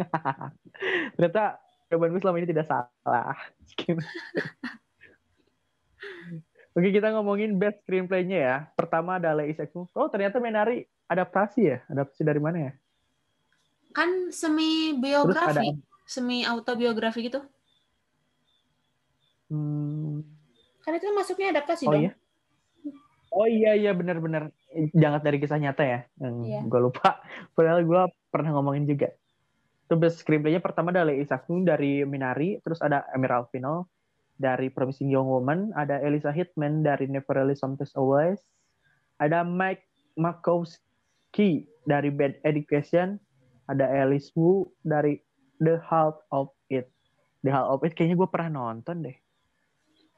Ternyata 1.16 1.44
jawaban 1.90 2.14
gue 2.14 2.20
selama 2.22 2.38
ini 2.38 2.48
tidak 2.48 2.66
salah. 2.68 3.36
Oke 6.70 6.94
kita 6.94 7.10
ngomongin 7.10 7.58
best 7.58 7.82
screenplay-nya 7.82 8.38
ya. 8.38 8.56
Pertama 8.78 9.18
ada 9.18 9.34
Isaac 9.42 9.74
Chung. 9.74 9.90
Oh 9.90 10.06
ternyata 10.06 10.38
Menari 10.38 10.86
adaptasi 11.10 11.60
ya? 11.66 11.82
Adaptasi 11.90 12.22
dari 12.22 12.38
mana 12.38 12.70
ya? 12.70 12.72
Kan 13.90 14.30
semi 14.30 14.94
Terus 14.94 15.34
ada 15.34 15.58
biografi, 15.58 15.68
semi 16.10 16.42
autobiografi 16.42 17.30
gitu. 17.30 17.38
Hmm, 19.46 20.26
Kan 20.82 20.98
itu 20.98 21.06
masuknya 21.14 21.54
adaptasi 21.54 21.86
oh 21.86 21.94
dong. 21.94 22.02
iya. 22.02 22.12
Oh 23.30 23.46
iya 23.46 23.78
iya 23.78 23.92
benar-benar 23.94 24.50
jangan 24.90 25.22
dari 25.22 25.38
kisah 25.38 25.62
nyata 25.62 25.86
ya. 25.86 26.00
Iya. 26.18 26.66
Gue 26.66 26.80
lupa. 26.82 27.22
Padahal 27.54 27.86
gue 27.86 28.02
pernah 28.34 28.50
ngomongin 28.58 28.90
juga. 28.90 29.14
Itu 29.86 29.94
best 29.94 30.22
screenplay-nya 30.26 30.58
pertama 30.58 30.90
Isaac 31.14 31.46
Chung 31.46 31.62
dari 31.62 32.02
Minari, 32.02 32.58
terus 32.62 32.82
ada 32.82 33.06
Emerald 33.14 33.50
Fennell 33.54 33.86
dari 34.34 34.66
Promising 34.70 35.10
Young 35.14 35.30
Woman, 35.30 35.70
ada 35.78 36.02
Elisa 36.02 36.34
Hitman 36.34 36.82
dari 36.82 37.06
Never 37.06 37.38
Really 37.38 37.54
Sometimes 37.54 37.94
Always, 37.94 38.40
ada 39.18 39.42
Mike 39.46 39.84
Makowski 40.14 41.68
dari 41.86 42.10
Bad 42.10 42.38
Education, 42.46 43.18
ada 43.66 43.86
Alice 43.86 44.30
Wu 44.32 44.70
dari 44.86 45.18
The 45.60 45.76
Heart 45.84 46.16
of 46.32 46.48
It. 46.66 46.88
The 47.44 47.52
Heart 47.52 47.68
of 47.68 47.80
It 47.84 47.92
kayaknya 47.92 48.16
gue 48.16 48.28
pernah 48.32 48.50
nonton 48.50 49.04
deh. 49.04 49.16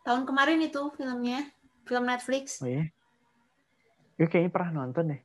Tahun 0.03 0.23
kemarin 0.23 0.63
itu 0.63 0.81
filmnya, 0.95 1.47
film 1.87 2.07
Netflix. 2.07 2.63
Oh 2.63 2.71
iya. 2.71 2.87
Gue 4.15 4.31
kayaknya 4.31 4.51
pernah 4.55 4.83
nonton 4.83 5.15
deh. 5.15 5.21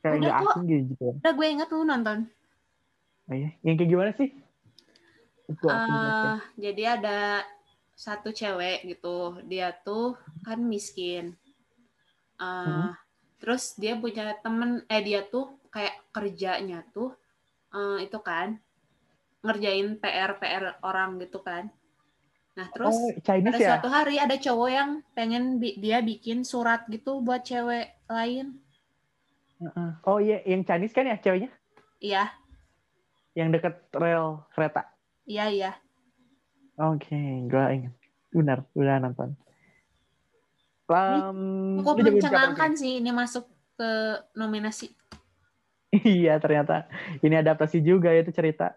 Kayak 0.00 0.14
Udah 0.22 0.30
kok. 0.30 0.46
asing 0.54 0.64
gitu. 0.70 1.06
Udah 1.18 1.32
gue 1.34 1.46
inget 1.50 1.68
lu 1.74 1.82
nonton. 1.82 2.18
Oh 3.26 3.34
iya. 3.34 3.50
Yang 3.66 3.74
kayak 3.82 3.90
gimana 3.90 4.10
sih? 4.14 4.30
Ya. 5.46 5.74
Eh, 5.74 6.36
jadi 6.58 6.82
ada 6.98 7.18
satu 7.94 8.34
cewek 8.34 8.82
gitu, 8.86 9.38
dia 9.46 9.70
tuh 9.82 10.18
kan 10.42 10.58
miskin. 10.62 11.34
Eh, 12.38 12.44
Hmm. 12.44 12.92
Terus 13.36 13.76
dia 13.76 13.92
punya 13.94 14.32
temen, 14.40 14.80
eh 14.88 15.02
dia 15.04 15.20
tuh 15.22 15.60
kayak 15.68 16.08
kerjanya 16.08 16.80
tuh 16.90 17.12
eh, 17.70 18.08
itu 18.08 18.16
kan 18.24 18.56
ngerjain 19.44 20.00
PR 20.00 20.36
PR 20.40 20.64
orang 20.84 21.20
gitu 21.20 21.40
kan. 21.44 21.68
Nah 22.56 22.66
terus 22.72 22.96
oh, 22.96 23.12
Chinese 23.20 23.56
ada 23.56 23.58
ya? 23.60 23.68
suatu 23.76 23.88
hari 23.92 24.16
ada 24.16 24.36
cowok 24.36 24.70
yang 24.72 24.90
pengen 25.12 25.60
bi- 25.60 25.76
dia 25.76 26.00
bikin 26.00 26.40
surat 26.44 26.88
gitu 26.88 27.20
buat 27.20 27.44
cewek 27.44 27.92
lain. 28.08 28.56
Heeh. 29.60 29.90
Oh 30.04 30.20
iya, 30.20 30.40
yang 30.44 30.64
Chinese 30.64 30.92
kan 30.92 31.08
ya 31.08 31.16
ceweknya? 31.16 31.48
Iya, 31.96 32.28
Yang 33.32 33.48
deket 33.60 33.74
rel 33.96 34.44
kereta. 34.52 34.84
iya 35.24 35.48
iya. 35.48 35.72
Oke, 36.76 37.16
gue 37.48 37.64
ingat. 37.72 37.94
Benar, 38.32 38.58
udah 38.76 38.96
nonton. 39.00 39.32
Um, 40.86 41.80
Cukup 41.82 42.04
mencengangkan 42.04 42.76
sih 42.76 43.00
ini 43.00 43.10
masuk 43.10 43.48
ke 43.80 43.90
nominasi. 44.36 44.92
iya, 46.04 46.36
ternyata. 46.36 46.86
Ini 47.24 47.40
adaptasi 47.40 47.80
juga 47.80 48.12
itu 48.12 48.28
cerita. 48.30 48.76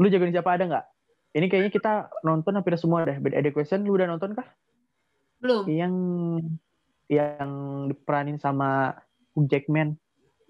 Lu 0.00 0.08
jagoin 0.08 0.32
siapa 0.32 0.56
ada 0.56 0.64
nggak? 0.64 0.86
Ini 1.36 1.46
kayaknya 1.52 1.70
kita 1.70 1.92
nonton 2.24 2.56
hampir 2.56 2.72
semua 2.80 3.04
deh. 3.04 3.20
Bad 3.20 3.36
Education, 3.36 3.84
lu 3.84 4.00
udah 4.00 4.08
nonton 4.08 4.32
kah? 4.32 4.48
Belum. 5.44 5.68
Yang 5.68 5.94
yang 7.12 7.50
diperanin 7.92 8.40
sama 8.40 8.96
Hugh 9.36 9.44
Jackman. 9.44 10.00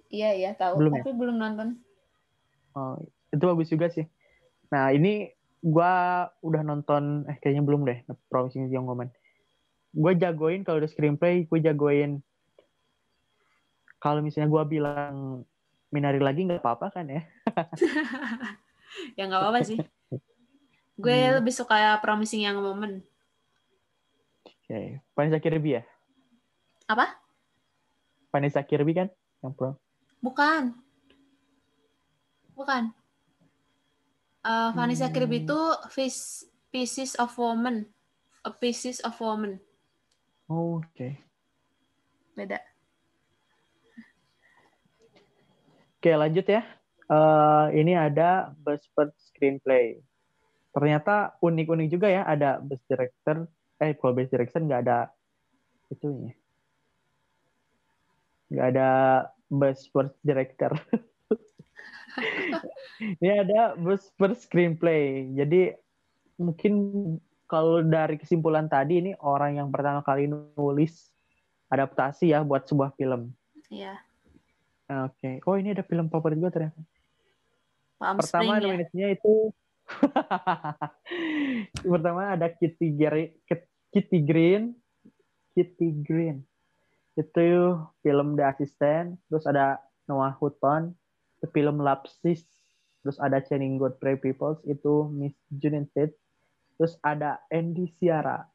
Iya 0.07 0.30
iya 0.38 0.51
tahu, 0.55 0.78
Belum 0.78 0.92
ya? 0.94 1.03
tapi 1.03 1.12
belum 1.18 1.36
nonton. 1.36 1.68
Oh, 2.78 3.03
itu 3.34 3.42
bagus 3.42 3.68
juga 3.68 3.90
sih. 3.90 4.07
Nah, 4.70 4.94
ini 4.94 5.34
gua 5.61 6.24
udah 6.46 6.62
nonton 6.62 7.26
eh 7.26 7.36
kayaknya 7.42 7.66
belum 7.66 7.82
deh 7.84 8.07
The 8.07 8.14
Promising 8.30 8.70
Young 8.70 8.86
Woman. 8.86 9.11
Gue 9.90 10.14
jagoin 10.14 10.62
kalau 10.62 10.78
udah 10.78 10.90
screenplay, 10.90 11.51
gue 11.51 11.59
jagoin 11.59 12.22
kalau 13.98 14.22
misalnya 14.22 14.48
gua 14.48 14.62
bilang 14.64 15.44
Minari 15.90 16.22
lagi 16.22 16.46
nggak 16.46 16.62
apa-apa 16.62 16.94
kan 16.94 17.11
ya? 17.11 17.26
ya 19.14 19.26
nggak 19.26 19.41
apa-apa 19.41 19.61
sih. 19.62 19.78
Gue 20.95 21.16
Hmm. 21.16 21.41
lebih 21.41 21.53
suka 21.53 21.97
Promising 21.99 22.45
Young 22.45 22.61
Woman. 22.61 23.01
Oke, 24.45 25.03
Vanessa 25.12 25.38
Kirby 25.38 25.80
ya? 25.80 25.82
Apa? 26.86 27.07
Vanessa 28.30 28.62
Kirby 28.62 28.93
kan 28.95 29.09
yang 29.41 29.51
pro. 29.51 29.74
Bukan. 30.20 30.76
Bukan. 32.55 32.93
Eh, 34.41 34.70
Vanessa 34.72 35.09
Hmm. 35.09 35.14
Kirby 35.14 35.43
itu 35.43 35.61
Piece- 35.91 36.47
Pieces 36.70 37.18
of 37.18 37.34
Woman. 37.34 37.88
A 38.41 38.51
Pieces 38.53 39.03
of 39.03 39.16
Woman. 39.18 39.59
Oh, 40.47 40.78
Oke. 40.78 41.18
Beda. 42.32 42.57
Oke, 45.99 46.11
lanjut 46.16 46.47
ya. 46.47 46.64
Eh, 47.11 47.67
ini 47.75 47.99
ada 47.99 48.55
Best 48.63 48.87
First 48.95 49.35
Screenplay. 49.35 49.99
Ternyata 50.71 51.35
unik-unik 51.43 51.89
juga 51.91 52.07
ya. 52.07 52.23
Ada 52.23 52.63
Best 52.63 52.87
Director. 52.87 53.51
Eh, 53.83 53.99
kalau 53.99 54.15
Best 54.15 54.31
Direction 54.31 54.71
nggak 54.71 54.83
ada 54.87 55.11
itunya. 55.91 56.39
Nggak 58.55 58.67
ada 58.79 58.89
Best 59.51 59.91
First 59.91 60.15
Director. 60.23 60.71
ini 63.19 63.43
ada 63.43 63.75
Best 63.75 64.15
First 64.15 64.47
Screenplay. 64.47 65.35
Jadi 65.35 65.75
mungkin 66.39 66.73
kalau 67.51 67.83
dari 67.83 68.23
kesimpulan 68.23 68.71
tadi 68.71 69.03
ini 69.03 69.19
orang 69.19 69.59
yang 69.59 69.75
pertama 69.75 70.07
kali 70.07 70.31
nulis 70.31 71.11
adaptasi 71.75 72.31
ya 72.31 72.47
buat 72.47 72.71
sebuah 72.71 72.95
film. 72.95 73.35
Iya. 73.67 73.99
Oke. 75.11 75.43
Oh 75.43 75.59
ini 75.59 75.75
ada 75.75 75.83
film 75.83 76.07
favorit 76.07 76.39
gue 76.39 76.55
ternyata. 76.55 76.79
Palm 78.01 78.16
Pertama 78.16 78.40
Spring 78.40 78.57
ya. 78.57 78.61
nominasinya 78.64 79.09
itu 79.12 79.34
pertama 81.92 82.32
ada 82.32 82.48
Kitty 82.48 82.96
Gary, 82.96 83.36
Kitty 83.92 84.24
Green, 84.24 84.72
Kitty 85.53 86.01
Green. 86.01 86.40
Itu 87.18 87.76
film 88.01 88.38
The 88.38 88.44
Assistant, 88.48 89.20
terus 89.28 89.44
ada 89.44 89.82
Noah 90.09 90.32
Hutton, 90.40 90.96
itu 91.36 91.46
film 91.53 91.84
Lapsis, 91.84 92.46
terus 93.05 93.20
ada 93.20 93.42
Channing 93.44 93.76
Godfrey 93.76 94.16
Peoples, 94.16 94.62
itu 94.64 95.11
Miss 95.12 95.36
United, 95.53 96.14
terus 96.78 96.96
ada 97.05 97.42
Andy 97.53 97.92
Ciara, 97.98 98.46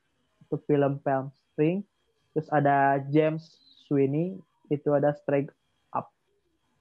itu 0.42 0.58
film 0.66 0.98
Palm 1.04 1.30
Spring, 1.36 1.86
terus 2.34 2.50
ada 2.50 2.98
James 3.12 3.44
Sweeney, 3.86 4.40
itu 4.72 4.90
ada 4.96 5.14
Strike 5.14 5.52
Up. 5.94 6.10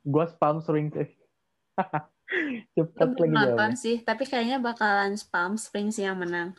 Gue 0.09 0.25
Palm 0.41 0.65
Spring 0.65 0.89
sih. 0.95 1.11
Belum 2.75 2.89
lagi 2.97 3.29
nonton 3.29 3.73
jawabnya. 3.73 3.77
sih, 3.77 3.97
tapi 4.01 4.25
kayaknya 4.25 4.59
bakalan 4.59 5.15
Palm 5.29 5.55
Springs 5.61 6.01
yang 6.01 6.19
menang. 6.19 6.57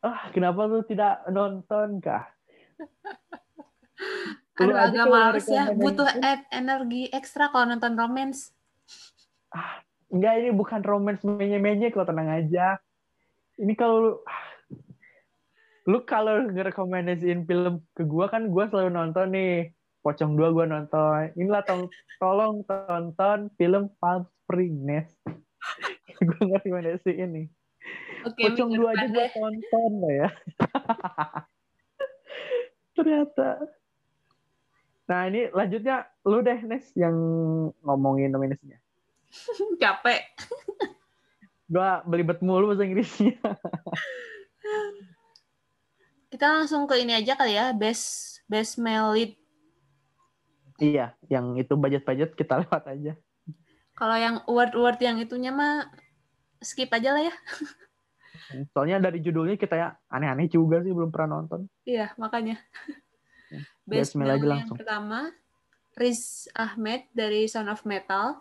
Ah, 0.00 0.32
kenapa 0.32 0.64
lu 0.64 0.80
tidak 0.86 1.26
nonton 1.28 2.00
kah? 2.00 2.24
Aduh, 4.60 4.76
agak 4.76 5.04
males 5.08 5.46
ya. 5.48 5.72
Butuh 5.72 6.08
energi 6.52 7.08
ekstra 7.12 7.48
kalau 7.48 7.68
nonton 7.68 7.96
romance. 7.96 8.52
Enggak, 10.10 10.32
ini 10.42 10.50
bukan 10.52 10.80
romance 10.82 11.22
menye-menye 11.24 11.92
kalau 11.92 12.08
tenang 12.08 12.28
aja. 12.28 12.76
Ini 13.60 13.72
kalau 13.76 13.96
lu, 14.00 14.12
ah, 14.24 14.44
lu 15.88 15.98
kalau 16.04 16.48
ngerekomendasiin 16.48 17.44
film 17.44 17.84
ke 17.92 18.02
gua 18.04 18.28
kan 18.28 18.48
gua 18.48 18.68
selalu 18.68 18.90
nonton 18.90 19.32
nih. 19.32 19.72
Pocong 20.00 20.32
2 20.32 20.56
gua 20.56 20.64
nonton. 20.64 21.28
Inilah 21.36 21.60
tol 21.68 21.92
tolong 22.16 22.64
tonton 22.64 23.52
film 23.60 23.92
Palm 24.00 24.24
Spring 24.24 24.80
Nest. 24.80 25.20
gua 26.28 26.40
ngerekomendasiin 26.40 27.28
nih. 27.28 27.46
Oke, 28.24 28.48
Pocong 28.48 28.70
2 28.76 28.92
aja 28.96 29.06
deh. 29.08 29.28
tonton 29.32 29.92
lah 30.00 30.12
ya. 30.12 30.28
Ternyata. 32.96 33.48
Nah 35.10 35.20
ini 35.26 35.50
lanjutnya 35.50 36.06
lu 36.22 36.38
deh 36.40 36.60
Nes 36.64 36.86
yang 36.96 37.16
ngomongin 37.84 38.32
nominasinya. 38.32 38.78
Capek. 39.82 40.24
Gua 41.70 42.02
belibet 42.08 42.40
mulu 42.40 42.72
bahasa 42.72 42.88
Inggrisnya. 42.88 43.36
Kita 46.30 46.46
langsung 46.46 46.86
ke 46.86 46.94
ini 47.02 47.14
aja 47.14 47.34
kali 47.34 47.58
ya. 47.58 47.74
Best 47.74 48.38
Best 48.46 48.78
Male 48.78 49.10
Lead. 49.12 49.32
Iya, 50.80 51.12
yang 51.28 51.54
itu 51.60 51.76
budget-budget 51.76 52.32
kita 52.34 52.56
lewat 52.64 52.88
aja. 52.88 53.12
Kalau 53.94 54.16
yang 54.16 54.40
award-award 54.48 54.98
yang 55.04 55.20
itunya 55.20 55.52
mah 55.52 55.92
skip 56.64 56.88
aja 56.88 57.12
lah 57.12 57.28
ya. 57.28 57.34
Soalnya 58.72 58.98
dari 58.98 59.20
judulnya 59.20 59.60
kita 59.60 59.76
ya 59.76 59.88
aneh-aneh 60.08 60.48
juga 60.48 60.80
sih 60.80 60.90
belum 60.90 61.12
pernah 61.12 61.38
nonton. 61.38 61.68
Iya, 61.84 62.16
makanya. 62.16 62.56
Ya, 63.52 63.60
Best 63.84 64.16
aja 64.16 64.18
Male 64.24 64.40
yang 64.40 64.46
langsung. 64.64 64.78
pertama, 64.80 65.20
Riz 65.98 66.48
Ahmed 66.56 67.04
dari 67.12 67.44
Son 67.44 67.68
of 67.68 67.84
Metal, 67.84 68.40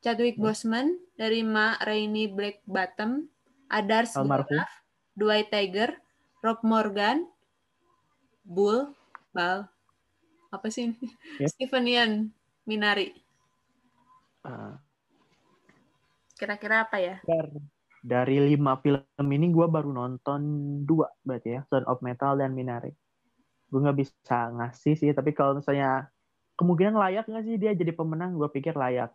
Chadwick 0.00 0.40
Ya. 0.40 0.48
Boseman 0.48 0.96
dari 1.18 1.44
Ma 1.44 1.76
Rainey 1.84 2.30
Black 2.30 2.64
Bottom, 2.64 3.28
Adars 3.68 4.16
Almarhum. 4.16 4.48
Golaf, 4.48 4.72
Dwight 5.18 5.48
Tiger, 5.52 5.98
Rob 6.40 6.62
Morgan, 6.62 7.26
Bull, 8.46 8.94
Bal, 9.34 9.66
apa 10.50 10.66
sih 10.70 10.92
ini? 10.92 11.06
Stephen 11.46 11.86
Yeun 11.86 12.12
Minari. 12.66 13.14
Ah, 14.46 14.78
Kira-kira 16.36 16.84
apa 16.84 17.00
ya? 17.00 17.16
dari, 17.24 17.58
dari 18.04 18.36
lima 18.54 18.76
film 18.78 19.02
ini 19.32 19.50
gue 19.50 19.66
baru 19.66 19.90
nonton 19.90 20.40
dua 20.84 21.08
berarti 21.24 21.58
ya, 21.58 21.60
Son 21.66 21.82
of 21.88 22.04
Metal 22.04 22.36
dan 22.36 22.52
Minari. 22.52 22.92
Gue 23.66 23.82
nggak 23.82 23.98
bisa 23.98 24.52
ngasih 24.54 24.94
sih, 24.94 25.10
tapi 25.16 25.34
kalau 25.34 25.58
misalnya 25.58 26.06
kemungkinan 26.56 26.96
layak 26.96 27.28
nggak 27.28 27.44
sih 27.44 27.56
dia 27.60 27.72
jadi 27.76 27.92
pemenang? 27.92 28.36
Gue 28.36 28.48
pikir 28.48 28.72
layak. 28.76 29.12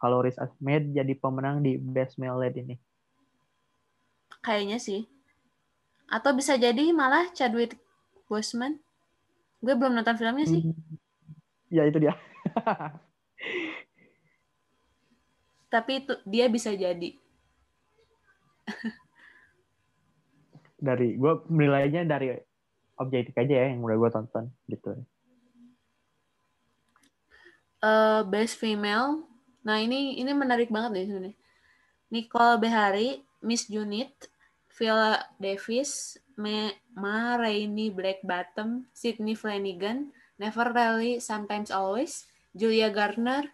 Kalau 0.00 0.20
Riz 0.20 0.36
Ahmed 0.36 0.92
jadi 0.92 1.12
pemenang 1.16 1.64
di 1.64 1.80
Best 1.80 2.20
Male 2.20 2.48
Lead 2.48 2.56
ini. 2.60 2.76
Kayaknya 4.44 4.76
sih. 4.76 5.08
Atau 6.04 6.36
bisa 6.36 6.60
jadi 6.60 6.92
malah 6.92 7.32
Chadwick 7.32 7.80
Boseman. 8.28 8.83
Gue 9.64 9.74
belum 9.80 9.96
nonton 9.96 10.20
filmnya 10.20 10.44
sih. 10.44 10.60
Hmm. 10.60 10.76
Ya 11.72 11.88
itu 11.88 11.96
dia. 11.96 12.12
Tapi 15.72 16.04
itu 16.04 16.12
dia 16.28 16.46
bisa 16.52 16.76
jadi. 16.76 17.16
dari 20.84 21.16
gue 21.16 21.32
menilainya 21.48 22.04
dari 22.04 22.36
objektif 23.00 23.32
aja 23.40 23.64
ya 23.64 23.72
yang 23.72 23.80
udah 23.80 23.96
gue 23.96 24.10
tonton 24.12 24.44
gitu. 24.68 24.92
eh 27.84 28.20
best 28.28 28.60
female. 28.60 29.24
Nah, 29.64 29.80
ini 29.80 30.20
ini 30.20 30.32
menarik 30.36 30.68
banget 30.68 30.92
nih 30.92 31.06
sebenarnya. 31.08 31.36
Nicole 32.12 32.60
Behari, 32.60 33.08
Miss 33.40 33.68
Junit, 33.68 34.12
Viola 34.76 35.20
Davis, 35.40 36.20
Ma 36.36 37.36
Rainey 37.38 37.90
Black 37.90 38.22
Bottom, 38.26 38.86
Sydney 38.90 39.34
Flanagan, 39.34 40.10
Never 40.38 40.70
Really, 40.74 41.22
Sometimes 41.22 41.70
Always, 41.70 42.26
Julia 42.54 42.90
Garner, 42.90 43.48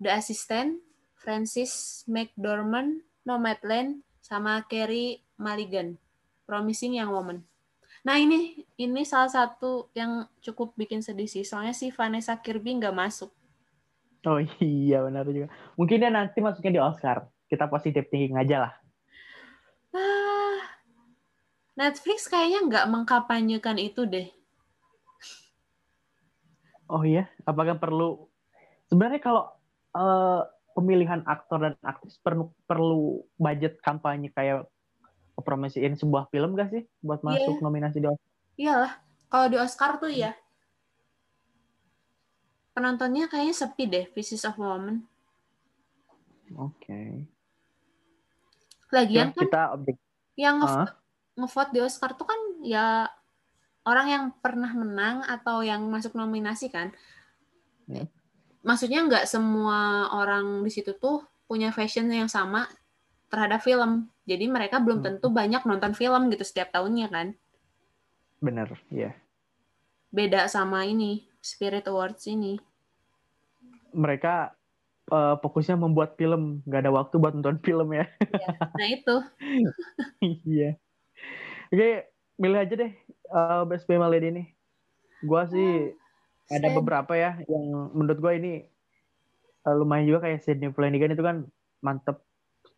The 0.00 0.12
Assistant, 0.12 0.80
Francis 1.16 2.04
McDormand, 2.08 3.04
Nomadland, 3.24 4.04
sama 4.24 4.64
Carrie 4.68 5.24
Mulligan, 5.40 5.96
Promising 6.44 7.00
Young 7.00 7.12
Woman. 7.12 7.38
Nah 8.04 8.16
ini 8.16 8.64
ini 8.78 9.02
salah 9.04 9.28
satu 9.28 9.90
yang 9.92 10.24
cukup 10.40 10.72
bikin 10.78 11.02
sedih 11.02 11.28
sih, 11.28 11.44
soalnya 11.44 11.74
si 11.74 11.92
Vanessa 11.92 12.36
Kirby 12.38 12.78
nggak 12.78 12.94
masuk. 12.94 13.32
Oh 14.26 14.40
iya 14.60 15.04
benar 15.04 15.26
juga. 15.28 15.48
Mungkin 15.78 15.96
dia 16.00 16.10
nanti 16.10 16.38
masuknya 16.40 16.72
di 16.72 16.82
Oscar. 16.82 17.26
Kita 17.48 17.64
positif 17.68 18.06
thinking 18.12 18.36
aja 18.36 18.68
lah. 18.68 18.72
Ah, 19.96 20.37
Netflix 21.78 22.26
kayaknya 22.26 22.66
nggak 22.66 22.86
mengkampanyekan 22.90 23.78
itu 23.78 24.02
deh. 24.02 24.26
Oh 26.90 27.06
iya, 27.06 27.30
apakah 27.46 27.78
perlu? 27.78 28.26
Sebenarnya 28.90 29.22
kalau 29.22 29.46
eh, 29.94 30.42
pemilihan 30.74 31.22
aktor 31.22 31.62
dan 31.62 31.74
aktris 31.86 32.18
perlu 32.18 32.50
perlu 32.66 33.22
budget 33.38 33.78
kampanye 33.78 34.34
kayak 34.34 34.66
promosiin 35.38 35.94
sebuah 35.94 36.26
film 36.34 36.58
gak 36.58 36.74
sih 36.74 36.82
buat 36.98 37.22
Iya. 37.22 37.46
masuk 37.46 37.62
nominasi 37.62 38.02
di 38.02 38.10
Oscar? 38.10 38.30
Iyalah, 38.58 38.92
kalau 39.30 39.46
di 39.46 39.56
Oscar 39.62 39.90
tuh 40.02 40.10
ya. 40.10 40.34
Penontonnya 42.74 43.30
kayaknya 43.30 43.54
sepi 43.54 43.86
deh, 43.86 44.06
Pieces 44.10 44.42
of 44.42 44.58
Woman. 44.58 45.06
Oke. 46.58 47.26
Lagian 48.90 49.30
Ya, 49.30 49.36
kan 49.36 49.42
kita 49.46 49.62
objek. 49.78 49.96
yang 50.34 50.58
Ah, 50.62 50.90
ngevote 51.38 51.70
di 51.70 51.80
Oscar 51.80 52.18
tuh 52.18 52.26
kan 52.26 52.40
ya 52.60 53.06
orang 53.86 54.06
yang 54.10 54.24
pernah 54.42 54.68
menang 54.74 55.22
atau 55.24 55.62
yang 55.62 55.86
masuk 55.86 56.12
nominasi 56.12 56.68
kan. 56.68 56.90
Ya. 57.86 58.04
Maksudnya 58.60 59.06
nggak 59.06 59.24
semua 59.24 60.10
orang 60.12 60.60
di 60.60 60.68
situ 60.68 60.92
tuh 60.98 61.22
punya 61.46 61.72
fashion 61.72 62.10
yang 62.10 62.28
sama 62.28 62.68
terhadap 63.30 63.62
film. 63.62 64.10
Jadi 64.28 64.44
mereka 64.44 64.76
belum 64.76 65.00
Hmm. 65.00 65.06
tentu 65.16 65.32
banyak 65.32 65.64
nonton 65.64 65.96
film 65.96 66.28
gitu 66.28 66.44
setiap 66.44 66.74
tahunnya 66.74 67.08
kan. 67.08 67.28
bener, 68.38 68.70
ya. 68.86 69.18
Beda 70.14 70.46
sama 70.46 70.86
ini, 70.86 71.26
Spirit 71.42 71.90
Awards 71.90 72.22
ini. 72.30 72.54
Mereka 73.90 74.54
eh, 75.08 75.34
fokusnya 75.40 75.74
membuat 75.74 76.14
film, 76.14 76.60
nggak 76.62 76.80
ada 76.84 76.92
waktu 76.92 77.14
buat 77.16 77.32
nonton 77.32 77.58
film 77.58 77.96
ya. 77.96 78.04
Nah 78.76 78.88
itu, 78.92 79.16
Iya. 80.44 80.76
Oke, 81.68 82.08
milih 82.40 82.58
aja 82.64 82.74
deh 82.74 82.92
eh, 83.08 83.62
Best 83.68 83.84
Female 83.84 84.12
Lead 84.12 84.24
ini. 84.24 84.44
Gua 85.26 85.44
sih 85.50 85.92
ada 86.48 86.68
saya- 86.70 86.76
beberapa 86.78 87.12
ya 87.12 87.36
yang 87.44 87.92
menurut 87.92 88.18
gua 88.22 88.32
ini 88.38 88.64
eh, 89.66 89.74
lumayan 89.76 90.08
juga 90.08 90.24
kayak 90.28 90.46
Sydney 90.46 90.72
Flanagan 90.72 91.12
itu 91.12 91.24
kan 91.24 91.36
mantep 91.84 92.24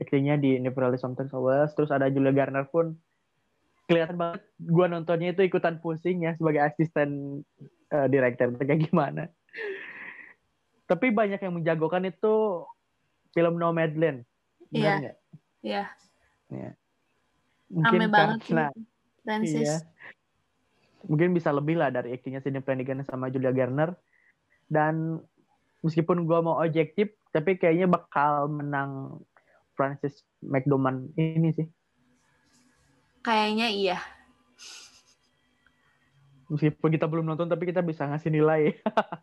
aktingnya 0.01 0.41
di 0.41 0.57
Never 0.59 0.81
Really 0.89 0.99
Sometimes 0.99 1.31
Always. 1.31 1.71
Terus 1.77 1.93
ada 1.93 2.09
Julia 2.09 2.33
Garner 2.33 2.67
pun 2.67 2.97
kelihatan 3.87 4.17
banget 4.17 4.43
gua 4.59 4.87
nontonnya 4.87 5.35
itu 5.35 5.43
ikutan 5.43 5.83
pusing 5.83 6.25
ya 6.25 6.35
sebagai 6.35 6.63
asisten 6.63 7.43
eh, 7.93 8.07
director 8.11 8.51
kayak 8.59 8.91
gimana. 8.91 9.29
Tapi 10.91 11.15
banyak 11.15 11.39
yang 11.39 11.55
menjagokan 11.55 12.03
itu 12.11 12.67
film 13.31 13.63
Nomadland. 13.63 14.27
Iya. 14.75 14.99
Benar 14.99 14.99
nggak? 14.99 15.17
Ya. 17.71 17.87
rame 17.87 18.07
banget 18.11 18.39
sih. 18.43 18.51
karena 18.51 18.67
Francis. 19.23 19.63
Iya. 19.63 19.77
mungkin 21.07 21.31
bisa 21.33 21.55
lebih 21.55 21.79
lah 21.79 21.89
dari 21.95 22.13
aktingnya 22.13 22.43
Sidney 22.43 22.61
Flanagan 22.61 23.07
sama 23.07 23.31
Julia 23.31 23.55
Garner 23.55 23.95
dan 24.67 25.23
meskipun 25.81 26.27
gue 26.27 26.39
mau 26.43 26.61
objektif 26.61 27.15
tapi 27.31 27.57
kayaknya 27.57 27.87
bakal 27.87 28.51
menang 28.51 29.23
Francis 29.79 30.27
McDormand 30.43 31.15
ini 31.15 31.55
sih 31.55 31.67
kayaknya 33.23 33.71
iya 33.71 33.99
meskipun 36.51 36.91
kita 36.91 37.07
belum 37.07 37.31
nonton 37.31 37.47
tapi 37.47 37.71
kita 37.71 37.81
bisa 37.81 38.05
ngasih 38.11 38.35
nilai 38.35 38.75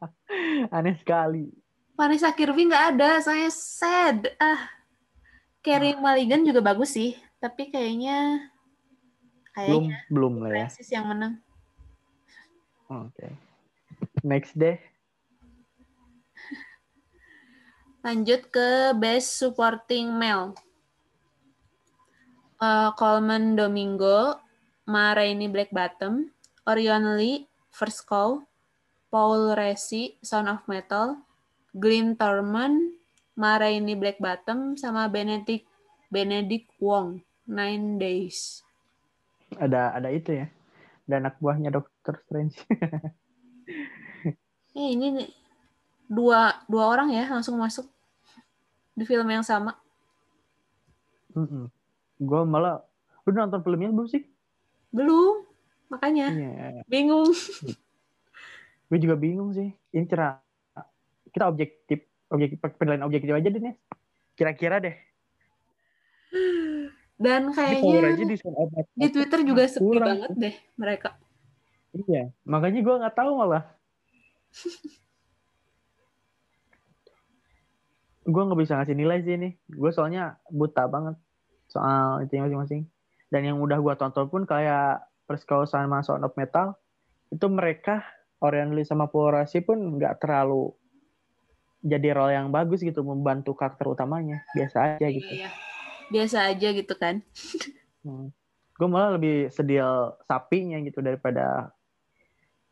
aneh 0.75 0.95
sekali 0.95 1.51
Vanessa 1.99 2.31
Kirby 2.31 2.71
nggak 2.71 2.85
ada 2.95 3.19
saya 3.19 3.51
sad 3.51 4.31
ah 4.39 4.71
Carrie 5.59 5.99
Mulligan 5.99 6.47
juga 6.47 6.63
bagus 6.63 6.95
sih 6.95 7.26
tapi 7.37 7.69
kayaknya 7.69 8.49
belum 9.53 9.89
kayaknya 9.89 9.97
belum 10.09 10.33
lah 10.41 10.49
ya. 10.49 10.55
Francis 10.69 10.89
yang 10.93 11.05
menang. 11.09 11.33
Oke. 12.87 13.27
Next 14.23 14.53
deh. 14.55 14.77
Lanjut 18.05 18.47
ke 18.47 18.95
Best 18.95 19.35
Supporting 19.35 20.13
Male. 20.15 20.55
Uh, 22.57 22.89
Coleman 22.97 23.53
Domingo, 23.53 24.39
Ma 24.89 25.13
Rainey 25.13 25.51
Black 25.51 25.69
Bottom, 25.69 26.31
Orion 26.65 27.19
Lee, 27.19 27.45
First 27.69 28.09
Call, 28.09 28.47
Paul 29.13 29.53
Resi, 29.53 30.17
Sound 30.25 30.49
of 30.49 30.65
Metal, 30.65 31.21
Glenn 31.77 32.17
Thurman, 32.17 32.97
Ma 33.37 33.61
Rainey 33.61 33.93
Black 33.93 34.17
Bottom, 34.17 34.73
sama 34.73 35.05
Benedict 35.05 35.69
Benedict 36.09 36.71
Wong, 36.79 37.21
Nine 37.47 37.95
Days. 37.95 38.61
Ada 39.55 39.95
ada 39.95 40.11
itu 40.11 40.35
ya. 40.35 40.51
Dan 41.07 41.23
anak 41.23 41.39
buahnya 41.39 41.71
Doctor 41.71 42.19
Strange. 42.27 42.59
eh, 44.77 44.87
ini 44.91 45.07
nih, 45.15 45.29
dua 46.11 46.59
dua 46.67 46.91
orang 46.91 47.15
ya 47.15 47.23
langsung 47.31 47.55
masuk 47.55 47.87
di 48.91 49.07
film 49.07 49.31
yang 49.31 49.47
sama. 49.47 49.79
Mm 51.31 51.47
-mm. 51.47 51.65
Gue 52.17 52.41
malah, 52.43 52.83
lu 53.23 53.31
nonton 53.31 53.61
filmnya 53.63 53.93
belum 53.93 54.09
sih? 54.09 54.25
Belum, 54.89 55.45
makanya 55.87 56.33
Iya. 56.33 56.81
bingung. 56.89 57.29
Gue 58.89 58.99
juga 58.99 59.15
bingung 59.15 59.53
sih. 59.53 59.69
Ini 59.93 60.05
cerah. 60.09 60.41
Kita 61.29 61.45
objektif, 61.45 62.01
objektif 62.33 62.57
penilaian 62.57 63.05
objektif 63.05 63.31
aja 63.31 63.47
deh 63.51 63.61
nih. 63.61 63.75
Kira-kira 64.33 64.81
deh. 64.81 64.95
Dan 67.17 67.49
kayaknya 67.49 68.13
di 68.13 68.37
di 68.93 69.07
Twitter 69.09 69.41
juga 69.41 69.65
sepi 69.65 69.97
Kurang. 69.97 70.05
banget 70.05 70.31
deh 70.37 70.55
mereka. 70.77 71.17
Iya, 71.97 72.29
makanya 72.45 72.79
gue 72.85 72.95
nggak 73.01 73.15
tahu 73.17 73.31
malah. 73.41 73.65
gue 78.27 78.41
nggak 78.43 78.59
bisa 78.59 78.77
ngasih 78.77 78.93
nilai 78.93 79.17
sih 79.25 79.33
ini. 79.33 79.49
Gue 79.65 79.89
soalnya 79.89 80.37
buta 80.53 80.85
banget 80.85 81.17
soal 81.65 82.21
itu 82.21 82.37
masing-masing. 82.37 82.85
Dan 83.33 83.49
yang 83.49 83.57
udah 83.59 83.81
gue 83.81 83.93
tonton 83.97 84.29
pun 84.29 84.45
kayak 84.45 85.01
Perskau 85.25 85.65
sama 85.67 86.05
Sound 86.05 86.23
of 86.23 86.37
Metal 86.37 86.77
itu 87.27 87.43
mereka 87.51 88.05
Lee 88.39 88.85
sama 88.85 89.09
Paul 89.09 89.33
Rasi 89.33 89.65
pun 89.65 89.97
nggak 89.97 90.21
terlalu 90.21 90.71
jadi 91.81 92.13
role 92.13 92.33
yang 92.37 92.53
bagus 92.53 92.85
gitu 92.85 93.01
membantu 93.01 93.57
karakter 93.57 93.89
utamanya 93.89 94.45
biasa 94.53 95.01
aja 95.01 95.07
gitu. 95.09 95.43
Iya. 95.43 95.49
Biasa 96.07 96.51
aja 96.51 96.71
gitu 96.71 96.93
kan. 96.95 97.19
Hmm. 98.03 98.31
Gue 98.77 98.87
malah 98.87 99.17
lebih 99.17 99.49
sedih 99.49 100.13
sapinya 100.23 100.77
gitu 100.85 101.01
daripada 101.01 101.73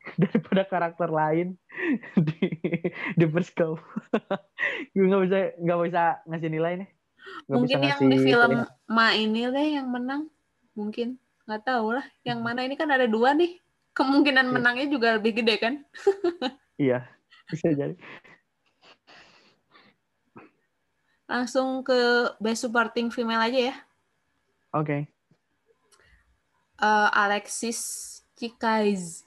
daripada 0.22 0.62
karakter 0.70 1.10
lain 1.10 1.58
di 2.28 2.48
di 3.18 3.26
Perskau. 3.26 3.76
gue 4.94 5.06
nggak 5.06 5.24
bisa 5.26 5.38
nggak 5.60 5.80
bisa 5.90 6.04
ngasih 6.30 6.50
nilai 6.54 6.74
nih. 6.86 6.90
Nggak 7.50 7.58
Mungkin 7.58 7.80
yang 7.82 8.00
di 8.06 8.18
film 8.22 8.52
nilai. 8.54 8.70
Ma 8.86 9.08
ini 9.18 9.50
deh 9.50 9.68
yang 9.82 9.88
menang. 9.90 10.30
Mungkin 10.78 11.18
nggak 11.50 11.62
tahu 11.66 11.98
lah. 11.98 12.06
Yang 12.22 12.40
mana 12.40 12.62
ini 12.64 12.76
kan 12.78 12.90
ada 12.94 13.10
dua 13.10 13.34
nih. 13.34 13.58
Kemungkinan 13.96 14.52
Iya. 14.52 14.54
menangnya 14.54 14.88
juga 14.92 15.16
lebih 15.16 15.40
gede 15.40 15.56
kan. 15.56 15.74
Iya, 16.76 17.08
bisa 17.48 17.72
jadi. 17.72 17.96
Langsung 21.26 21.82
ke 21.82 22.32
Best 22.38 22.66
Supporting 22.66 23.10
Female 23.10 23.50
aja 23.50 23.60
ya. 23.74 23.76
Oke. 24.76 25.10
Eh, 26.76 27.10
Alexis 27.16 27.80
Cikaiz. 28.36 29.24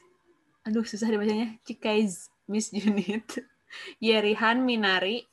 Aduh, 0.62 0.84
susah 0.84 1.09
dibacanya. 1.09 1.57
Cikaiz, 1.64 2.30
Miss 2.46 2.70
Unit. 2.70 3.42
Yerihan 4.05 4.64
Minari, 4.64 5.28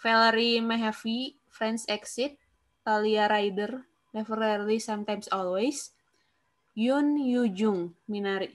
Valerie 0.00 0.60
Mehevi, 0.60 1.36
Friends 1.48 1.88
Exit, 1.88 2.36
Talia 2.84 3.28
Ryder, 3.28 3.84
Never 4.12 4.36
Rarely, 4.36 4.76
Sometimes 4.80 5.28
Always, 5.32 5.92
Yoon 6.76 7.16
Yoo-jung, 7.16 7.96
Minari. 8.08 8.52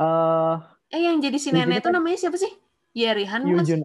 Eh, 0.00 0.56
Eh, 0.94 1.02
yang 1.10 1.18
jadi 1.18 1.34
si 1.42 1.50
nenek 1.50 1.82
itu 1.82 1.90
namanya 1.90 2.14
siapa 2.14 2.38
sih? 2.38 2.54
Yerihan? 2.94 3.42
Yujun. 3.42 3.82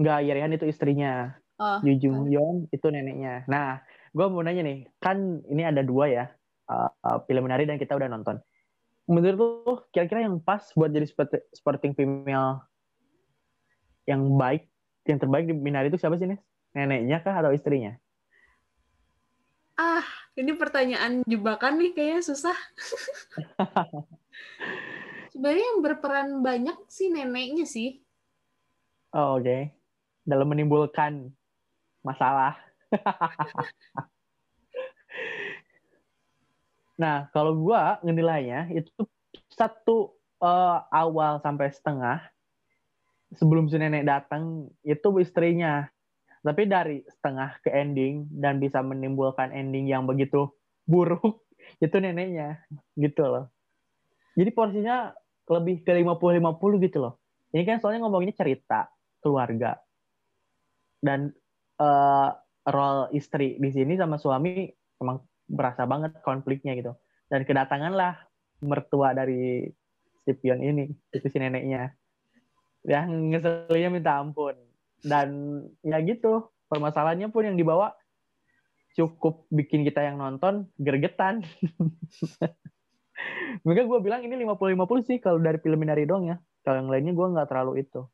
Enggak, 0.00 0.24
Yerihan 0.24 0.56
itu 0.56 0.64
istrinya. 0.64 1.36
Oh, 1.60 1.76
Yu 1.84 1.92
Jung 2.00 2.32
Yeon 2.32 2.72
itu 2.72 2.86
neneknya. 2.88 3.44
Nah, 3.44 3.84
gue 4.16 4.26
mau 4.32 4.40
nanya 4.40 4.64
nih, 4.64 4.88
kan 4.96 5.44
ini 5.44 5.60
ada 5.60 5.84
dua 5.84 6.08
ya 6.08 6.24
uh, 6.72 6.88
uh, 7.04 7.20
film 7.28 7.44
menari 7.44 7.68
dan 7.68 7.76
kita 7.76 7.92
udah 7.92 8.08
nonton. 8.08 8.40
Menurut 9.04 9.36
lu 9.36 9.76
kira-kira 9.92 10.24
yang 10.24 10.40
pas 10.40 10.64
buat 10.72 10.88
jadi 10.88 11.04
sport- 11.04 11.44
sporting 11.52 11.92
female 11.92 12.64
yang 14.08 14.24
baik, 14.40 14.72
yang 15.04 15.20
terbaik 15.20 15.44
di 15.44 15.52
Minari 15.52 15.92
itu 15.92 16.00
siapa 16.00 16.16
sih 16.16 16.24
Nes? 16.24 16.40
Neneknya 16.72 17.20
kah 17.20 17.36
atau 17.36 17.52
istrinya? 17.52 18.00
ah, 19.80 20.04
ini 20.36 20.52
pertanyaan 20.52 21.24
jebakan 21.24 21.80
nih 21.80 21.96
kayaknya 21.96 22.20
susah. 22.20 22.56
Sebenarnya 25.32 25.64
yang 25.72 25.80
berperan 25.80 26.28
banyak 26.44 26.76
sih 26.92 27.08
neneknya 27.08 27.64
sih. 27.64 28.04
Oh, 29.16 29.40
oke. 29.40 29.79
Dalam 30.30 30.46
menimbulkan 30.46 31.26
masalah. 32.06 32.54
nah, 37.02 37.26
kalau 37.34 37.58
gua 37.58 37.98
ngenilainya 38.06 38.70
itu 38.70 39.02
satu 39.50 40.14
eh, 40.38 40.78
awal 40.94 41.42
sampai 41.42 41.74
setengah 41.74 42.22
sebelum 43.34 43.70
si 43.70 43.78
nenek 43.78 44.06
datang 44.06 44.70
itu 44.86 45.08
istrinya. 45.18 45.90
Tapi 46.40 46.64
dari 46.64 47.04
setengah 47.04 47.60
ke 47.60 47.68
ending 47.68 48.24
dan 48.32 48.56
bisa 48.56 48.80
menimbulkan 48.80 49.52
ending 49.52 49.92
yang 49.92 50.08
begitu 50.08 50.48
buruk 50.88 51.44
itu 51.84 51.96
neneknya 52.00 52.64
gitu 52.96 53.28
loh. 53.28 53.52
Jadi 54.38 54.50
porsinya 54.54 55.12
lebih 55.50 55.82
ke 55.84 55.92
50-50 55.92 56.86
gitu 56.86 56.98
loh. 57.02 57.20
Ini 57.50 57.66
kan 57.66 57.82
soalnya 57.82 58.06
ngomonginnya 58.06 58.38
cerita 58.38 58.88
keluarga 59.20 59.76
dan 61.00 61.34
eh, 61.80 62.30
role 62.68 63.08
istri 63.16 63.56
di 63.56 63.70
sini 63.72 63.96
sama 63.96 64.20
suami 64.20 64.68
emang 65.00 65.24
berasa 65.50 65.88
banget 65.88 66.14
konfliknya 66.22 66.76
gitu 66.78 66.92
dan 67.32 67.42
kedatanganlah 67.42 68.20
mertua 68.60 69.16
dari 69.16 69.66
si 70.22 70.32
pion 70.36 70.60
ini 70.60 70.92
itu 71.10 71.26
si 71.26 71.38
neneknya 71.40 71.96
yang 72.84 73.32
ngeselinnya 73.32 73.90
minta 73.90 74.20
ampun 74.20 74.54
dan 75.00 75.60
ya 75.80 75.98
gitu 76.04 76.52
permasalahannya 76.68 77.32
pun 77.32 77.48
yang 77.48 77.56
dibawa 77.56 77.96
cukup 78.94 79.48
bikin 79.48 79.82
kita 79.88 80.04
yang 80.04 80.20
nonton 80.20 80.68
gergetan 80.76 81.40
Maka 83.66 83.82
gue 83.84 83.98
bilang 84.00 84.24
ini 84.24 84.34
50-50 84.44 85.08
sih 85.08 85.16
kalau 85.20 85.38
dari 85.40 85.60
film 85.60 85.78
Minari 85.80 86.08
doang 86.08 86.28
ya. 86.28 86.36
Kalau 86.64 86.84
yang 86.84 86.90
lainnya 86.92 87.12
gue 87.12 87.26
nggak 87.36 87.48
terlalu 87.48 87.84
itu. 87.84 88.04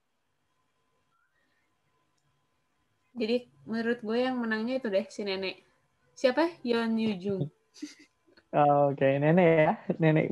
Jadi 3.17 3.49
menurut 3.64 3.99
gue 4.05 4.19
yang 4.21 4.37
menangnya 4.37 4.77
itu 4.77 4.93
deh 4.93 5.09
si 5.09 5.25
nenek. 5.25 5.64
Siapa? 6.12 6.61
Yeon 6.61 7.01
Yoo-jung. 7.01 7.49
Oh, 8.53 8.93
Oke, 8.93 9.17
nenek 9.17 9.49
ya. 9.57 9.73
Nenek. 9.97 10.27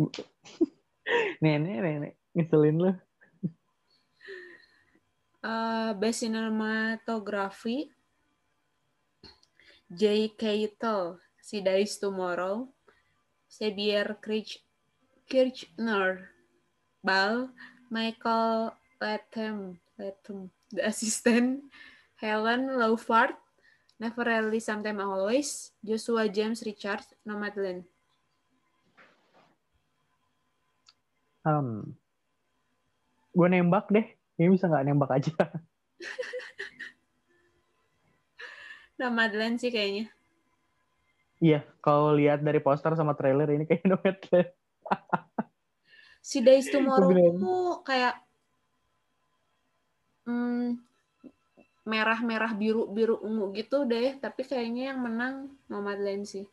nenek, 1.45 1.77
nenek. 1.81 2.13
Ngeselin 2.37 2.77
lu. 2.77 2.93
Eh, 5.45 5.91
Best 6.01 6.25
Cinematography 6.25 7.93
Jay 9.93 10.33
Keitel, 10.33 11.21
Si 11.37 11.61
Dies 11.61 12.01
Tomorrow, 12.01 12.73
Xavier 13.53 14.17
Kirch 14.25 14.65
Kirchner, 15.29 16.33
Bal, 17.05 17.53
Michael 17.93 18.73
Latham, 18.97 19.77
Latham, 20.01 20.49
The 20.73 20.89
Assistant, 20.89 21.69
Helen 22.25 22.81
Laufard, 22.81 23.37
Never 24.01 24.25
Really 24.25 24.57
Sometime 24.57 24.97
Always, 25.05 25.77
Joshua 25.85 26.25
James 26.25 26.65
Richard, 26.65 27.05
Nomadland. 27.29 27.85
Um, 31.45 31.93
gue 33.37 33.49
nembak 33.53 33.93
deh. 33.93 34.09
Ini 34.41 34.49
bisa 34.49 34.73
nggak 34.73 34.89
nembak 34.89 35.13
aja? 35.13 35.37
Nomadland 39.05 39.61
sih 39.61 39.69
kayaknya. 39.69 40.09
Iya, 41.45 41.61
kalau 41.85 42.17
lihat 42.17 42.41
dari 42.41 42.65
poster 42.65 42.97
sama 42.97 43.13
trailer 43.13 43.53
ini 43.53 43.69
kayak 43.69 43.85
Nomadland. 43.93 44.49
si 46.25 46.41
Days 46.41 46.73
Tomorrow 46.73 47.37
tuh 47.37 47.85
kayak 47.85 48.17
hmm, 50.25 50.81
merah-merah 51.85 52.57
biru-biru 52.57 53.21
ungu 53.21 53.53
gitu 53.53 53.85
deh, 53.85 54.17
tapi 54.17 54.45
kayaknya 54.49 54.93
yang 54.93 55.01
menang 55.05 55.53
Nomadland 55.69 56.25
sih. 56.25 56.49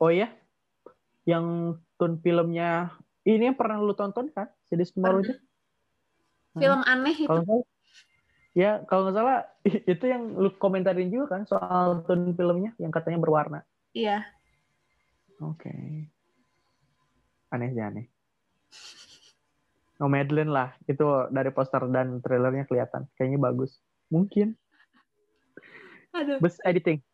Oh 0.00 0.08
iya? 0.08 0.32
Yang 1.28 1.76
tone 2.00 2.16
filmnya 2.24 2.96
ini 3.28 3.52
yang 3.52 3.56
pernah 3.56 3.76
lu 3.76 3.92
tonton 3.92 4.32
kan? 4.32 4.48
Days 4.72 4.96
Tomorrow 4.96 5.20
itu? 5.20 5.36
Film 6.56 6.80
aneh 6.88 7.16
itu. 7.20 7.28
Kalau 7.28 7.62
ya 8.56 8.82
kalau 8.88 9.06
nggak 9.06 9.16
salah 9.20 9.38
itu 9.92 10.04
yang 10.08 10.34
lu 10.40 10.50
komentarin 10.56 11.12
juga 11.12 11.36
kan 11.38 11.42
soal 11.44 12.02
tone 12.08 12.32
filmnya 12.32 12.72
yang 12.80 12.88
katanya 12.88 13.20
berwarna. 13.20 13.60
Iya. 13.92 14.24
Oke. 15.44 15.68
Okay. 15.68 15.84
Aneh 17.52 17.68
sih 17.76 17.84
aneh. 17.84 18.06
Nomadland 20.00 20.50
lah. 20.50 20.72
Itu 20.88 21.28
dari 21.28 21.52
poster 21.52 21.84
dan 21.92 22.24
trailernya 22.24 22.64
kelihatan. 22.64 23.04
Kayaknya 23.14 23.38
bagus. 23.38 23.76
Mungkin. 24.08 24.56
Aduh. 26.16 26.40
Best 26.40 26.58
editing. 26.64 27.04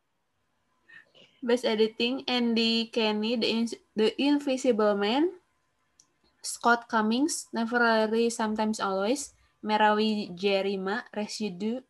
Best 1.45 1.69
editing, 1.69 2.25
Andy 2.27 2.89
Kenny, 2.89 3.37
The, 3.37 3.47
In 3.47 3.65
The 3.95 4.09
Invisible 4.19 4.97
Man, 4.97 5.37
Scott 6.41 6.89
Cummings, 6.89 7.47
Never 7.53 7.79
Really, 7.79 8.33
Sometimes 8.33 8.81
Always, 8.81 9.37
Merawi 9.61 10.33
Jerima, 10.33 11.05
Residue, 11.13 11.85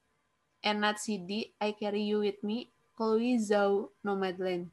Enat 0.60 0.98
CD, 0.98 1.54
I 1.62 1.72
Carry 1.78 2.04
You 2.10 2.26
With 2.26 2.42
Me, 2.42 2.68
Chloe 2.98 3.38
Zhao, 3.38 3.94
Nomadland. 4.02 4.68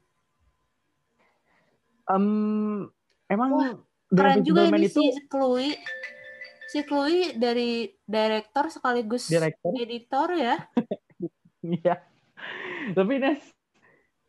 Um, 2.04 2.90
emang 3.30 3.50
Wah, 3.54 3.78
keren 4.14 4.40
juga 4.46 4.70
ini 4.70 4.86
itu... 4.86 5.02
si 5.02 5.04
Chloe 5.26 5.74
si 6.74 6.82
Chloe 6.82 7.38
dari 7.38 7.86
director 8.02 8.66
sekaligus 8.66 9.30
director. 9.30 9.70
editor 9.78 10.28
ya. 10.34 10.56
Iya. 11.64 11.96
Tapi 12.92 13.16
Nes, 13.16 13.40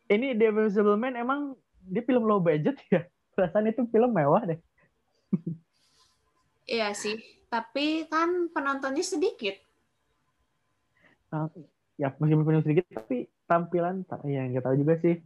ini 0.08 0.32
The 0.32 0.48
Invisible 0.48 0.96
Man 0.96 1.20
emang 1.20 1.52
dia 1.84 2.00
film 2.00 2.24
low 2.24 2.40
budget 2.40 2.80
ya? 2.88 3.04
Perasaan 3.36 3.68
itu 3.68 3.84
film 3.92 4.16
mewah 4.16 4.48
deh. 4.48 4.56
iya 6.64 6.96
sih, 6.96 7.20
tapi 7.52 8.08
kan 8.08 8.48
penontonnya 8.48 9.04
sedikit. 9.04 9.52
Uh, 11.28 11.52
ya 12.00 12.16
meskipun 12.16 12.48
penuh 12.48 12.64
sedikit, 12.64 12.88
tapi 12.88 13.28
tampilan 13.44 14.08
ya 14.24 14.48
nggak 14.48 14.64
tahu 14.64 14.80
juga 14.80 14.96
sih. 15.04 15.20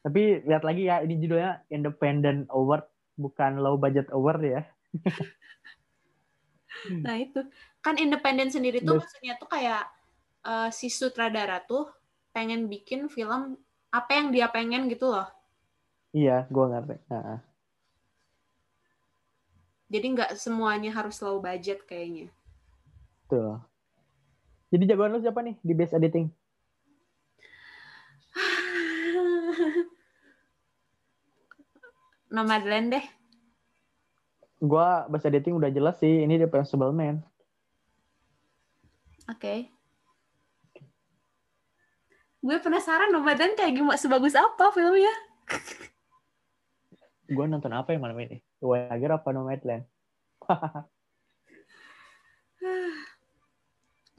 Tapi 0.00 0.48
lihat 0.48 0.64
lagi 0.64 0.88
ya, 0.88 1.04
ini 1.04 1.20
judulnya 1.20 1.68
Independent 1.68 2.48
Award, 2.48 2.88
bukan 3.16 3.58
low 3.58 3.80
budget 3.80 4.12
award 4.12 4.42
ya. 4.44 4.62
nah 7.04 7.16
itu. 7.18 7.40
Kan 7.82 7.96
independen 7.96 8.52
sendiri 8.52 8.84
tuh 8.84 9.00
maksudnya 9.00 9.34
tuh 9.40 9.48
kayak 9.50 9.88
uh, 10.46 10.68
si 10.70 10.92
sutradara 10.92 11.64
tuh 11.64 11.88
pengen 12.30 12.68
bikin 12.68 13.08
film 13.08 13.56
apa 13.90 14.10
yang 14.12 14.28
dia 14.30 14.46
pengen 14.52 14.86
gitu 14.92 15.10
loh. 15.10 15.26
Iya 16.14 16.46
gue 16.46 16.66
ngerti. 16.68 16.96
Nah. 17.10 17.42
jadi 19.86 20.18
nggak 20.18 20.34
semuanya 20.34 20.90
harus 20.90 21.22
low 21.22 21.38
budget 21.38 21.86
kayaknya. 21.86 22.26
Tuh 23.30 23.62
jadi 24.70 24.94
jagoan 24.94 25.14
lu 25.14 25.20
siapa 25.22 25.40
nih 25.40 25.56
di 25.62 25.72
best 25.72 25.94
editing 25.94 26.26
Nomadland 32.36 32.92
deh 32.92 33.06
gue 34.56 34.88
bahasa 35.12 35.28
dating 35.28 35.60
udah 35.60 35.68
jelas 35.68 36.00
sih 36.00 36.24
ini 36.24 36.40
The 36.40 36.48
Possible 36.48 36.92
Man. 36.92 37.20
Oke. 39.28 39.36
Okay. 39.36 39.68
Gue 42.40 42.56
penasaran 42.62 43.10
Nomadan 43.10 43.58
kayak 43.58 43.74
gimana 43.74 43.98
sebagus 43.98 44.38
apa 44.38 44.70
filmnya. 44.72 45.12
gue 47.36 47.44
nonton 47.50 47.74
apa 47.74 47.90
yang 47.92 48.06
malam 48.06 48.16
ini? 48.22 48.38
Wager 48.62 49.10
apa 49.18 49.28
Nomadland? 49.34 49.84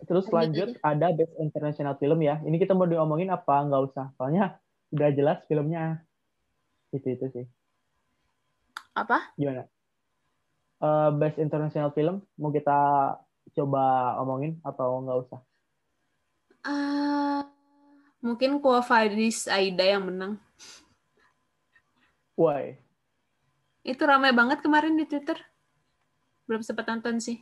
Terus 0.07 0.29
lanjut 0.29 0.77
ada 0.85 1.09
Best 1.15 1.33
International 1.41 1.97
Film 1.97 2.21
ya. 2.21 2.37
Ini 2.45 2.61
kita 2.61 2.77
mau 2.77 2.85
diomongin 2.85 3.33
apa 3.33 3.65
nggak 3.65 3.81
usah? 3.89 4.13
Soalnya 4.19 4.61
udah 4.93 5.09
jelas 5.15 5.41
filmnya. 5.49 6.05
Itu 6.93 7.09
itu 7.09 7.25
sih. 7.33 7.47
Apa? 8.97 9.37
Gimana? 9.37 9.69
uh, 10.81 11.09
best 11.15 11.37
international 11.41 11.93
film 11.93 12.21
mau 12.37 12.53
kita 12.53 12.77
coba 13.55 14.15
omongin 14.21 14.59
atau 14.61 15.01
nggak 15.01 15.19
usah? 15.27 15.39
Uh, 16.67 17.41
mungkin 18.19 18.59
Quo 18.59 18.77
Vadis 18.83 19.47
Aida 19.47 19.85
yang 19.87 20.11
menang. 20.11 20.33
Why? 22.37 22.77
Itu 23.81 24.03
ramai 24.03 24.35
banget 24.35 24.61
kemarin 24.61 24.99
di 24.99 25.07
Twitter. 25.07 25.39
Belum 26.45 26.61
sempat 26.61 26.85
nonton 26.91 27.17
sih. 27.23 27.39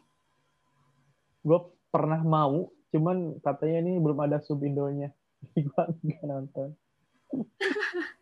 Gue 1.41 1.59
pernah 1.89 2.21
mau, 2.21 2.69
cuman 2.93 3.41
katanya 3.41 3.81
ini 3.89 3.97
belum 3.99 4.17
ada 4.23 4.37
sub 4.39 4.61
Indonya. 4.61 5.11
Gue 5.57 5.83
nggak 6.05 6.25
nonton. 6.25 6.69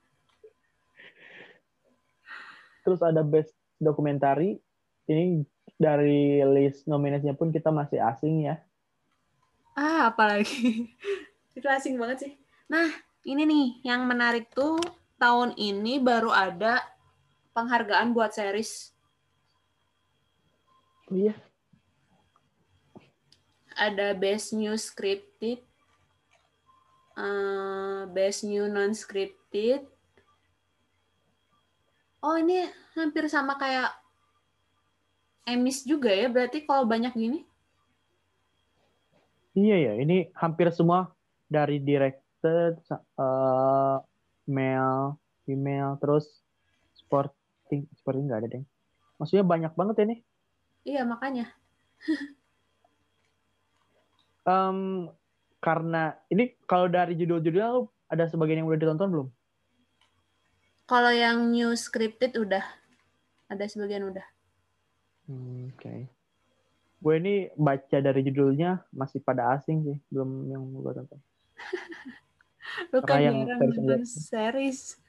Terus 2.84 3.00
ada 3.02 3.24
best 3.24 3.56
dokumentari 3.80 4.60
ini 5.08 5.44
dari 5.76 6.40
list 6.44 6.88
nominasinya 6.88 7.36
pun 7.36 7.52
kita 7.52 7.72
masih 7.72 8.00
asing 8.00 8.48
ya. 8.48 8.56
Ah, 9.74 10.14
apalagi. 10.14 10.94
Itu 11.58 11.68
asing 11.68 11.98
banget 11.98 12.30
sih. 12.30 12.34
Nah, 12.70 12.88
ini 13.26 13.44
nih 13.44 13.68
yang 13.88 14.06
menarik 14.06 14.52
tuh 14.54 14.78
tahun 15.18 15.56
ini 15.58 16.04
baru 16.04 16.30
ada 16.30 16.84
penghargaan 17.56 18.12
buat 18.12 18.34
series. 18.34 18.94
Oh 21.10 21.18
iya. 21.18 21.36
Ada 23.74 24.14
Best 24.14 24.54
New 24.54 24.78
Scripted, 24.78 25.66
uh, 27.18 28.06
Best 28.14 28.46
New 28.46 28.70
Non-Scripted. 28.70 29.93
Oh, 32.24 32.40
ini 32.40 32.64
hampir 32.96 33.28
sama 33.28 33.60
kayak 33.60 33.92
emis 35.44 35.84
juga 35.84 36.08
ya 36.08 36.32
berarti 36.32 36.64
kalau 36.64 36.88
banyak 36.88 37.12
gini? 37.12 37.44
Iya 39.54 39.92
ya, 39.92 39.94
ini 40.00 40.32
hampir 40.32 40.72
semua 40.72 41.12
dari 41.52 41.84
directed, 41.84 42.80
uh, 43.20 44.00
male, 44.48 45.20
female, 45.44 46.00
terus 46.00 46.42
sporting, 46.96 47.86
sporting 48.00 48.32
nggak 48.32 48.40
ada 48.40 48.48
deh. 48.56 48.64
Maksudnya 49.20 49.44
banyak 49.44 49.76
banget 49.76 49.96
ya 50.00 50.06
nih. 50.08 50.20
Iya 50.88 51.02
makanya. 51.04 51.52
um, 54.48 55.12
karena 55.60 56.16
ini 56.32 56.56
kalau 56.64 56.88
dari 56.88 57.20
judul-judul 57.20 57.92
ada 58.08 58.24
sebagian 58.32 58.64
yang 58.64 58.72
udah 58.72 58.80
ditonton 58.80 59.12
belum? 59.12 59.28
Kalau 60.94 61.10
yang 61.10 61.50
new 61.50 61.74
scripted 61.74 62.38
udah, 62.38 62.62
ada 63.50 63.66
sebagian 63.66 64.14
udah. 64.14 64.22
Hmm, 65.26 65.74
Oke. 65.74 65.82
Okay. 65.82 66.06
Gue 67.02 67.18
ini 67.18 67.50
baca 67.58 67.98
dari 67.98 68.22
judulnya 68.22 68.86
masih 68.94 69.18
pada 69.26 69.58
asing 69.58 69.82
sih, 69.90 69.98
belum 70.14 70.54
yang 70.54 70.62
gue 70.70 70.94
tonton. 70.94 71.18
Lu 72.94 73.02
kan 73.02 73.26
yang 73.26 73.42
series. 74.06 75.02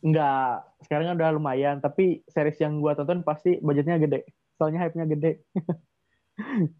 Enggak, 0.00 0.64
sekarang 0.88 1.12
udah 1.12 1.36
lumayan. 1.36 1.76
Tapi 1.84 2.24
series 2.24 2.56
yang 2.64 2.80
gue 2.80 2.96
tonton 2.96 3.20
pasti 3.20 3.60
budgetnya 3.60 4.00
gede. 4.00 4.24
Soalnya 4.56 4.80
hype-nya 4.80 5.04
gede. 5.04 5.44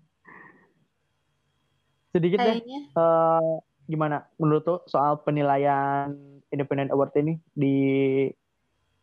Sedikit 2.16 2.40
Kayaknya. 2.40 2.80
deh, 2.96 2.96
uh, 2.96 3.60
gimana 3.84 4.24
menurut 4.40 4.64
tuh 4.64 4.80
soal 4.88 5.20
penilaian 5.20 6.39
Independent 6.50 6.90
Award 6.90 7.14
ini 7.18 7.34
di 7.54 7.76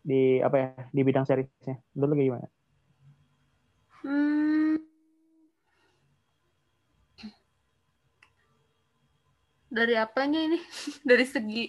di 0.08 0.40
apa 0.40 0.56
ya 0.56 0.68
di 0.92 1.02
bidang 1.04 1.28
seriesnya? 1.28 1.76
Menurut 1.96 2.16
lu 2.16 2.24
gimana? 2.24 2.48
Hmm. 4.04 4.80
Dari 9.68 9.96
apanya 10.00 10.40
ini? 10.40 10.60
Dari 11.10 11.26
segi 11.28 11.66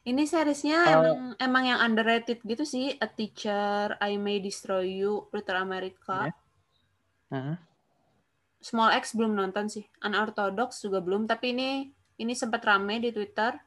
Ini 0.00 0.24
seriesnya 0.24 0.80
Uh, 0.80 0.92
emang 0.96 1.18
emang 1.36 1.64
yang 1.68 1.80
underrated 1.84 2.40
gitu 2.40 2.64
sih. 2.64 2.96
A 3.04 3.06
Teacher, 3.10 4.00
I 4.00 4.16
May 4.16 4.40
Destroy 4.40 5.04
You, 5.04 5.28
Luther 5.28 5.60
America. 5.60 6.32
uh, 7.30 7.54
Small 8.64 8.96
X 8.96 9.12
belum 9.12 9.36
nonton 9.36 9.68
sih. 9.68 9.84
Unorthodox 10.00 10.80
juga 10.80 11.04
belum. 11.04 11.28
Tapi 11.28 11.52
ini 11.52 11.70
ini 12.16 12.32
sempat 12.32 12.64
rame 12.64 12.96
di 13.04 13.12
Twitter. 13.12 13.60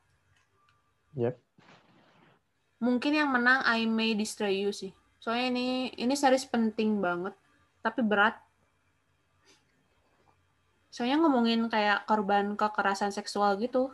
Yep. 1.13 1.35
Mungkin 2.83 3.13
yang 3.15 3.31
menang 3.31 3.63
I 3.63 3.87
May 3.87 4.17
Destroy 4.17 4.65
You 4.65 4.75
sih. 4.75 4.91
Soalnya 5.23 5.55
ini 5.55 5.67
ini 5.95 6.13
series 6.19 6.43
penting 6.49 6.99
banget. 6.99 7.31
Tapi 7.79 8.03
berat. 8.03 8.35
Soalnya 10.91 11.23
ngomongin 11.23 11.71
kayak 11.71 12.05
korban 12.05 12.59
kekerasan 12.59 13.15
seksual 13.15 13.55
gitu. 13.57 13.89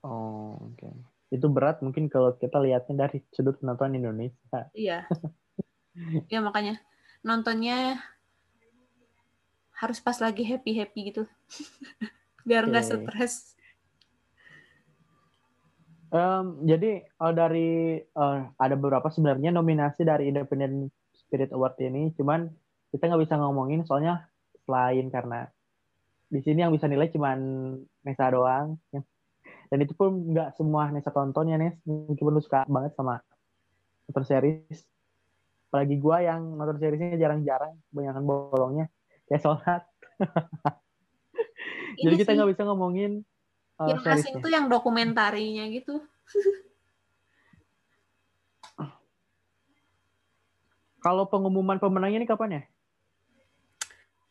Oh, 0.00 0.56
oke. 0.58 0.88
Itu 1.28 1.46
berat 1.52 1.84
mungkin 1.84 2.08
kalau 2.08 2.32
kita 2.40 2.56
lihatnya 2.56 3.06
dari 3.06 3.20
sudut 3.34 3.60
penonton 3.60 4.00
Indonesia. 4.00 4.72
Iya. 4.72 5.04
ya 6.32 6.38
makanya 6.40 6.80
nontonnya 7.20 7.98
harus 9.78 9.98
pas 10.02 10.18
lagi 10.18 10.42
happy-happy 10.42 11.14
gitu. 11.14 11.22
Biar 12.48 12.66
nggak 12.66 12.84
Oke. 12.86 12.90
stres. 13.06 13.57
Em, 16.08 16.44
jadi 16.64 17.04
eh, 17.04 17.32
dari 17.36 18.00
eh, 18.00 18.40
ada 18.56 18.74
beberapa 18.80 19.12
sebenarnya 19.12 19.52
nominasi 19.52 20.08
dari 20.08 20.32
Independent 20.32 20.88
Spirit 21.12 21.52
Award 21.52 21.76
ini, 21.84 22.16
cuman 22.16 22.48
kita 22.88 23.12
nggak 23.12 23.22
bisa 23.28 23.36
ngomongin 23.36 23.84
soalnya 23.84 24.24
selain 24.64 25.12
karena 25.12 25.44
di 26.28 26.40
sini 26.40 26.64
yang 26.64 26.72
bisa 26.72 26.88
nilai 26.88 27.12
cuman 27.12 27.38
Nesa 28.04 28.32
doang. 28.32 28.80
ya. 28.92 29.04
Dan 29.68 29.84
itu 29.84 29.92
pun 29.92 30.32
nggak 30.32 30.56
semua 30.56 30.88
Nesa 30.88 31.12
tonton 31.12 31.52
ya 31.52 31.60
Nes, 31.60 31.76
meskipun 31.84 32.32
lu 32.32 32.40
suka 32.40 32.64
banget 32.64 32.96
sama 32.96 33.20
nonton 34.08 34.24
series. 34.24 34.88
Apalagi 35.68 36.00
gua 36.00 36.24
yang 36.24 36.56
nonton 36.56 36.80
seriesnya 36.80 37.20
jarang-jarang, 37.20 37.76
kebanyakan 37.92 38.24
bolongnya 38.24 38.86
kayak 39.28 39.44
sholat. 39.44 39.82
Jadi 42.00 42.14
kita 42.16 42.32
nggak 42.32 42.50
bisa 42.56 42.64
ngomongin 42.64 43.28
eh, 43.78 43.86
yang 43.88 44.00
asing 44.04 44.34
tuh 44.38 44.50
yang 44.50 44.66
dokumentarinya 44.66 45.64
gitu. 45.70 46.02
Kalau 50.98 51.30
pengumuman 51.30 51.78
pemenangnya 51.78 52.18
ini 52.20 52.28
kapan 52.28 52.50
ya? 52.58 52.62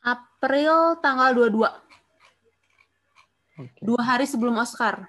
April 0.03 0.99
tanggal 0.99 1.31
22, 1.35 1.63
Oke. 3.57 3.79
dua 3.83 4.01
hari 4.03 4.27
sebelum 4.27 4.55
Oscar. 4.59 5.07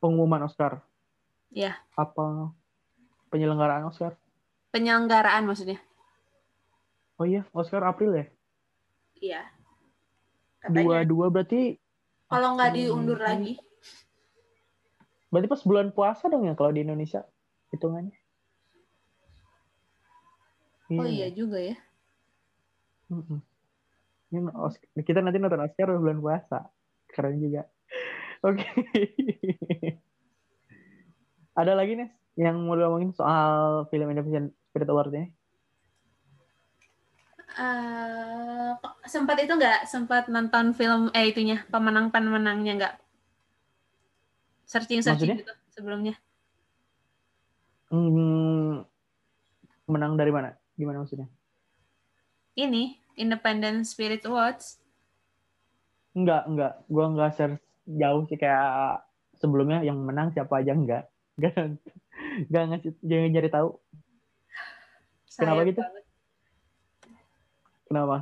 Pengumuman 0.00 0.44
Oscar. 0.44 0.84
Ya, 1.48 1.80
Apa 1.96 2.52
penyelenggaraan 3.32 3.88
Oscar? 3.88 4.12
penyelenggaraan 4.68 5.48
maksudnya. 5.48 5.80
Oh 7.16 7.24
iya, 7.24 7.48
Oscar 7.56 7.80
April 7.88 8.12
ya? 8.12 8.26
Iya. 9.16 9.42
Dua 10.68 11.00
Katanya. 11.00 11.08
dua 11.08 11.26
berarti 11.32 11.80
Kalau 12.26 12.58
nggak 12.58 12.70
Hmm. 12.74 12.78
diundur 12.78 13.20
lagi. 13.20 13.54
berarti 15.26 15.50
pas 15.50 15.62
bulan 15.66 15.90
puasa 15.90 16.30
dong 16.30 16.46
ya 16.48 16.54
kalau 16.54 16.70
di 16.72 16.80
Indonesia 16.86 17.26
hitungannya. 17.74 18.14
Oh 20.96 21.04
iya 21.04 21.28
juga 21.34 21.58
ya. 21.60 21.76
Mm-mm. 23.10 23.42
Ini 24.32 24.40
Os- 24.54 24.80
kita 24.96 25.20
nanti 25.20 25.42
nonton 25.42 25.60
Oscar 25.66 25.92
bulan 25.98 26.22
puasa. 26.22 26.70
Keren 27.10 27.42
juga. 27.42 27.66
Oke. 28.46 28.64
Ada 31.60 31.74
lagi 31.74 31.98
nih 31.98 32.08
yang 32.38 32.62
mau 32.62 32.78
ngomongin 32.78 33.12
soal 33.12 33.84
film 33.90 34.08
Indonesian 34.08 34.54
Spirit 34.70 34.88
Award 34.88 35.10
ini? 35.12 35.28
Eh, 37.56 38.72
sempat 39.06 39.36
itu 39.40 39.52
nggak 39.52 39.86
sempat 39.86 40.26
nonton 40.28 40.74
film 40.74 41.08
eh 41.12 41.30
itunya 41.30 41.62
pemenang 41.70 42.10
pemenangnya 42.10 42.72
nggak 42.78 42.94
searching 44.64 45.00
searching 45.00 45.32
Maksudnya? 45.32 45.36
gitu 45.42 45.52
sebelumnya 45.72 46.14
Hmm, 47.86 48.82
menang 49.86 50.18
dari 50.18 50.34
mana? 50.34 50.58
Gimana 50.74 51.02
maksudnya? 51.02 51.30
ini 52.56 52.82
Independent 53.14 53.86
Spirit 53.86 54.26
Awards 54.26 54.82
Enggak, 56.16 56.48
enggak. 56.48 56.72
Gua 56.88 57.04
enggak 57.12 57.30
share 57.36 57.54
jauh 57.84 58.24
sih 58.26 58.34
kayak 58.34 59.04
sebelumnya 59.36 59.84
yang 59.84 60.00
menang 60.00 60.32
siapa 60.32 60.58
aja 60.58 60.72
enggak. 60.72 61.04
Enggak. 61.36 61.76
Enggak 62.48 62.62
ngasih 62.68 62.92
jangan 63.04 63.28
nyari 63.30 63.50
tahu. 63.52 63.68
Kenapa 65.36 65.60
Sayang 65.60 65.68
gitu? 65.68 65.80
banget. 65.84 66.04
Kenapa? 67.86 68.16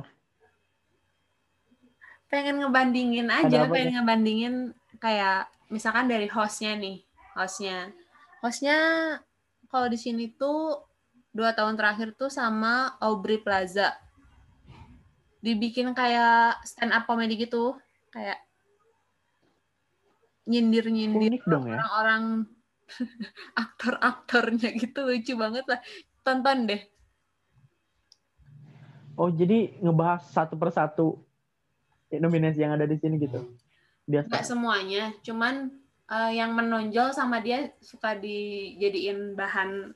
Pengen 2.35 2.59
ngebandingin 2.59 3.31
aja 3.31 3.71
pengen 3.71 3.95
ngebandingin 3.95 4.55
kayak 4.99 5.47
misalkan 5.71 6.11
dari 6.11 6.27
hostnya 6.27 6.75
nih 6.75 6.99
hostnya. 7.35 7.95
Hostnya 8.43 8.79
kalau 9.71 9.87
di 9.87 9.95
sini 9.95 10.35
tuh 10.35 10.83
dua 11.31 11.55
tahun 11.55 11.79
terakhir 11.79 12.15
tuh 12.19 12.27
sama 12.27 12.95
Aubrey 12.99 13.39
Plaza. 13.39 13.95
Dibikin 15.39 15.95
kayak 15.95 16.59
stand 16.67 16.91
up 16.91 17.07
comedy 17.07 17.39
gitu 17.39 17.79
kayak 18.11 18.39
nyindir 20.45 20.87
nyindir 20.91 21.41
ya. 21.41 21.49
orang-orang 21.49 22.23
aktor-aktornya 23.63 24.75
gitu 24.75 25.07
lucu 25.07 25.33
banget 25.39 25.65
lah. 25.67 25.79
Tonton 26.21 26.67
deh. 26.67 26.81
Oh, 29.15 29.31
jadi 29.31 29.79
ngebahas 29.79 30.27
satu 30.27 30.59
persatu 30.59 31.24
nominasi 32.11 32.61
yang 32.61 32.73
ada 32.77 32.85
di 32.85 32.97
sini 32.99 33.17
gitu. 33.17 33.41
nggak 34.05 34.29
Biasa. 34.29 34.53
semuanya 34.53 35.13
cuman 35.25 35.73
eh, 36.09 36.31
yang 36.37 36.53
menonjol 36.53 37.09
sama 37.11 37.41
dia 37.41 37.73
suka 37.81 38.13
dijadiin 38.17 39.33
bahan 39.33 39.93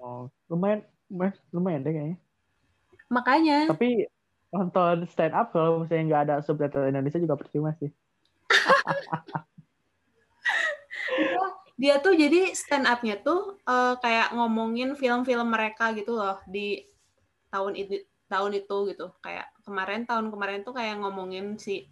Oh, 0.00 0.30
lumayan 0.48 0.80
lumayan, 1.10 1.34
lumayan 1.52 1.80
deh 1.84 1.92
kayaknya. 1.92 2.18
makanya 3.12 3.58
Tapi 3.68 4.08
nonton 4.54 5.04
stand 5.10 5.34
up 5.34 5.50
kalau 5.52 5.82
misalnya 5.82 6.04
nggak 6.08 6.22
ada 6.30 6.34
subtitle 6.40 6.86
Indonesia 6.88 7.18
juga 7.20 7.36
percuma 7.36 7.74
sih. 7.76 7.90
dia 11.74 11.98
tuh 11.98 12.14
jadi 12.14 12.54
stand 12.54 12.86
up-nya 12.86 13.18
tuh 13.20 13.58
eh, 13.66 13.94
kayak 13.98 14.32
ngomongin 14.32 14.94
film-film 14.94 15.50
mereka 15.50 15.90
gitu 15.92 16.14
loh 16.14 16.38
di 16.46 16.86
tahun 17.50 17.74
itu 17.74 17.98
tahun 18.34 18.58
itu 18.58 18.76
gitu. 18.90 19.06
Kayak 19.22 19.46
kemarin 19.62 20.02
tahun 20.02 20.34
kemarin 20.34 20.66
tuh 20.66 20.74
kayak 20.74 20.98
ngomongin 20.98 21.54
si 21.54 21.86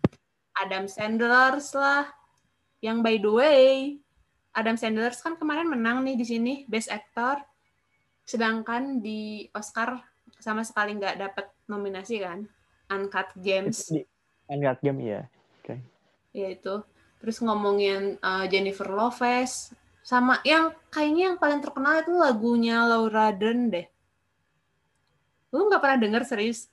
Adam 0.58 0.90
Sandler 0.90 1.62
lah. 1.78 2.10
Yang 2.82 2.98
by 3.06 3.16
the 3.22 3.30
way 3.30 3.68
Adam 4.50 4.74
Sandler 4.74 5.14
kan 5.14 5.38
kemarin 5.38 5.70
menang 5.70 6.02
nih 6.02 6.18
di 6.18 6.26
sini 6.26 6.54
Best 6.66 6.90
Actor. 6.90 7.38
Sedangkan 8.26 8.98
di 8.98 9.46
Oscar 9.54 10.02
sama 10.42 10.66
sekali 10.66 10.98
nggak 10.98 11.22
dapat 11.22 11.46
nominasi 11.70 12.18
kan. 12.18 12.42
Uncut 12.90 13.30
Gems. 13.38 13.94
Di 13.94 14.02
Uncut 14.50 14.82
Game 14.82 14.98
iya. 14.98 15.22
ya 16.34 16.48
itu. 16.50 16.82
Terus 17.22 17.38
ngomongin 17.38 18.18
uh, 18.18 18.44
Jennifer 18.50 18.90
Lopez. 18.90 19.70
Sama 20.02 20.42
yang 20.42 20.74
kayaknya 20.90 21.30
yang 21.30 21.38
paling 21.38 21.62
terkenal 21.62 22.02
itu 22.02 22.10
lagunya 22.18 22.82
Laura 22.82 23.30
Dern 23.30 23.70
deh 23.70 23.91
lu 25.52 25.68
nggak 25.68 25.82
pernah 25.84 26.00
denger 26.00 26.24
serius 26.24 26.72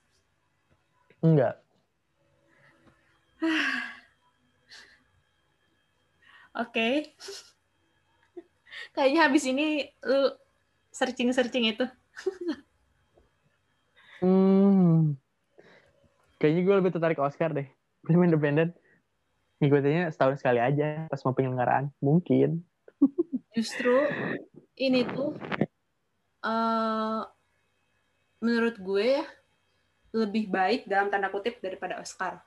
Enggak. 1.19 1.59
oke 6.63 6.87
kayaknya 8.95 9.27
habis 9.27 9.43
ini 9.43 9.91
lu 10.07 10.31
searching 10.95 11.35
searching 11.35 11.67
itu 11.69 11.85
Hmm. 14.19 15.15
Kayaknya 16.39 16.61
gue 16.63 16.75
lebih 16.83 16.91
tertarik 16.91 17.19
Oscar 17.23 17.55
deh. 17.55 17.67
Film 18.03 18.23
independen. 18.23 18.75
Ngikutinnya 19.59 20.11
setahun 20.11 20.39
sekali 20.39 20.59
aja 20.59 21.07
pas 21.07 21.23
mau 21.23 21.35
penyelenggaraan. 21.35 21.91
Mungkin. 22.03 22.63
justru 23.55 23.95
ini 24.75 25.07
tuh 25.07 25.39
uh, 26.43 27.23
menurut 28.39 28.75
gue 28.75 29.19
lebih 30.11 30.47
baik 30.47 30.85
dalam 30.85 31.07
tanda 31.07 31.27
kutip 31.27 31.59
daripada 31.59 31.97
Oscar 31.97 32.39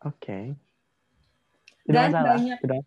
Oke. 0.00 0.52
Tidak 1.80 1.96
Dan 1.96 2.12
masalah. 2.12 2.36
banyak- 2.36 2.60
Tidak 2.60 2.80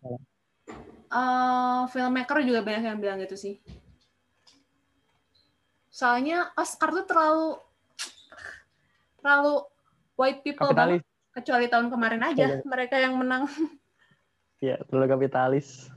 uh, 1.10 1.82
filmmaker 1.88 2.38
juga 2.40 2.62
banyak 2.62 2.84
yang 2.84 2.98
bilang 2.98 3.18
gitu 3.18 3.34
sih. 3.34 3.58
Soalnya 5.88 6.54
Oscar 6.54 6.94
tuh 6.94 7.02
terlalu 7.02 7.58
terlalu 9.18 9.66
white 10.14 10.46
people 10.46 10.70
banget, 10.70 11.02
Kapitalis. 11.02 11.34
kecuali 11.34 11.66
tahun 11.66 11.86
kemarin 11.90 12.22
aja 12.22 12.46
Iya. 12.54 12.62
mereka 12.62 12.96
yang 12.96 13.18
menang. 13.18 13.50
ya 14.62 14.78
terlalu 14.86 15.06
kapitalis 15.10 15.90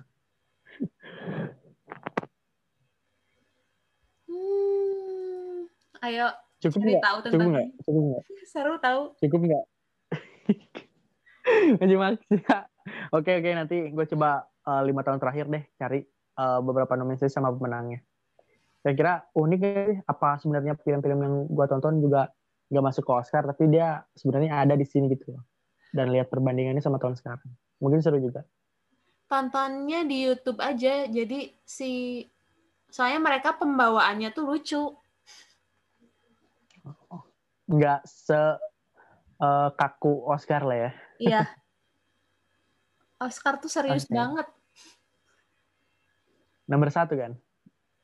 Hmm, 4.26 5.01
ayo 6.02 6.28
cukup 6.62 6.80
cari 6.82 6.92
nggak 6.98 7.06
tahu 7.06 7.18
cukup 7.22 7.32
tentang 7.34 7.50
nggak 7.54 7.68
cukup 7.86 8.02
nggak 8.06 8.24
seru 8.46 8.74
tahu. 8.82 9.02
cukup 9.22 9.40
nggak 9.50 9.66
Menyimak 11.82 12.22
Oke 13.18 13.38
oke 13.38 13.50
nanti 13.54 13.94
gue 13.94 14.06
coba 14.16 14.46
eh, 14.66 14.82
lima 14.86 15.06
tahun 15.06 15.22
terakhir 15.22 15.46
deh 15.50 15.64
cari 15.78 16.02
eh, 16.08 16.60
beberapa 16.66 16.94
nominasi 16.98 17.30
sama 17.30 17.54
pemenangnya. 17.54 18.02
Saya 18.82 18.94
kira 18.98 19.14
unik 19.38 19.62
ya 19.62 20.02
apa 20.10 20.42
sebenarnya 20.42 20.74
film-film 20.82 21.20
yang 21.22 21.36
gue 21.46 21.66
tonton 21.70 22.02
juga 22.02 22.34
nggak 22.74 22.84
masuk 22.88 23.04
ke 23.06 23.12
Oscar 23.14 23.44
tapi 23.46 23.70
dia 23.70 24.02
sebenarnya 24.18 24.66
ada 24.66 24.74
di 24.74 24.86
sini 24.88 25.12
gitu 25.14 25.38
loh. 25.38 25.46
Dan 25.94 26.10
lihat 26.10 26.32
perbandingannya 26.32 26.82
sama 26.82 26.98
tahun 26.98 27.20
sekarang. 27.20 27.52
Mungkin 27.84 28.00
seru 28.02 28.18
juga. 28.18 28.42
Tontonnya 29.30 30.08
di 30.08 30.26
YouTube 30.26 30.58
aja. 30.64 31.06
Jadi 31.06 31.52
si 31.62 32.24
soalnya 32.90 33.22
mereka 33.22 33.60
pembawaannya 33.60 34.32
tuh 34.34 34.44
lucu. 34.48 34.84
Nggak 37.72 38.04
se 38.04 38.36
eh, 39.40 39.70
kaku 39.80 40.28
Oscar 40.28 40.68
lah 40.68 40.78
ya. 40.78 40.92
Iya. 41.18 41.42
Oscar 43.26 43.62
tuh 43.62 43.72
serius 43.72 44.04
Oke. 44.10 44.18
banget. 44.18 44.48
Nomor 46.68 46.90
satu 46.92 47.16
kan? 47.16 47.38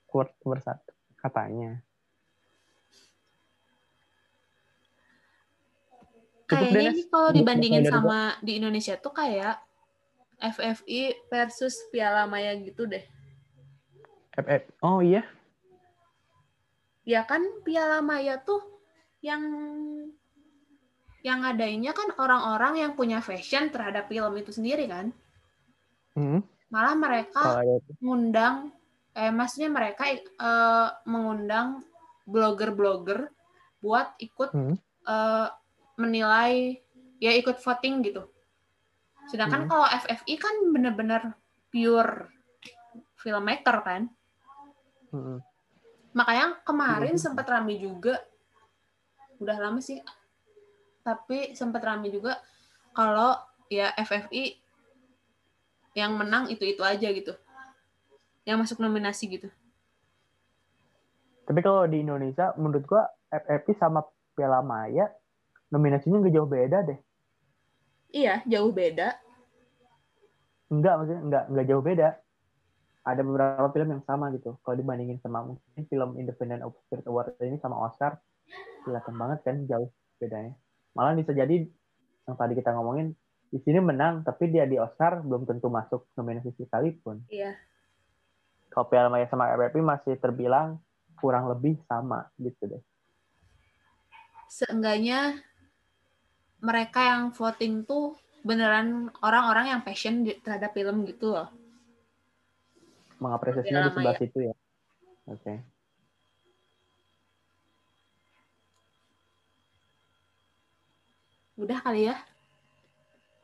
Quote 0.07 0.31
nomor 0.45 0.63
satu 0.63 0.93
katanya. 1.19 1.83
Kayaknya 6.47 6.95
nih 6.95 7.07
kalau 7.11 7.29
dibandingin 7.35 7.83
sama 7.83 8.39
di 8.39 8.55
Indonesia 8.55 8.95
tuh 8.95 9.11
kayak 9.11 9.59
FFI 10.39 11.27
versus 11.27 11.75
Piala 11.91 12.23
Maya 12.23 12.55
gitu 12.55 12.87
deh. 12.87 13.03
FF. 14.31 14.63
Oh 14.79 15.03
iya. 15.03 15.27
Ya 17.03 17.27
kan 17.27 17.43
Piala 17.67 17.99
Maya 17.99 18.39
tuh 18.39 18.76
yang 19.21 19.41
yang 21.25 21.43
ngadainnya 21.43 21.91
kan 21.91 22.13
orang-orang 22.15 22.79
yang 22.87 22.91
punya 22.95 23.19
fashion 23.19 23.67
terhadap 23.73 24.07
film 24.07 24.31
itu 24.37 24.53
sendiri 24.53 24.85
kan. 24.87 25.11
Hmm. 26.15 26.39
Malah 26.71 26.95
mereka 26.95 27.61
ngundang 27.99 28.71
eh 29.17 29.33
maksudnya 29.33 29.73
mereka 29.73 30.07
eh, 30.13 30.87
mengundang 31.09 31.81
blogger-blogger 32.29 33.27
buat 33.81 34.13
ikut 34.21 34.49
Hmm. 34.53 34.75
eh, 35.07 35.47
menilai 35.97 36.77
ya 37.17 37.33
ikut 37.33 37.57
voting 37.57 38.05
gitu. 38.05 38.29
Sedangkan 39.27 39.65
Hmm. 39.65 39.69
kalau 39.73 39.87
FFI 39.89 40.33
kan 40.37 40.55
bener-bener 40.71 41.33
pure 41.73 42.29
filmmaker 43.17 43.77
kan. 43.83 44.01
Hmm. 45.11 45.41
Makanya 46.13 46.61
kemarin 46.63 47.13
Iya 47.13 47.19
juga. 47.19 47.25
sempat 47.25 47.45
rame 47.49 47.75
juga. 47.81 48.15
Udah 49.37 49.57
lama 49.57 49.79
sih. 49.81 50.01
Tapi 51.05 51.55
sempat 51.55 51.81
rame 51.85 52.11
juga 52.11 52.37
kalau 52.91 53.37
ya 53.71 53.93
FFI 53.95 54.57
yang 55.97 56.13
menang 56.17 56.49
itu-itu 56.51 56.83
aja 56.85 57.09
gitu. 57.09 57.33
Yang 58.45 58.57
masuk 58.63 58.77
nominasi 58.83 59.25
gitu. 59.27 59.49
Tapi 61.47 61.59
kalau 61.63 61.87
di 61.87 62.03
Indonesia, 62.03 62.51
menurut 62.59 62.83
gua 62.83 63.07
FFP 63.31 63.79
sama 63.79 64.03
Piala 64.35 64.59
Maya 64.59 65.07
nominasinya 65.71 66.19
nggak 66.19 66.35
jauh 66.35 66.49
beda 66.49 66.77
deh. 66.83 66.99
Iya, 68.11 68.43
jauh 68.47 68.71
beda. 68.71 69.15
Enggak, 70.67 70.93
maksudnya 70.99 71.21
enggak 71.23 71.43
enggak 71.51 71.65
jauh 71.67 71.83
beda. 71.83 72.09
Ada 73.07 73.21
beberapa 73.23 73.67
film 73.71 73.89
yang 73.95 74.03
sama 74.03 74.31
gitu. 74.35 74.59
Kalau 74.63 74.75
dibandingin 74.75 75.19
sama 75.23 75.43
mungkin 75.43 75.83
film 75.87 76.19
Independent 76.19 76.63
Spirit 76.87 77.07
Award 77.07 77.39
ini 77.39 77.55
sama 77.59 77.79
Oscar, 77.79 78.19
kelihatan 78.83 79.15
banget 79.15 79.39
kan 79.43 79.55
jauh 79.67 79.89
bedanya. 80.17 80.53
Malah 80.95 81.13
bisa 81.17 81.31
jadi 81.35 81.67
yang 82.27 82.35
tadi 82.35 82.53
kita 82.55 82.75
ngomongin 82.75 83.13
di 83.47 83.59
sini 83.63 83.79
menang, 83.79 84.27
tapi 84.27 84.51
dia 84.51 84.67
di 84.67 84.75
Oscar 84.75 85.23
belum 85.23 85.47
tentu 85.47 85.71
masuk 85.71 86.11
nominasi 86.19 86.51
sekalipun. 86.59 87.23
Iya. 87.31 87.55
Kalau 88.67 88.91
Piala 88.91 89.07
Maya 89.07 89.27
sama 89.31 89.47
FFP 89.55 89.79
masih 89.79 90.13
terbilang 90.19 90.83
kurang 91.17 91.47
lebih 91.47 91.79
sama 91.87 92.27
gitu 92.35 92.67
deh. 92.67 92.83
Seenggaknya 94.51 95.39
mereka 96.59 97.15
yang 97.15 97.31
voting 97.31 97.87
tuh 97.87 98.19
beneran 98.43 99.11
orang-orang 99.23 99.75
yang 99.75 99.81
passion 99.83 100.23
terhadap 100.43 100.71
film 100.75 101.03
gitu 101.07 101.35
loh. 101.35 101.49
mengapresiasinya 103.17 103.89
di 103.89 103.91
sebelah 103.97 104.17
situ 104.21 104.39
ya. 104.45 104.53
Oke. 105.25 105.53
Udah 111.57 111.81
kali 111.81 112.07
ya. 112.07 112.15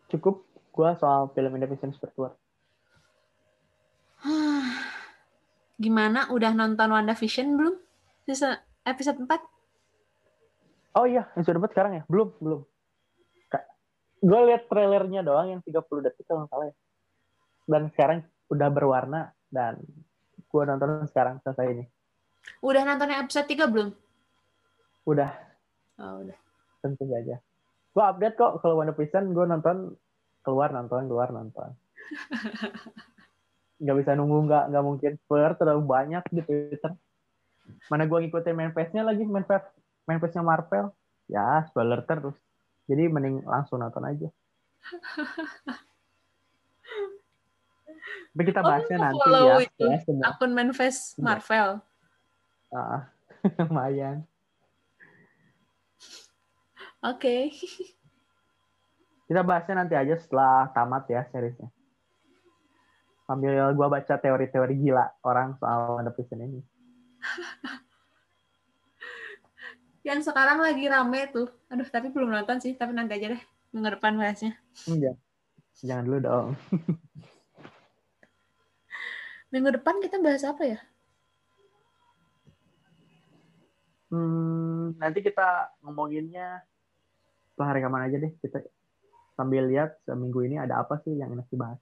Cukup 0.08 0.46
gua 0.70 0.94
soal 0.96 1.30
film 1.34 1.58
Independent 1.58 1.98
Spirit 1.98 2.14
Award. 2.16 2.36
Gimana? 5.76 6.30
Udah 6.32 6.54
nonton 6.54 6.94
WandaVision 6.94 7.58
belum? 7.58 7.76
Season 8.24 8.56
episode 8.86 9.20
4? 9.20 9.28
Oh 10.94 11.10
iya, 11.10 11.26
sudah 11.36 11.58
dapat 11.58 11.74
sekarang 11.74 11.92
ya? 11.98 12.04
Belum, 12.06 12.30
belum. 12.38 12.62
Gue 14.24 14.40
lihat 14.48 14.72
trailernya 14.72 15.20
doang 15.20 15.52
yang 15.52 15.60
30 15.60 15.84
detik 16.00 16.24
kalau 16.24 16.48
nggak 16.48 16.52
salah 16.56 16.66
ya. 16.72 16.76
Dan 17.68 17.92
sekarang 17.92 18.20
udah 18.48 18.70
berwarna 18.72 19.22
dan 19.52 19.84
gua 20.48 20.64
nonton 20.64 21.04
sekarang 21.12 21.44
selesai 21.44 21.66
ini. 21.68 21.84
Udah 22.64 22.88
nonton 22.88 23.12
episode 23.12 23.50
3 23.52 23.68
belum? 23.68 23.90
Udah, 25.04 25.28
Oh, 26.00 26.24
udah. 26.24 26.38
tentu 26.80 27.04
saja. 27.12 27.36
Gua 27.94 28.10
update 28.10 28.36
kok 28.36 28.60
kalau 28.60 28.82
Wonder 28.82 28.94
Vision 28.94 29.32
gue 29.32 29.46
nonton 29.46 29.94
keluar 30.42 30.70
nonton 30.70 31.06
keluar 31.06 31.30
nonton. 31.30 31.72
Nggak 33.82 33.96
bisa 34.00 34.12
nunggu 34.14 34.48
nggak 34.48 34.64
nggak 34.72 34.84
mungkin 34.84 35.12
spoiler 35.20 35.54
terlalu 35.54 35.82
banyak 35.84 36.24
di 36.30 36.42
Twitter. 36.42 36.92
Mana 37.88 38.04
gua 38.06 38.20
ngikutin 38.20 38.56
manifestnya 38.56 39.04
lagi 39.04 39.24
manifest 39.24 39.68
manifestnya 40.04 40.42
Marvel. 40.42 40.90
Ya 41.28 41.64
spoiler 41.68 42.02
terus. 42.02 42.36
Jadi 42.86 43.08
mending 43.08 43.44
langsung 43.44 43.80
nonton 43.80 44.04
aja. 44.04 44.28
Tapi 48.34 48.44
kita 48.44 48.60
Oh, 48.60 48.66
bahasnya 48.66 48.98
lu 48.98 49.04
nanti 49.06 49.30
ya. 49.30 49.56
itu? 49.62 49.84
Ya, 49.86 49.98
semua. 50.02 50.24
Akun 50.28 50.52
manifest 50.52 51.02
Iya. 51.14 51.24
Marvel. 51.24 51.70
Ah, 52.68 53.02
lumayan. 53.62 54.26
Oke. 57.04 57.52
Kita 59.28 59.44
bahasnya 59.44 59.84
nanti 59.84 59.96
aja 60.00 60.16
setelah 60.16 60.72
tamat 60.72 61.04
ya 61.12 61.28
seriesnya. 61.32 61.68
Sambil 63.28 63.56
gua 63.76 63.92
baca 63.92 64.16
teori-teori 64.20 64.76
gila 64.80 65.12
orang 65.24 65.56
soal 65.60 66.00
Vision 66.16 66.42
ini. 66.44 66.62
Yang 70.08 70.28
sekarang 70.28 70.60
lagi 70.60 70.84
rame 70.92 71.32
tuh. 71.32 71.48
Aduh, 71.72 71.88
tapi 71.88 72.12
belum 72.12 72.32
nonton 72.32 72.60
sih. 72.60 72.76
Tapi 72.76 72.92
nanti 72.92 73.16
aja 73.16 73.32
deh. 73.32 73.40
Minggu 73.72 73.96
depan 73.96 74.20
bahasnya. 74.20 74.60
Enggak. 74.88 75.16
Jangan 75.80 76.04
dulu 76.04 76.20
dong. 76.20 76.60
Minggu 79.56 79.72
depan 79.80 80.04
kita 80.04 80.20
bahas 80.20 80.44
apa 80.44 80.68
ya? 80.68 80.84
Hmm, 84.12 85.00
nanti 85.00 85.24
kita 85.26 85.74
ngomonginnya 85.82 86.62
setelah 87.54 87.78
rekaman 87.78 88.10
aja 88.10 88.18
deh. 88.18 88.34
Kita 88.42 88.60
sambil 89.38 89.70
lihat 89.70 90.02
seminggu 90.10 90.42
ini 90.42 90.58
ada 90.58 90.82
apa 90.82 90.98
sih 91.06 91.14
yang 91.14 91.38
enak 91.38 91.46
dibahas. 91.54 91.78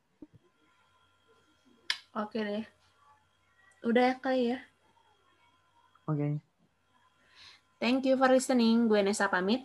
Oke 2.12 2.44
deh. 2.44 2.68
Udah 3.88 4.12
ya 4.12 4.16
kali 4.20 4.52
ya. 4.52 4.60
Oke. 6.12 6.44
Thank 7.80 8.04
you 8.06 8.20
for 8.20 8.28
listening. 8.28 8.92
Gue 8.92 9.00
Nesa 9.00 9.32
pamit. 9.32 9.64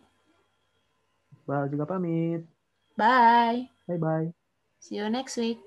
Bal 1.42 1.66
juga 1.66 1.84
pamit. 1.90 2.46
Bye. 2.94 3.68
Bye-bye. 3.90 4.30
See 4.78 5.02
you 5.02 5.10
next 5.10 5.36
week. 5.36 5.65